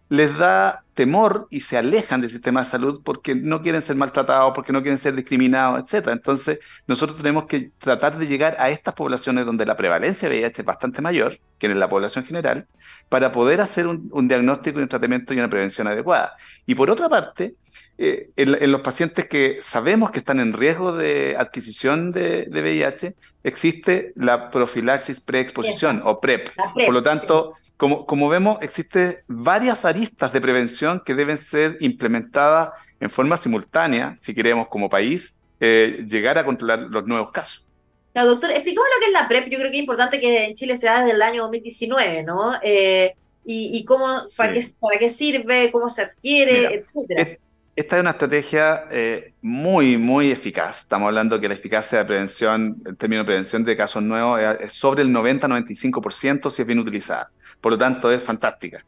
les 0.09 0.37
da 0.37 0.83
temor 0.93 1.47
y 1.49 1.61
se 1.61 1.77
alejan 1.77 2.21
del 2.21 2.29
sistema 2.29 2.61
de 2.61 2.65
salud 2.65 3.01
porque 3.03 3.35
no 3.35 3.61
quieren 3.61 3.81
ser 3.81 3.95
maltratados, 3.95 4.53
porque 4.55 4.73
no 4.73 4.81
quieren 4.81 4.97
ser 4.97 5.15
discriminados, 5.15 5.93
etc. 5.93 6.07
Entonces, 6.09 6.59
nosotros 6.87 7.17
tenemos 7.17 7.45
que 7.45 7.71
tratar 7.77 8.17
de 8.17 8.27
llegar 8.27 8.55
a 8.59 8.69
estas 8.69 8.93
poblaciones 8.93 9.45
donde 9.45 9.65
la 9.65 9.77
prevalencia 9.77 10.29
de 10.29 10.35
VIH 10.35 10.61
es 10.61 10.65
bastante 10.65 11.01
mayor 11.01 11.39
que 11.59 11.67
en 11.67 11.79
la 11.79 11.89
población 11.89 12.25
general, 12.25 12.67
para 13.09 13.31
poder 13.31 13.61
hacer 13.61 13.87
un, 13.87 14.09
un 14.11 14.27
diagnóstico 14.27 14.79
y 14.79 14.83
un 14.83 14.89
tratamiento 14.89 15.33
y 15.33 15.39
una 15.39 15.49
prevención 15.49 15.87
adecuada. 15.87 16.35
Y 16.65 16.75
por 16.75 16.89
otra 16.89 17.09
parte, 17.09 17.55
eh, 17.99 18.29
en, 18.35 18.71
los 18.71 18.81
pacientes 18.81 19.25
que 19.27 19.57
sabemos 19.63 20.11
que 20.11 20.19
están 20.19 20.39
en 20.39 20.53
riesgo 20.53 20.93
de 20.93 21.35
adquisición 21.37 22.11
de, 22.11 22.47
VIH, 22.51 23.15
existe 23.43 24.13
la 24.15 24.51
profilaxis 24.51 25.19
preexposición 25.19 26.03
o 26.05 26.21
PrEP. 26.21 26.49
Por 26.85 26.93
lo 26.93 27.01
tanto, 27.01 27.55
como, 27.77 28.05
como 28.05 28.27
vemos, 28.27 28.57
existen 28.61 29.19
varias 29.27 29.85
aristas 29.85 30.33
de 30.33 30.41
prevención 30.41 31.01
que 31.05 31.13
deben 31.13 31.37
ser 31.37 31.77
implementadas 31.79 32.71
en 32.99 33.09
forma 33.09 33.37
simultánea 33.37 34.15
si 34.19 34.33
queremos 34.33 34.67
como 34.67 34.89
país 34.89 35.37
eh, 35.59 36.05
llegar 36.07 36.37
a 36.37 36.45
controlar 36.45 36.79
los 36.79 37.05
nuevos 37.05 37.31
casos. 37.31 37.65
Claro, 38.13 38.29
doctor, 38.29 38.51
explícame 38.51 38.87
lo 38.95 38.99
que 38.99 39.05
es 39.05 39.11
la 39.11 39.27
PrEP. 39.27 39.49
Yo 39.49 39.59
creo 39.59 39.71
que 39.71 39.77
es 39.77 39.81
importante 39.81 40.19
que 40.19 40.45
en 40.45 40.55
Chile 40.55 40.75
se 40.75 40.87
da 40.87 40.99
desde 40.99 41.11
el 41.11 41.21
año 41.21 41.43
2019, 41.43 42.23
¿no? 42.23 42.55
Eh, 42.63 43.13
y, 43.49 43.85
cómo, 43.85 44.23
para, 44.35 44.53
qué, 44.53 44.65
para 44.77 44.99
qué 44.99 45.09
sirve, 45.09 45.71
cómo 45.71 45.89
se 45.89 46.01
adquiere, 46.01 46.75
etcétera. 46.75 47.37
Esta 47.77 47.95
es 47.95 48.01
una 48.01 48.09
estrategia 48.09 48.85
eh, 48.91 49.33
muy, 49.41 49.97
muy 49.97 50.31
eficaz. 50.31 50.81
Estamos 50.81 51.07
hablando 51.07 51.39
que 51.39 51.47
la 51.47 51.53
eficacia 51.53 51.99
de 51.99 52.05
prevención, 52.05 52.81
en 52.85 52.95
términos 52.95 53.23
de 53.23 53.27
prevención 53.27 53.63
de 53.63 53.77
casos 53.77 54.01
nuevos, 54.01 54.41
es 54.59 54.73
sobre 54.73 55.03
el 55.03 55.09
90-95% 55.09 56.49
si 56.49 56.63
es 56.63 56.67
bien 56.67 56.79
utilizada. 56.79 57.29
Por 57.61 57.73
lo 57.73 57.77
tanto, 57.77 58.11
es 58.11 58.21
fantástica. 58.21 58.85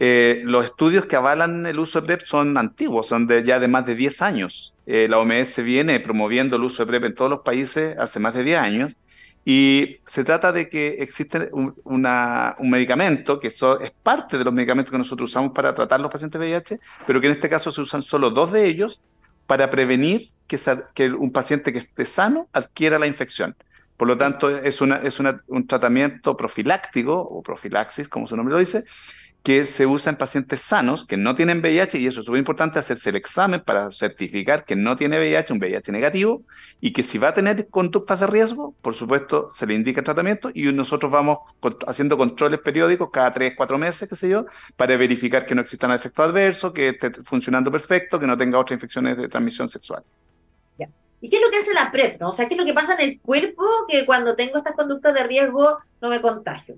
Eh, 0.00 0.42
los 0.44 0.64
estudios 0.64 1.06
que 1.06 1.16
avalan 1.16 1.66
el 1.66 1.78
uso 1.78 2.00
de 2.00 2.06
PrEP 2.06 2.26
son 2.26 2.56
antiguos, 2.56 3.08
son 3.08 3.26
de 3.26 3.44
ya 3.44 3.58
de 3.58 3.68
más 3.68 3.84
de 3.84 3.94
10 3.94 4.22
años. 4.22 4.74
Eh, 4.86 5.08
la 5.10 5.18
OMS 5.18 5.62
viene 5.62 5.98
promoviendo 6.00 6.56
el 6.56 6.62
uso 6.62 6.84
de 6.84 6.86
PrEP 6.86 7.04
en 7.04 7.14
todos 7.14 7.30
los 7.30 7.40
países 7.40 7.96
hace 7.98 8.20
más 8.20 8.34
de 8.34 8.44
10 8.44 8.58
años 8.58 8.96
y 9.44 9.96
se 10.04 10.24
trata 10.24 10.52
de 10.52 10.68
que 10.68 10.98
existe 11.00 11.48
un, 11.52 12.02
medicamento 12.60 13.40
que 13.40 13.48
es 13.48 13.62
parte 14.02 14.36
de 14.36 14.44
los 14.44 14.52
medicamentos 14.52 14.92
que 14.92 14.98
nosotros 14.98 15.30
usamos 15.30 15.52
para 15.52 15.74
tratar 15.74 16.00
los 16.00 16.10
pacientes 16.10 16.38
VIH, 16.38 16.78
pero 17.06 17.18
que 17.18 17.28
en 17.28 17.32
este 17.32 17.48
caso 17.48 17.72
se 17.72 17.80
usan 17.80 18.02
solo 18.02 18.30
dos 18.30 18.52
de 18.52 18.66
ellos 18.66 19.00
para 19.46 19.70
prevenir 19.70 20.32
que 20.46 21.10
un 21.12 21.32
paciente 21.32 21.72
que 21.72 21.78
esté 21.78 22.04
sano 22.04 22.46
adquiera 22.52 22.98
la 22.98 23.06
infección. 23.06 23.56
Por 23.98 24.06
lo 24.06 24.16
tanto, 24.16 24.48
es, 24.48 24.80
un 24.80 25.66
tratamiento 25.66 26.36
profiláctico 26.36 27.20
o 27.20 27.42
profilaxis, 27.42 28.08
como 28.08 28.28
su 28.28 28.36
nombre 28.36 28.52
lo 28.54 28.60
dice, 28.60 28.84
que 29.42 29.66
se 29.66 29.86
usa 29.86 30.10
en 30.10 30.16
pacientes 30.16 30.60
sanos 30.60 31.04
que 31.04 31.16
no 31.16 31.34
tienen 31.34 31.58
VIH 31.58 31.98
y 31.98 32.06
eso 32.06 32.20
es 32.20 32.26
súper 32.26 32.38
importante 32.38 32.78
hacerse 32.78 33.10
el 33.10 33.16
examen 33.16 33.60
para 33.60 33.90
certificar 33.90 34.64
que 34.64 34.76
no 34.76 34.96
tiene 34.96 35.18
VIH, 35.18 35.52
un 35.52 35.58
VIH 35.58 35.90
negativo 35.90 36.42
y 36.80 36.92
que 36.92 37.02
si 37.02 37.18
va 37.18 37.28
a 37.28 37.34
tener 37.34 37.68
conductas 37.68 38.20
de 38.20 38.28
riesgo, 38.28 38.74
por 38.82 38.94
supuesto 38.94 39.48
se 39.50 39.66
le 39.66 39.74
indica 39.74 40.00
el 40.00 40.04
tratamiento 40.04 40.50
y 40.54 40.62
nosotros 40.72 41.10
vamos 41.10 41.38
haciendo 41.86 42.16
controles 42.16 42.60
periódicos 42.60 43.10
cada 43.12 43.32
tres, 43.32 43.54
cuatro 43.56 43.78
meses, 43.78 44.08
qué 44.08 44.16
sé 44.16 44.28
yo, 44.28 44.46
para 44.76 44.96
verificar 44.96 45.44
que 45.46 45.54
no 45.54 45.62
existan 45.62 45.90
efectos 45.92 46.26
adversos, 46.26 46.72
que 46.72 46.90
esté 46.90 47.10
funcionando 47.24 47.72
perfecto, 47.72 48.20
que 48.20 48.26
no 48.26 48.36
tenga 48.36 48.58
otras 48.58 48.76
infecciones 48.76 49.16
de 49.16 49.28
transmisión 49.28 49.68
sexual. 49.68 50.04
¿Y 51.20 51.30
qué 51.30 51.36
es 51.36 51.42
lo 51.42 51.50
que 51.50 51.58
hace 51.58 51.74
la 51.74 51.90
PrEP? 51.90 52.22
O 52.22 52.32
sea, 52.32 52.46
¿qué 52.48 52.54
es 52.54 52.60
lo 52.60 52.66
que 52.66 52.74
pasa 52.74 52.94
en 52.94 53.00
el 53.00 53.20
cuerpo 53.20 53.64
que 53.88 54.06
cuando 54.06 54.36
tengo 54.36 54.58
estas 54.58 54.76
conductas 54.76 55.14
de 55.14 55.24
riesgo 55.24 55.78
no 56.00 56.10
me 56.10 56.20
contagio? 56.20 56.76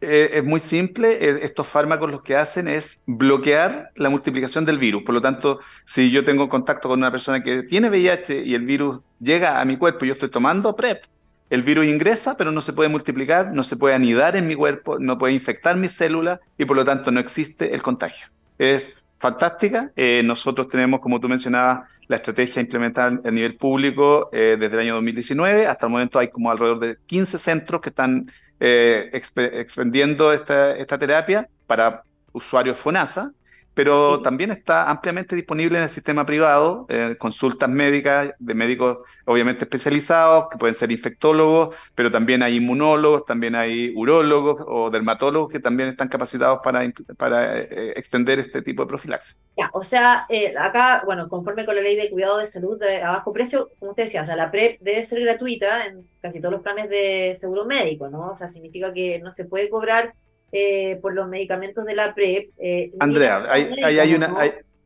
Eh, 0.00 0.30
es 0.34 0.44
muy 0.44 0.60
simple. 0.60 1.12
Eh, 1.12 1.38
estos 1.42 1.66
fármacos 1.66 2.10
lo 2.10 2.22
que 2.22 2.36
hacen 2.36 2.68
es 2.68 3.02
bloquear 3.06 3.90
la 3.94 4.10
multiplicación 4.10 4.64
del 4.64 4.78
virus. 4.78 5.02
Por 5.04 5.14
lo 5.14 5.22
tanto, 5.22 5.60
si 5.84 6.10
yo 6.10 6.24
tengo 6.24 6.48
contacto 6.48 6.88
con 6.88 6.98
una 6.98 7.10
persona 7.10 7.42
que 7.42 7.62
tiene 7.62 7.88
VIH 7.88 8.42
y 8.44 8.54
el 8.54 8.64
virus 8.64 9.00
llega 9.20 9.60
a 9.60 9.64
mi 9.64 9.76
cuerpo 9.76 10.04
y 10.04 10.08
yo 10.08 10.14
estoy 10.14 10.30
tomando 10.30 10.76
PrEP, 10.76 11.04
el 11.48 11.62
virus 11.62 11.86
ingresa, 11.86 12.36
pero 12.36 12.50
no 12.50 12.60
se 12.60 12.72
puede 12.72 12.88
multiplicar, 12.88 13.52
no 13.52 13.62
se 13.62 13.76
puede 13.76 13.94
anidar 13.94 14.36
en 14.36 14.48
mi 14.48 14.56
cuerpo, 14.56 14.98
no 14.98 15.16
puede 15.16 15.32
infectar 15.32 15.76
mis 15.76 15.92
células 15.92 16.40
y 16.58 16.64
por 16.64 16.76
lo 16.76 16.84
tanto 16.84 17.10
no 17.12 17.20
existe 17.20 17.72
el 17.72 17.82
contagio. 17.82 18.26
Es 18.58 18.96
fantástica. 19.18 19.92
Eh, 19.96 20.22
nosotros 20.24 20.68
tenemos, 20.68 21.00
como 21.00 21.20
tú 21.20 21.28
mencionabas, 21.28 21.88
la 22.08 22.16
estrategia 22.16 22.60
implementada 22.60 23.20
a 23.24 23.30
nivel 23.30 23.56
público 23.56 24.28
desde 24.32 24.66
el 24.66 24.78
año 24.78 24.94
2019. 24.94 25.66
Hasta 25.66 25.86
el 25.86 25.92
momento 25.92 26.18
hay 26.18 26.28
como 26.28 26.50
alrededor 26.50 26.78
de 26.80 26.96
15 27.06 27.38
centros 27.38 27.80
que 27.80 27.88
están 27.88 28.30
eh, 28.58 29.10
expendiendo 29.12 30.32
esta, 30.32 30.74
esta 30.76 30.98
terapia 30.98 31.48
para 31.66 32.04
usuarios 32.32 32.78
FONASA, 32.78 33.32
pero 33.76 34.22
también 34.22 34.50
está 34.50 34.90
ampliamente 34.90 35.36
disponible 35.36 35.76
en 35.76 35.84
el 35.84 35.90
sistema 35.90 36.24
privado, 36.24 36.86
eh, 36.88 37.14
consultas 37.18 37.68
médicas 37.68 38.32
de 38.38 38.54
médicos 38.54 39.00
obviamente 39.26 39.66
especializados, 39.66 40.48
que 40.48 40.56
pueden 40.56 40.74
ser 40.74 40.90
infectólogos, 40.90 41.76
pero 41.94 42.10
también 42.10 42.42
hay 42.42 42.56
inmunólogos, 42.56 43.26
también 43.26 43.54
hay 43.54 43.92
urólogos 43.94 44.64
o 44.66 44.88
dermatólogos 44.88 45.52
que 45.52 45.60
también 45.60 45.90
están 45.90 46.08
capacitados 46.08 46.60
para, 46.64 46.90
para 47.18 47.60
eh, 47.60 47.92
extender 47.96 48.38
este 48.38 48.62
tipo 48.62 48.82
de 48.82 48.88
profilaxis. 48.88 49.38
Ya, 49.58 49.68
o 49.74 49.82
sea, 49.82 50.24
eh, 50.30 50.54
acá, 50.58 51.02
bueno, 51.04 51.28
conforme 51.28 51.66
con 51.66 51.76
la 51.76 51.82
ley 51.82 51.96
de 51.96 52.08
cuidado 52.08 52.38
de 52.38 52.46
salud 52.46 52.80
de, 52.80 53.02
a 53.02 53.10
bajo 53.10 53.34
precio, 53.34 53.72
como 53.78 53.90
usted 53.90 54.04
decía, 54.04 54.22
o 54.22 54.24
sea, 54.24 54.36
la 54.36 54.50
PrEP 54.50 54.80
debe 54.80 55.04
ser 55.04 55.20
gratuita 55.20 55.84
en 55.84 56.08
casi 56.22 56.40
todos 56.40 56.52
los 56.52 56.62
planes 56.62 56.88
de 56.88 57.34
seguro 57.38 57.66
médico, 57.66 58.08
¿no? 58.08 58.30
O 58.32 58.36
sea, 58.36 58.48
significa 58.48 58.90
que 58.94 59.18
no 59.18 59.32
se 59.32 59.44
puede 59.44 59.68
cobrar 59.68 60.14
eh, 60.56 60.98
por 61.02 61.14
los 61.14 61.28
medicamentos 61.28 61.84
de 61.84 61.94
la 61.94 62.14
PrEP. 62.14 62.50
Eh, 62.58 62.92
Andrea, 62.98 63.44
hay, 63.48 63.68
hay, 63.82 64.14
una, 64.14 64.34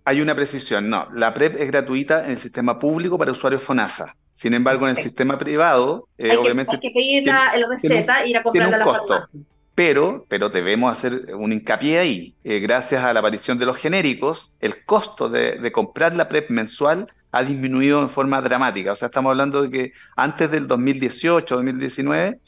hay, 0.05 0.21
una 0.21 0.35
precisión. 0.35 0.91
No, 0.91 1.09
la 1.15 1.33
PrEP 1.33 1.61
es 1.61 1.69
gratuita 1.69 2.25
en 2.25 2.33
el 2.33 2.39
sistema 2.39 2.79
público 2.79 3.17
para 3.17 3.31
usuarios 3.31 3.63
FONASA. 3.63 4.17
Sin 4.33 4.55
embargo, 4.55 4.89
en 4.89 4.97
el 4.97 5.03
sistema 5.03 5.39
privado, 5.39 6.09
eh, 6.19 6.37
obviamente. 6.37 6.75
hay 6.75 6.81
que 6.81 6.91
pedir 6.91 7.27
la, 7.27 7.53
receta 7.69 8.25
e 8.25 8.31
ir 8.31 8.37
a 8.37 8.43
comprarla 8.43 8.77
a 8.77 8.79
la 8.81 8.85
farmacia. 8.85 9.41
pero, 9.75 10.25
pero 10.29 10.49
debemos 10.49 10.91
hacer 10.91 11.35
un 11.35 11.53
hincapié 11.53 11.99
ahí. 11.99 12.35
Eh, 12.43 12.59
gracias 12.59 13.05
a 13.05 13.13
la 13.13 13.21
aparición 13.21 13.59
de 13.59 13.67
los 13.67 13.77
genéricos, 13.77 14.53
el 14.61 14.85
costo 14.85 15.29
de, 15.29 15.59
de 15.59 15.73
comprar 15.73 16.15
la 16.15 16.29
PrEP 16.29 16.51
mensual 16.51 17.07
ha 17.33 17.43
disminuido 17.45 18.03
en 18.03 18.11
forma 18.11 18.41
dramática. 18.41 18.93
O 18.93 18.97
sea, 18.97 19.07
estamos 19.07 19.31
hablando 19.31 19.63
de 19.63 19.71
que 19.71 19.93
antes 20.17 20.51
del 20.51 20.67
2018, 20.67 21.57
2019, 21.57 22.41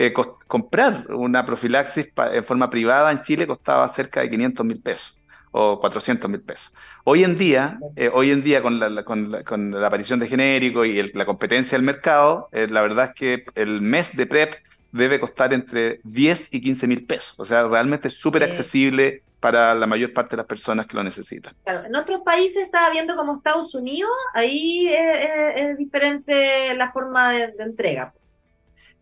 eh, 0.00 0.12
comprar 0.12 1.12
una 1.12 1.44
profilaxis 1.44 2.12
en 2.32 2.44
forma 2.44 2.70
privada 2.70 3.10
en 3.10 3.20
Chile 3.22 3.48
costaba 3.48 3.88
cerca 3.88 4.20
de 4.20 4.30
500 4.30 4.64
mil 4.64 4.80
pesos 4.80 5.20
o 5.50 5.80
400 5.80 6.30
mil 6.30 6.40
pesos. 6.40 6.72
Hoy 7.02 7.24
en 7.24 7.36
día, 7.36 7.80
eh, 7.96 8.08
hoy 8.14 8.30
en 8.30 8.44
día 8.44 8.62
con 8.62 8.78
la, 8.78 9.02
con, 9.02 9.32
la, 9.72 9.86
aparición 9.88 10.20
de 10.20 10.28
genérico 10.28 10.84
y 10.84 11.02
la 11.02 11.26
competencia 11.26 11.76
del 11.76 11.84
mercado, 11.84 12.48
eh, 12.52 12.68
la 12.70 12.80
verdad 12.82 13.06
es 13.06 13.14
que 13.14 13.44
el 13.56 13.80
mes 13.80 14.16
de 14.16 14.26
PrEP 14.26 14.54
debe 14.92 15.18
costar 15.18 15.52
entre 15.52 15.98
10 16.04 16.54
y 16.54 16.60
15 16.60 16.86
mil 16.86 17.04
pesos. 17.04 17.34
O 17.36 17.44
sea, 17.44 17.66
realmente 17.66 18.06
es 18.06 18.14
súper 18.14 18.44
accesible 18.44 19.24
para 19.40 19.74
la 19.74 19.88
mayor 19.88 20.12
parte 20.12 20.36
de 20.36 20.36
las 20.36 20.46
personas 20.46 20.86
que 20.86 20.96
lo 20.96 21.02
necesitan. 21.02 21.56
Claro, 21.64 21.86
en 21.86 21.96
otros 21.96 22.20
países 22.24 22.64
estaba 22.64 22.88
viendo 22.90 23.16
como 23.16 23.38
Estados 23.38 23.74
Unidos, 23.74 24.12
ahí 24.32 24.88
es, 24.88 25.76
diferente 25.76 26.72
la 26.74 26.92
forma 26.92 27.32
de 27.32 27.52
entrega. 27.58 28.12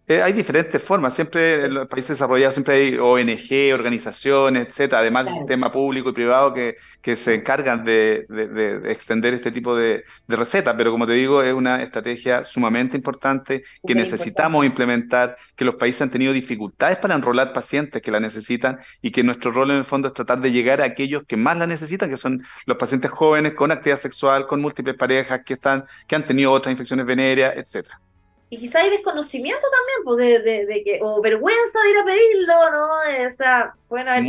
Eh, 0.09 0.23
hay 0.23 0.33
diferentes 0.33 0.81
formas, 0.81 1.17
siempre 1.17 1.65
en 1.65 1.75
los 1.75 1.89
países 1.89 2.11
desarrollados 2.11 2.55
siempre 2.55 2.77
hay 2.77 2.97
ONG, 2.97 3.75
organizaciones, 3.75 4.69
etcétera, 4.69 5.01
además 5.01 5.25
del 5.25 5.35
sistema 5.35 5.73
público 5.73 6.11
y 6.11 6.13
privado 6.13 6.55
que, 6.55 6.77
que 7.03 7.17
se 7.17 7.35
encargan 7.35 7.85
de, 7.85 8.25
de, 8.29 8.93
extender 8.93 9.35
este 9.35 9.51
tipo 9.51 9.75
de, 9.75 10.05
recetas, 10.29 10.77
pero 10.79 10.93
como 10.93 11.09
te 11.09 11.15
digo, 11.15 11.43
es 11.43 11.53
una 11.53 11.83
estrategia 11.83 12.45
sumamente 12.45 12.97
importante 12.97 13.65
que 13.85 13.97
necesitamos 13.97 14.65
implementar, 14.65 15.37
que 15.57 15.65
los 15.65 15.75
países 15.75 16.03
han 16.03 16.11
tenido 16.11 16.33
dificultades 16.33 16.99
para 16.99 17.17
enrolar 17.17 17.53
pacientes 17.53 18.01
que 18.01 18.13
la 18.13 18.21
necesitan 18.21 18.79
y 19.03 19.11
que 19.11 19.25
nuestro 19.25 19.51
rol 19.51 19.73
en 19.73 19.79
el 19.79 19.85
fondo 19.85 20.07
es 20.07 20.15
tratar 20.15 20.41
de 20.41 20.53
llegar 20.53 20.83
a 20.83 20.85
aquellos 20.85 21.25
que 21.25 21.37
más 21.37 21.59
la 21.59 21.67
necesitan, 21.67 22.09
que 22.09 22.17
son 22.17 22.45
los 22.65 22.77
pacientes 22.77 23.11
jóvenes 23.11 23.55
con 23.55 23.73
actividad 23.73 23.99
sexual, 23.99 24.47
con 24.47 24.63
múltiples 24.63 24.95
parejas 24.95 25.41
que, 25.45 25.55
están, 25.55 25.85
que 26.07 26.15
han 26.15 26.25
tenido 26.25 26.53
otras 26.53 26.71
infecciones 26.71 27.07
venéreas, 27.07 27.55
etcétera. 27.57 28.01
Y 28.49 28.59
quizá 28.59 28.81
hay 28.81 28.91
desconocimiento 28.91 29.61
también, 29.61 29.99
pues, 30.05 30.45
de, 30.45 30.67
de, 30.67 30.85
que, 30.85 31.01
o 31.03 31.21
vergüenza 31.21 31.81
de 31.83 31.91
ir 31.91 31.99
a 31.99 32.05
pedirlo, 32.05 32.71
¿no? 32.71 32.87
O 33.33 33.37
sea, 33.37 33.75
pueden 33.89 34.09
haber 34.09 34.25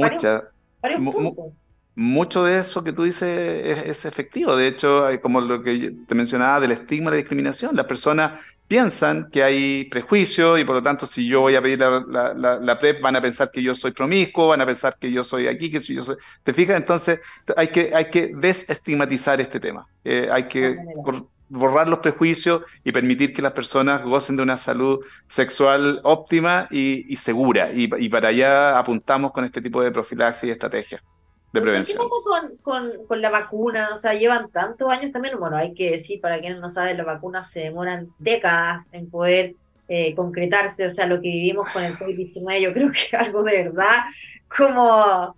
varios, 0.82 1.14
puntos. 1.14 1.54
Mucho 2.00 2.44
de 2.44 2.60
eso 2.60 2.84
que 2.84 2.94
tú 2.94 3.04
dices 3.04 3.28
es, 3.88 4.06
efectivo. 4.06 4.56
De 4.56 4.68
hecho, 4.68 5.06
hay 5.06 5.18
como 5.18 5.42
lo 5.42 5.64
que 5.64 5.96
te 6.08 6.14
mencionaba 6.14 6.60
del 6.60 6.72
estigma 6.72 7.10
de 7.10 7.18
la 7.18 7.22
discriminación. 7.22 7.76
Las 7.76 7.88
personas 7.88 8.40
piensan 8.68 9.30
que 9.32 9.44
hay 9.44 9.86
prejuicios 9.86 10.60
y 10.60 10.64
por 10.64 10.76
lo 10.76 10.84
tanto 10.84 11.08
si 11.08 11.28
yo 11.28 11.42
voy 11.42 11.56
a 11.56 11.62
pedir 11.62 11.80
la, 11.80 12.34
la, 12.36 12.78
PrEP 12.78 13.02
van 13.02 13.16
a 13.16 13.22
pensar 13.22 13.50
que 13.50 13.64
yo 13.64 13.74
soy 13.74 13.94
promiscuo, 13.94 14.50
van 14.50 14.62
a 14.62 14.66
pensar 14.68 14.96
que 15.00 15.12
yo 15.12 15.24
soy 15.24 15.48
aquí, 15.48 15.72
que 15.72 15.80
yo 15.80 16.04
soy... 16.04 16.18
¿Te 16.44 16.54
fijas? 16.54 16.78
Entonces 16.78 17.20
hay 17.56 17.70
que, 17.70 17.92
hay 17.96 18.12
que 18.12 18.32
desestigmatizar 18.36 19.42
este 19.42 19.60
tema. 19.60 19.88
Eh, 20.04 20.30
hay 20.32 20.48
que 20.48 20.78
borrar 21.50 21.88
los 21.88 22.00
prejuicios 22.00 22.64
y 22.84 22.92
permitir 22.92 23.34
que 23.34 23.42
las 23.42 23.54
personas 23.54 24.04
gocen 24.04 24.36
de 24.36 24.44
una 24.44 24.58
salud 24.58 25.00
sexual 25.28 26.02
óptima 26.04 26.68
y, 26.72 27.16
segura. 27.16 27.72
Y, 27.74 28.10
para 28.10 28.30
allá 28.30 28.78
apuntamos 28.78 29.32
con 29.32 29.46
este 29.46 29.62
tipo 29.62 29.82
de 29.82 29.92
profilaxis 29.92 30.50
y 30.50 30.52
estrategias 30.52 31.02
de 31.54 31.62
prevención. 31.62 31.98
¿Qué 31.98 32.04
pasa 32.04 32.52
con, 32.62 33.06
con, 33.08 33.22
la 33.22 33.30
vacuna? 33.30 33.90
O 33.94 33.98
sea, 33.98 34.14
llevan 34.14 34.50
tantos 34.52 34.90
años 34.90 35.12
también. 35.12 35.40
Bueno, 35.40 35.58
hay 35.58 35.74
que 35.74 35.92
decir, 35.92 36.20
para 36.20 36.40
quien 36.40 36.60
no 36.60 36.70
sabe, 36.70 36.94
las 36.94 37.06
vacunas 37.06 37.50
se 37.50 37.62
demoran 37.62 38.10
décadas 38.20 38.94
en 38.94 39.10
poder 39.10 39.56
eh, 39.88 40.14
concretarse. 40.16 40.86
O 40.86 40.90
sea, 40.90 41.06
lo 41.06 41.22
que 41.22 41.30
vivimos 41.30 41.68
con 41.70 41.84
el 41.84 41.94
COVID-19, 41.94 42.60
yo 42.60 42.74
creo 42.74 42.92
que 42.92 43.00
es 43.00 43.14
algo 43.14 43.44
de 43.44 43.64
verdad 43.64 44.04
como 44.56 45.36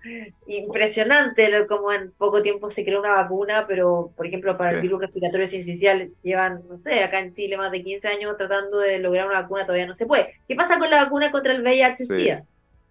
impresionante 0.47 1.49
como 1.67 1.91
en 1.91 2.11
poco 2.11 2.41
tiempo 2.41 2.69
se 2.69 2.85
creó 2.85 2.99
una 2.99 3.15
vacuna, 3.15 3.65
pero 3.67 4.11
por 4.15 4.27
ejemplo 4.27 4.57
para 4.57 4.71
el 4.71 4.81
virus 4.81 5.01
respiratorio 5.01 5.47
sincicial 5.47 6.09
llevan, 6.23 6.61
no 6.69 6.77
sé, 6.79 7.03
acá 7.03 7.19
en 7.19 7.33
Chile 7.33 7.57
más 7.57 7.71
de 7.71 7.83
15 7.83 8.07
años 8.07 8.37
tratando 8.37 8.79
de 8.79 8.99
lograr 8.99 9.27
una 9.27 9.41
vacuna, 9.41 9.65
todavía 9.65 9.87
no 9.87 9.95
se 9.95 10.05
puede. 10.05 10.35
¿Qué 10.47 10.55
pasa 10.55 10.77
con 10.77 10.89
la 10.89 11.03
vacuna 11.03 11.31
contra 11.31 11.53
el 11.53 11.63
VIH-Sida? 11.63 12.43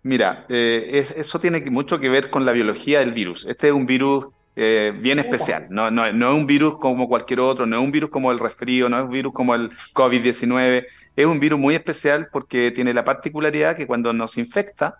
Mira, 0.02 0.46
eh, 0.48 1.06
eso 1.16 1.40
tiene 1.40 1.60
mucho 1.70 2.00
que 2.00 2.08
ver 2.08 2.30
con 2.30 2.44
la 2.44 2.52
biología 2.52 3.00
del 3.00 3.12
virus. 3.12 3.46
Este 3.46 3.68
es 3.68 3.72
un 3.72 3.86
virus 3.86 4.26
eh, 4.60 4.92
bien 4.92 5.20
especial, 5.20 5.68
no, 5.70 5.88
no, 5.88 6.12
no 6.12 6.32
es 6.32 6.34
un 6.34 6.44
virus 6.44 6.78
como 6.80 7.06
cualquier 7.06 7.38
otro, 7.38 7.64
no 7.64 7.76
es 7.76 7.82
un 7.82 7.92
virus 7.92 8.10
como 8.10 8.32
el 8.32 8.40
resfrío, 8.40 8.88
no 8.88 8.98
es 8.98 9.04
un 9.04 9.10
virus 9.10 9.32
como 9.32 9.54
el 9.54 9.70
COVID-19, 9.94 10.84
es 11.14 11.26
un 11.26 11.38
virus 11.38 11.60
muy 11.60 11.76
especial 11.76 12.26
porque 12.32 12.72
tiene 12.72 12.92
la 12.92 13.04
particularidad 13.04 13.76
que 13.76 13.86
cuando 13.86 14.12
nos 14.12 14.36
infecta, 14.36 14.98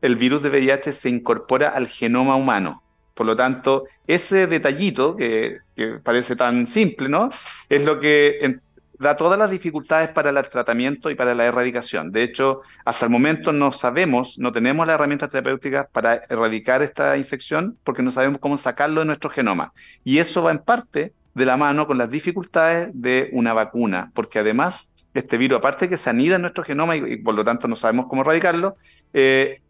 el 0.00 0.16
virus 0.16 0.42
de 0.42 0.50
VIH 0.50 0.92
se 0.92 1.08
incorpora 1.08 1.70
al 1.70 1.88
genoma 1.88 2.36
humano. 2.36 2.82
Por 3.14 3.26
lo 3.26 3.36
tanto, 3.36 3.84
ese 4.06 4.46
detallito, 4.46 5.16
que, 5.16 5.58
parece 6.02 6.36
tan 6.36 6.66
simple, 6.66 7.08
¿no? 7.08 7.28
Es 7.68 7.84
lo 7.84 8.00
que 8.00 8.60
da 8.98 9.16
todas 9.16 9.38
las 9.38 9.50
dificultades 9.50 10.10
para 10.10 10.30
el 10.30 10.48
tratamiento 10.48 11.10
y 11.10 11.14
para 11.14 11.34
la 11.34 11.46
erradicación. 11.46 12.12
De 12.12 12.22
hecho, 12.22 12.60
hasta 12.84 13.06
el 13.06 13.10
momento 13.10 13.52
no 13.52 13.72
sabemos, 13.72 14.38
no 14.38 14.52
tenemos 14.52 14.86
las 14.86 14.94
herramientas 14.94 15.30
terapéuticas 15.30 15.86
para 15.90 16.22
erradicar 16.28 16.82
esta 16.82 17.16
infección 17.16 17.78
porque 17.82 18.02
no 18.02 18.10
sabemos 18.10 18.40
cómo 18.40 18.58
sacarlo 18.58 19.00
de 19.00 19.06
nuestro 19.06 19.30
genoma. 19.30 19.72
Y 20.04 20.18
eso 20.18 20.42
va 20.42 20.50
en 20.52 20.58
parte 20.58 21.14
de 21.34 21.46
la 21.46 21.56
mano 21.56 21.86
con 21.86 21.96
las 21.96 22.10
dificultades 22.10 22.90
de 22.92 23.30
una 23.32 23.54
vacuna, 23.54 24.12
porque 24.14 24.38
además 24.38 24.90
este 25.14 25.38
virus, 25.38 25.58
aparte 25.58 25.88
que 25.88 25.96
se 25.96 26.10
anida 26.10 26.36
en 26.36 26.42
nuestro 26.42 26.62
genoma 26.62 26.96
y, 26.96 27.16
por 27.16 27.34
lo 27.34 27.44
tanto 27.44 27.68
no 27.68 27.76
sabemos 27.76 28.06
cómo 28.08 28.22
erradicarlo, 28.22 28.76
eh, 29.12 29.60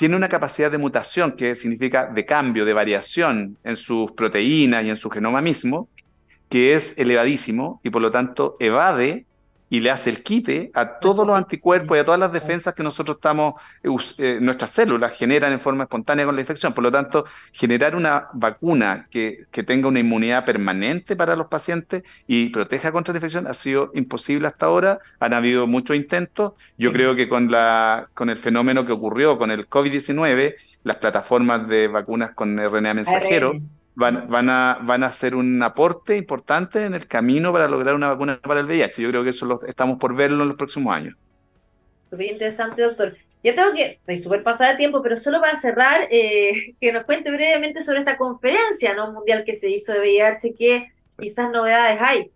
tiene 0.00 0.16
una 0.16 0.30
capacidad 0.30 0.70
de 0.70 0.78
mutación, 0.78 1.32
que 1.32 1.54
significa 1.54 2.06
de 2.06 2.24
cambio, 2.24 2.64
de 2.64 2.72
variación 2.72 3.58
en 3.62 3.76
sus 3.76 4.12
proteínas 4.12 4.82
y 4.82 4.88
en 4.88 4.96
su 4.96 5.10
genoma 5.10 5.42
mismo, 5.42 5.90
que 6.48 6.72
es 6.72 6.96
elevadísimo 6.96 7.82
y 7.84 7.90
por 7.90 8.00
lo 8.00 8.10
tanto 8.10 8.56
evade 8.60 9.26
y 9.70 9.80
le 9.80 9.90
hace 9.90 10.10
el 10.10 10.22
quite 10.22 10.72
a 10.74 10.98
todos 10.98 11.24
los 11.24 11.36
anticuerpos 11.36 11.96
y 11.96 12.00
a 12.00 12.04
todas 12.04 12.18
las 12.18 12.32
defensas 12.32 12.74
que 12.74 12.82
nosotros 12.82 13.16
estamos, 13.16 13.54
eh, 14.18 14.38
nuestras 14.42 14.70
células 14.70 15.16
generan 15.16 15.52
en 15.52 15.60
forma 15.60 15.84
espontánea 15.84 16.26
con 16.26 16.34
la 16.34 16.40
infección. 16.40 16.74
Por 16.74 16.82
lo 16.82 16.90
tanto, 16.90 17.24
generar 17.52 17.94
una 17.94 18.28
vacuna 18.34 19.06
que, 19.10 19.46
que 19.52 19.62
tenga 19.62 19.86
una 19.86 20.00
inmunidad 20.00 20.44
permanente 20.44 21.14
para 21.14 21.36
los 21.36 21.46
pacientes 21.46 22.02
y 22.26 22.50
proteja 22.50 22.90
contra 22.90 23.14
la 23.14 23.18
infección 23.18 23.46
ha 23.46 23.54
sido 23.54 23.92
imposible 23.94 24.48
hasta 24.48 24.66
ahora. 24.66 24.98
Han 25.20 25.34
habido 25.34 25.68
muchos 25.68 25.96
intentos. 25.96 26.54
Yo 26.76 26.92
creo 26.92 27.14
que 27.14 27.28
con, 27.28 27.50
la, 27.50 28.08
con 28.12 28.28
el 28.28 28.38
fenómeno 28.38 28.84
que 28.84 28.92
ocurrió 28.92 29.38
con 29.38 29.52
el 29.52 29.68
COVID-19, 29.68 30.56
las 30.82 30.96
plataformas 30.96 31.68
de 31.68 31.86
vacunas 31.86 32.32
con 32.32 32.58
RNA 32.58 32.94
mensajero 32.94 33.54
van, 33.94 34.28
van, 34.28 34.48
a, 34.50 34.78
van 34.82 35.02
a 35.02 35.06
hacer 35.06 35.34
un 35.34 35.62
aporte 35.62 36.16
importante 36.16 36.84
en 36.84 36.94
el 36.94 37.06
camino 37.06 37.52
para 37.52 37.68
lograr 37.68 37.94
una 37.94 38.08
vacuna 38.08 38.40
para 38.40 38.60
el 38.60 38.66
VIH. 38.66 39.02
Yo 39.02 39.10
creo 39.10 39.24
que 39.24 39.30
eso 39.30 39.46
lo, 39.46 39.62
estamos 39.66 39.98
por 39.98 40.14
verlo 40.14 40.42
en 40.42 40.48
los 40.48 40.56
próximos 40.56 40.94
años. 40.94 41.16
Súper 42.10 42.26
interesante, 42.26 42.82
doctor. 42.82 43.16
Ya 43.42 43.54
tengo 43.54 43.72
que, 43.72 43.92
estoy 43.92 44.18
súper 44.18 44.42
pasada 44.42 44.72
de 44.72 44.76
tiempo, 44.76 45.02
pero 45.02 45.16
solo 45.16 45.40
para 45.40 45.56
cerrar, 45.56 46.08
eh, 46.10 46.74
que 46.80 46.92
nos 46.92 47.04
cuente 47.04 47.30
brevemente 47.30 47.80
sobre 47.80 48.00
esta 48.00 48.16
conferencia 48.16 48.94
¿no? 48.94 49.12
mundial 49.12 49.44
que 49.44 49.54
se 49.54 49.70
hizo 49.70 49.92
de 49.92 50.00
VIH, 50.00 50.54
qué 50.58 50.88
quizás 51.18 51.50
novedades 51.50 51.98
hay. 52.00 52.30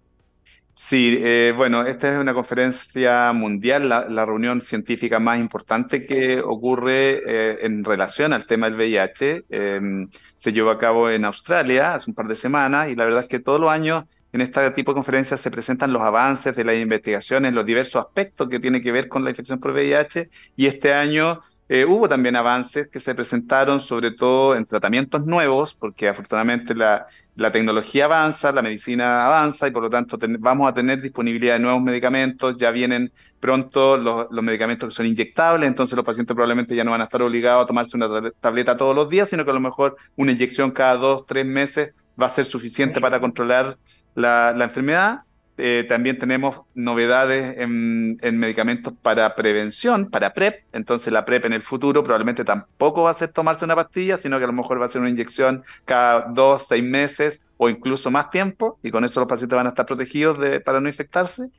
Sí, 0.77 1.17
eh, 1.23 1.53
bueno, 1.57 1.87
esta 1.87 2.13
es 2.13 2.19
una 2.19 2.35
conferencia 2.35 3.33
mundial, 3.33 3.89
la, 3.89 4.25
reunión 4.27 4.61
científica 4.61 5.21
más 5.21 5.39
importante 5.39 6.05
que 6.05 6.41
ocurre 6.41 7.23
eh, 7.27 7.59
en 7.61 7.85
relación 7.85 8.33
al 8.33 8.45
tema 8.45 8.67
del 8.67 8.75
VIH. 8.77 9.45
Em, 9.51 10.09
se 10.35 10.53
llevó 10.53 10.71
a 10.71 10.79
cabo 10.79 11.09
en 11.11 11.25
Australia 11.25 11.95
hace 11.95 12.11
un 12.11 12.15
par 12.17 12.27
de 12.27 12.35
semanas 12.35 12.89
y 12.89 12.97
la 12.97 13.05
verdad 13.05 13.23
es 13.23 13.29
que 13.29 13.39
todos 13.39 13.61
los 13.61 13.71
años 13.71 14.05
en 14.33 14.41
este 14.41 14.69
tipo 14.73 14.91
de 14.91 14.97
conferencias 14.97 15.41
se 15.41 15.51
presentan 15.53 15.93
los 15.93 16.03
avances 16.03 16.57
de 16.57 16.65
las 16.65 16.75
investigaciones, 16.75 17.53
los 17.53 17.65
diversos 17.65 18.05
aspectos 18.05 18.49
que 18.49 18.59
tienen 18.59 18.83
que 18.83 18.91
ver 18.91 19.09
con 19.09 19.23
la 19.23 19.31
infección 19.31 19.61
por 19.61 19.71
VIH 19.71 20.29
y 20.57 20.67
este 20.67 20.93
año 20.93 21.41
eh, 21.69 21.87
hubo 21.87 22.09
también 22.09 22.37
avances 22.37 22.89
que 22.89 23.01
se 23.01 23.15
presentaron, 23.15 23.81
sobre 23.81 24.11
todo 24.11 24.55
en 24.55 24.67
tratamientos 24.67 25.25
nuevos, 25.25 25.73
porque 25.73 26.09
afortunadamente 26.09 26.75
la, 26.75 27.07
la 27.37 27.53
tecnología 27.53 28.05
avanza, 28.05 28.53
la 28.53 28.61
medicina 28.61 29.27
avanza 29.27 29.67
y 29.67 29.71
por 29.71 29.83
lo 29.83 29.89
tanto 29.89 30.19
vamos 30.41 30.69
a 30.69 30.75
tener 30.75 31.01
disponibilidad 31.01 31.55
de 31.55 31.61
nuevos 31.61 31.83
medicamentos. 31.83 32.57
Ya 32.59 32.71
vienen 32.71 33.13
pronto 33.41 33.97
los, 33.97 34.27
los, 34.31 34.45
medicamentos 34.45 34.91
que 34.91 34.95
son 34.95 35.07
inyectables, 35.07 35.67
entonces 35.67 35.97
los 35.97 36.05
pacientes 36.05 36.35
probablemente 36.35 36.77
ya 36.77 36.85
no 36.85 36.91
van 36.91 37.01
a 37.01 37.05
estar 37.05 37.23
obligados 37.23 37.65
a 37.65 37.67
tomarse 37.67 37.97
una 37.97 38.31
tableta 38.41 38.77
todos 38.77 38.95
los 38.95 39.09
días, 39.09 39.31
sino 39.31 39.45
que 39.45 39.51
a 39.51 39.55
lo 39.55 39.61
mejor 39.61 39.97
una 40.17 40.33
inyección 40.33 40.71
cada 40.71 40.97
dos, 40.97 41.25
tres 41.27 41.47
meses 41.47 41.93
va 42.21 42.27
a 42.27 42.29
ser 42.29 42.45
suficiente 42.45 43.01
para 43.01 43.21
controlar 43.21 43.79
la, 44.15 44.53
la 44.53 44.65
enfermedad. 44.65 45.23
Eh, 45.57 45.85
también 45.89 46.19
tenemos 46.19 46.63
novedades 46.75 47.57
en, 47.59 48.39
medicamentos 48.39 48.93
para 49.03 49.35
prevención, 49.35 50.11
para 50.11 50.35
PrEP. 50.35 50.65
Entonces 50.73 51.13
la 51.13 51.25
PrEP 51.25 51.45
en 51.45 51.53
el 51.53 51.63
futuro 51.63 52.03
probablemente 52.03 52.45
tampoco 52.45 53.05
va 53.05 53.11
a 53.11 53.15
ser 53.15 53.29
tomarse 53.29 53.65
una 53.65 53.77
pastilla, 53.77 54.19
sino 54.19 54.39
que 54.39 54.45
a 54.45 54.49
lo 54.49 54.53
mejor 54.53 54.81
va 54.81 54.87
a 54.87 54.89
ser 54.89 55.01
una 55.01 55.11
inyección 55.11 55.65
cada 55.85 56.27
dos, 56.33 56.67
seis 56.67 56.83
meses 56.83 57.43
o 57.57 57.69
incluso 57.69 58.11
más 58.11 58.31
tiempo, 58.31 58.79
y 58.83 58.91
con 58.91 59.05
eso 59.05 59.21
los 59.21 59.29
pacientes 59.29 59.57
van 59.57 59.67
a 59.67 59.71
estar 59.71 59.87
protegidos 59.87 60.39
para 60.65 60.81
no 60.81 60.89
infectarse. 60.89 61.51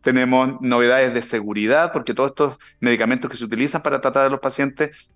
Tenemos 0.00 0.60
novedades 0.60 1.12
de 1.12 1.22
seguridad, 1.22 1.92
porque 1.92 2.14
todos 2.14 2.30
estos 2.30 2.58
medicamentos 2.78 3.30
que 3.30 3.36
se 3.36 3.44
utilizan 3.44 3.82
para 3.82 4.00
tratar 4.00 4.26
a 4.26 4.28
los 4.28 4.40
pacientes 4.40 5.10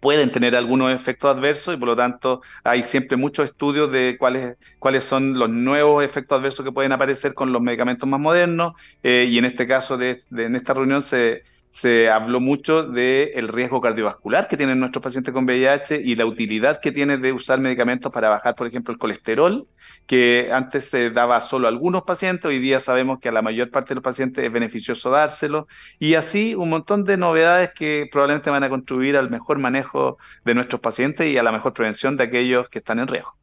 pueden 0.00 0.32
tener 0.32 0.56
algunos 0.56 0.92
efectos 0.92 1.34
adversos 1.34 1.74
y 1.74 1.76
por 1.76 1.88
lo 1.88 1.96
tanto 1.96 2.42
hay 2.64 2.82
siempre 2.82 3.16
muchos 3.16 3.46
estudios 3.46 3.92
de 3.92 4.16
cuáles, 4.18 4.56
cuáles 4.78 5.04
son 5.04 5.38
los 5.38 5.50
nuevos 5.50 6.02
efectos 6.04 6.38
adversos 6.40 6.64
que 6.64 6.72
pueden 6.72 6.92
aparecer 6.92 7.34
con 7.34 7.52
los 7.52 7.62
medicamentos 7.62 8.08
más 8.08 8.20
modernos 8.20 8.72
eh, 9.02 9.28
y 9.30 9.38
en 9.38 9.44
este 9.44 9.66
caso 9.66 9.96
de, 9.98 10.24
en 10.36 10.56
esta 10.56 10.74
reunión 10.74 11.02
se, 11.02 11.44
se 11.70 12.10
habló 12.10 12.40
mucho 12.40 12.82
del 12.82 13.48
riesgo 13.48 13.80
cardiovascular 13.80 14.48
que 14.48 14.56
tienen 14.56 14.80
nuestros 14.80 15.02
pacientes 15.02 15.32
con 15.32 15.44
VIH 15.44 16.00
y 16.02 16.16
la 16.16 16.26
utilidad 16.26 16.80
que 16.80 16.90
tiene 16.90 17.16
de 17.16 17.32
usar 17.32 17.60
medicamentos 17.60 18.12
para 18.12 18.28
bajar, 18.28 18.56
por 18.56 18.66
ejemplo, 18.66 18.92
el 18.92 18.98
colesterol, 18.98 19.68
que 20.06 20.50
antes 20.52 20.86
se 20.90 21.10
daba 21.10 21.40
solo 21.42 21.68
a 21.68 21.70
algunos 21.70 22.02
pacientes, 22.02 22.46
hoy 22.46 22.58
día 22.58 22.80
sabemos 22.80 23.20
que 23.20 23.28
a 23.28 23.32
la 23.32 23.42
mayor 23.42 23.70
parte 23.70 23.90
de 23.90 23.94
los 23.96 24.04
pacientes 24.04 24.44
es 24.44 24.50
beneficioso 24.50 25.10
dárselo, 25.10 25.68
y 26.00 26.14
así 26.14 26.56
un 26.56 26.70
montón 26.70 27.04
de 27.04 27.16
novedades 27.16 27.70
que 27.72 28.08
probablemente 28.10 28.50
van 28.50 28.64
a 28.64 28.68
contribuir 28.68 29.16
al 29.16 29.30
mejor 29.30 29.58
manejo 29.58 30.18
de 30.44 30.54
nuestros 30.54 30.80
pacientes 30.80 31.28
y 31.28 31.38
a 31.38 31.42
la 31.44 31.52
mejor 31.52 31.72
prevención 31.72 32.16
de 32.16 32.24
aquellos 32.24 32.68
que 32.68 32.80
están 32.80 32.98
en 32.98 33.06
riesgo. 33.06 33.36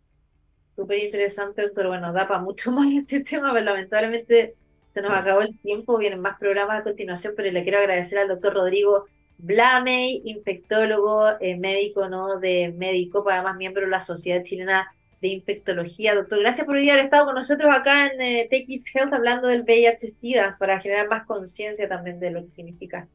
Súper 0.75 0.99
interesante, 0.99 1.63
doctor. 1.63 1.87
Bueno, 1.87 2.13
da 2.13 2.27
para 2.27 2.41
mucho 2.41 2.71
más 2.73 2.87
este 2.91 3.21
tema, 3.21 3.53
pero 3.53 3.65
lamentablemente 3.65 4.55
se 4.97 5.03
nos 5.07 5.15
acabó 5.15 5.41
el 5.41 5.55
tiempo, 5.59 5.99
vienen 5.99 6.21
más 6.21 6.39
programas 6.39 6.81
a 6.81 6.83
continuación, 6.83 7.33
pero 7.37 7.51
le 7.51 7.61
quiero 7.61 7.77
agradecer 7.77 8.17
al 8.17 8.27
doctor 8.27 8.55
Rodrigo 8.55 9.05
Blamey, 9.37 10.23
infectólogo, 10.25 11.39
eh, 11.39 11.55
médico, 11.55 12.09
¿no? 12.09 12.39
De 12.39 12.73
médico, 12.75 13.23
además 13.29 13.57
miembro 13.57 13.83
de 13.83 13.91
la 13.91 14.01
Sociedad 14.01 14.41
Chilena 14.41 14.91
de 15.21 15.27
Infectología. 15.27 16.15
Doctor, 16.15 16.39
gracias 16.39 16.65
por 16.65 16.77
haber 16.77 16.97
estado 16.97 17.25
con 17.25 17.35
nosotros 17.35 17.71
acá 17.71 18.07
en 18.07 18.19
eh, 18.19 18.49
TX 18.49 18.95
Health 18.95 19.13
hablando 19.13 19.47
del 19.49 19.61
VIH-Sida 19.63 20.57
para 20.57 20.79
generar 20.79 21.07
más 21.07 21.27
conciencia 21.27 21.87
también 21.87 22.19
de 22.19 22.31
lo 22.31 22.43
que 22.43 22.49
significa. 22.49 23.07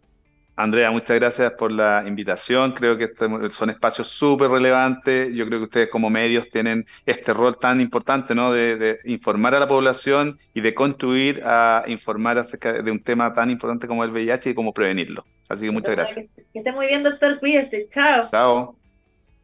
Andrea, 0.55 0.91
muchas 0.91 1.19
gracias 1.19 1.53
por 1.53 1.73
la 1.73 2.05
invitación. 2.07 2.73
Creo 2.73 2.99
que 2.99 3.05
este 3.05 3.27
son 3.51 3.71
espacios 3.71 4.09
súper 4.09 4.51
relevantes. 4.51 5.33
Yo 5.35 5.47
creo 5.47 5.61
que 5.61 5.65
ustedes 5.65 5.89
como 5.89 6.11
medios 6.11 6.49
tienen 6.51 6.85
este 7.07 7.33
rol 7.33 7.59
tan 7.59 7.81
importante, 7.81 8.35
¿no? 8.35 8.53
De, 8.53 8.99
informar 9.05 9.55
a 9.55 9.61
la 9.61 9.67
población 9.67 10.39
y 10.53 10.61
de 10.61 10.75
contribuir 10.75 11.43
a 11.45 11.85
informar 11.87 12.39
acerca 12.39 12.83
de 12.83 12.91
un 12.91 13.03
tema 13.03 13.33
tan 13.33 13.51
importante 13.51 13.89
como 13.89 14.05
el 14.05 14.11
VIH 14.11 14.51
y 14.51 14.55
cómo 14.55 14.75
prevenirlo. 14.75 15.25
Así 15.49 15.67
que 15.67 15.73
muchas 15.73 15.97
gracias. 15.97 16.27
Que, 16.53 16.59
esté 16.59 16.73
muy 16.73 16.87
bien, 16.87 17.03
doctor. 17.03 17.41
Cuídese. 17.41 17.89
Chao. 17.91 18.23
Chao. 18.31 18.77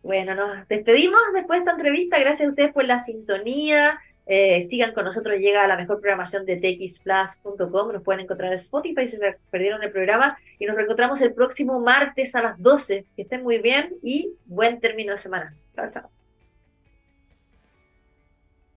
Bueno, 0.03 0.35
nos 0.35 0.69
despedimos 0.69 1.21
después 1.35 1.59
de 1.59 1.65
esta 1.65 1.73
entrevista. 1.73 2.19
Gracias 2.19 2.47
a 2.47 2.51
ustedes 2.51 2.73
por 2.73 2.85
la 2.85 2.99
sintonía. 2.99 3.99
Eh, 4.31 4.67
sigan 4.69 4.93
con 4.93 5.05
nosotros, 5.05 5.39
llega 5.39 5.65
a 5.65 5.67
la 5.67 5.77
mejor 5.77 6.01
programación 6.01 6.45
de 6.45 6.57
txplus.com. 6.57 7.93
Nos 7.93 8.03
pueden 8.03 8.21
encontrar 8.21 8.53
en 8.53 8.59
Spotify 8.59 9.07
si 9.07 9.17
se 9.17 9.37
perdieron 9.51 9.83
el 9.83 9.91
programa. 9.91 10.39
Y 10.59 10.67
nos 10.67 10.77
reencontramos 10.77 11.23
el 11.23 11.33
próximo 11.33 11.81
martes 11.81 12.35
a 12.35 12.43
las 12.43 12.63
12. 12.63 13.07
Que 13.17 13.23
estén 13.23 13.43
muy 13.43 13.59
bien 13.59 13.95
y 14.03 14.35
buen 14.45 14.81
término 14.81 15.13
de 15.13 15.19
semana. 15.19 15.57
Chao, 15.75 15.91
chao. 15.91 16.18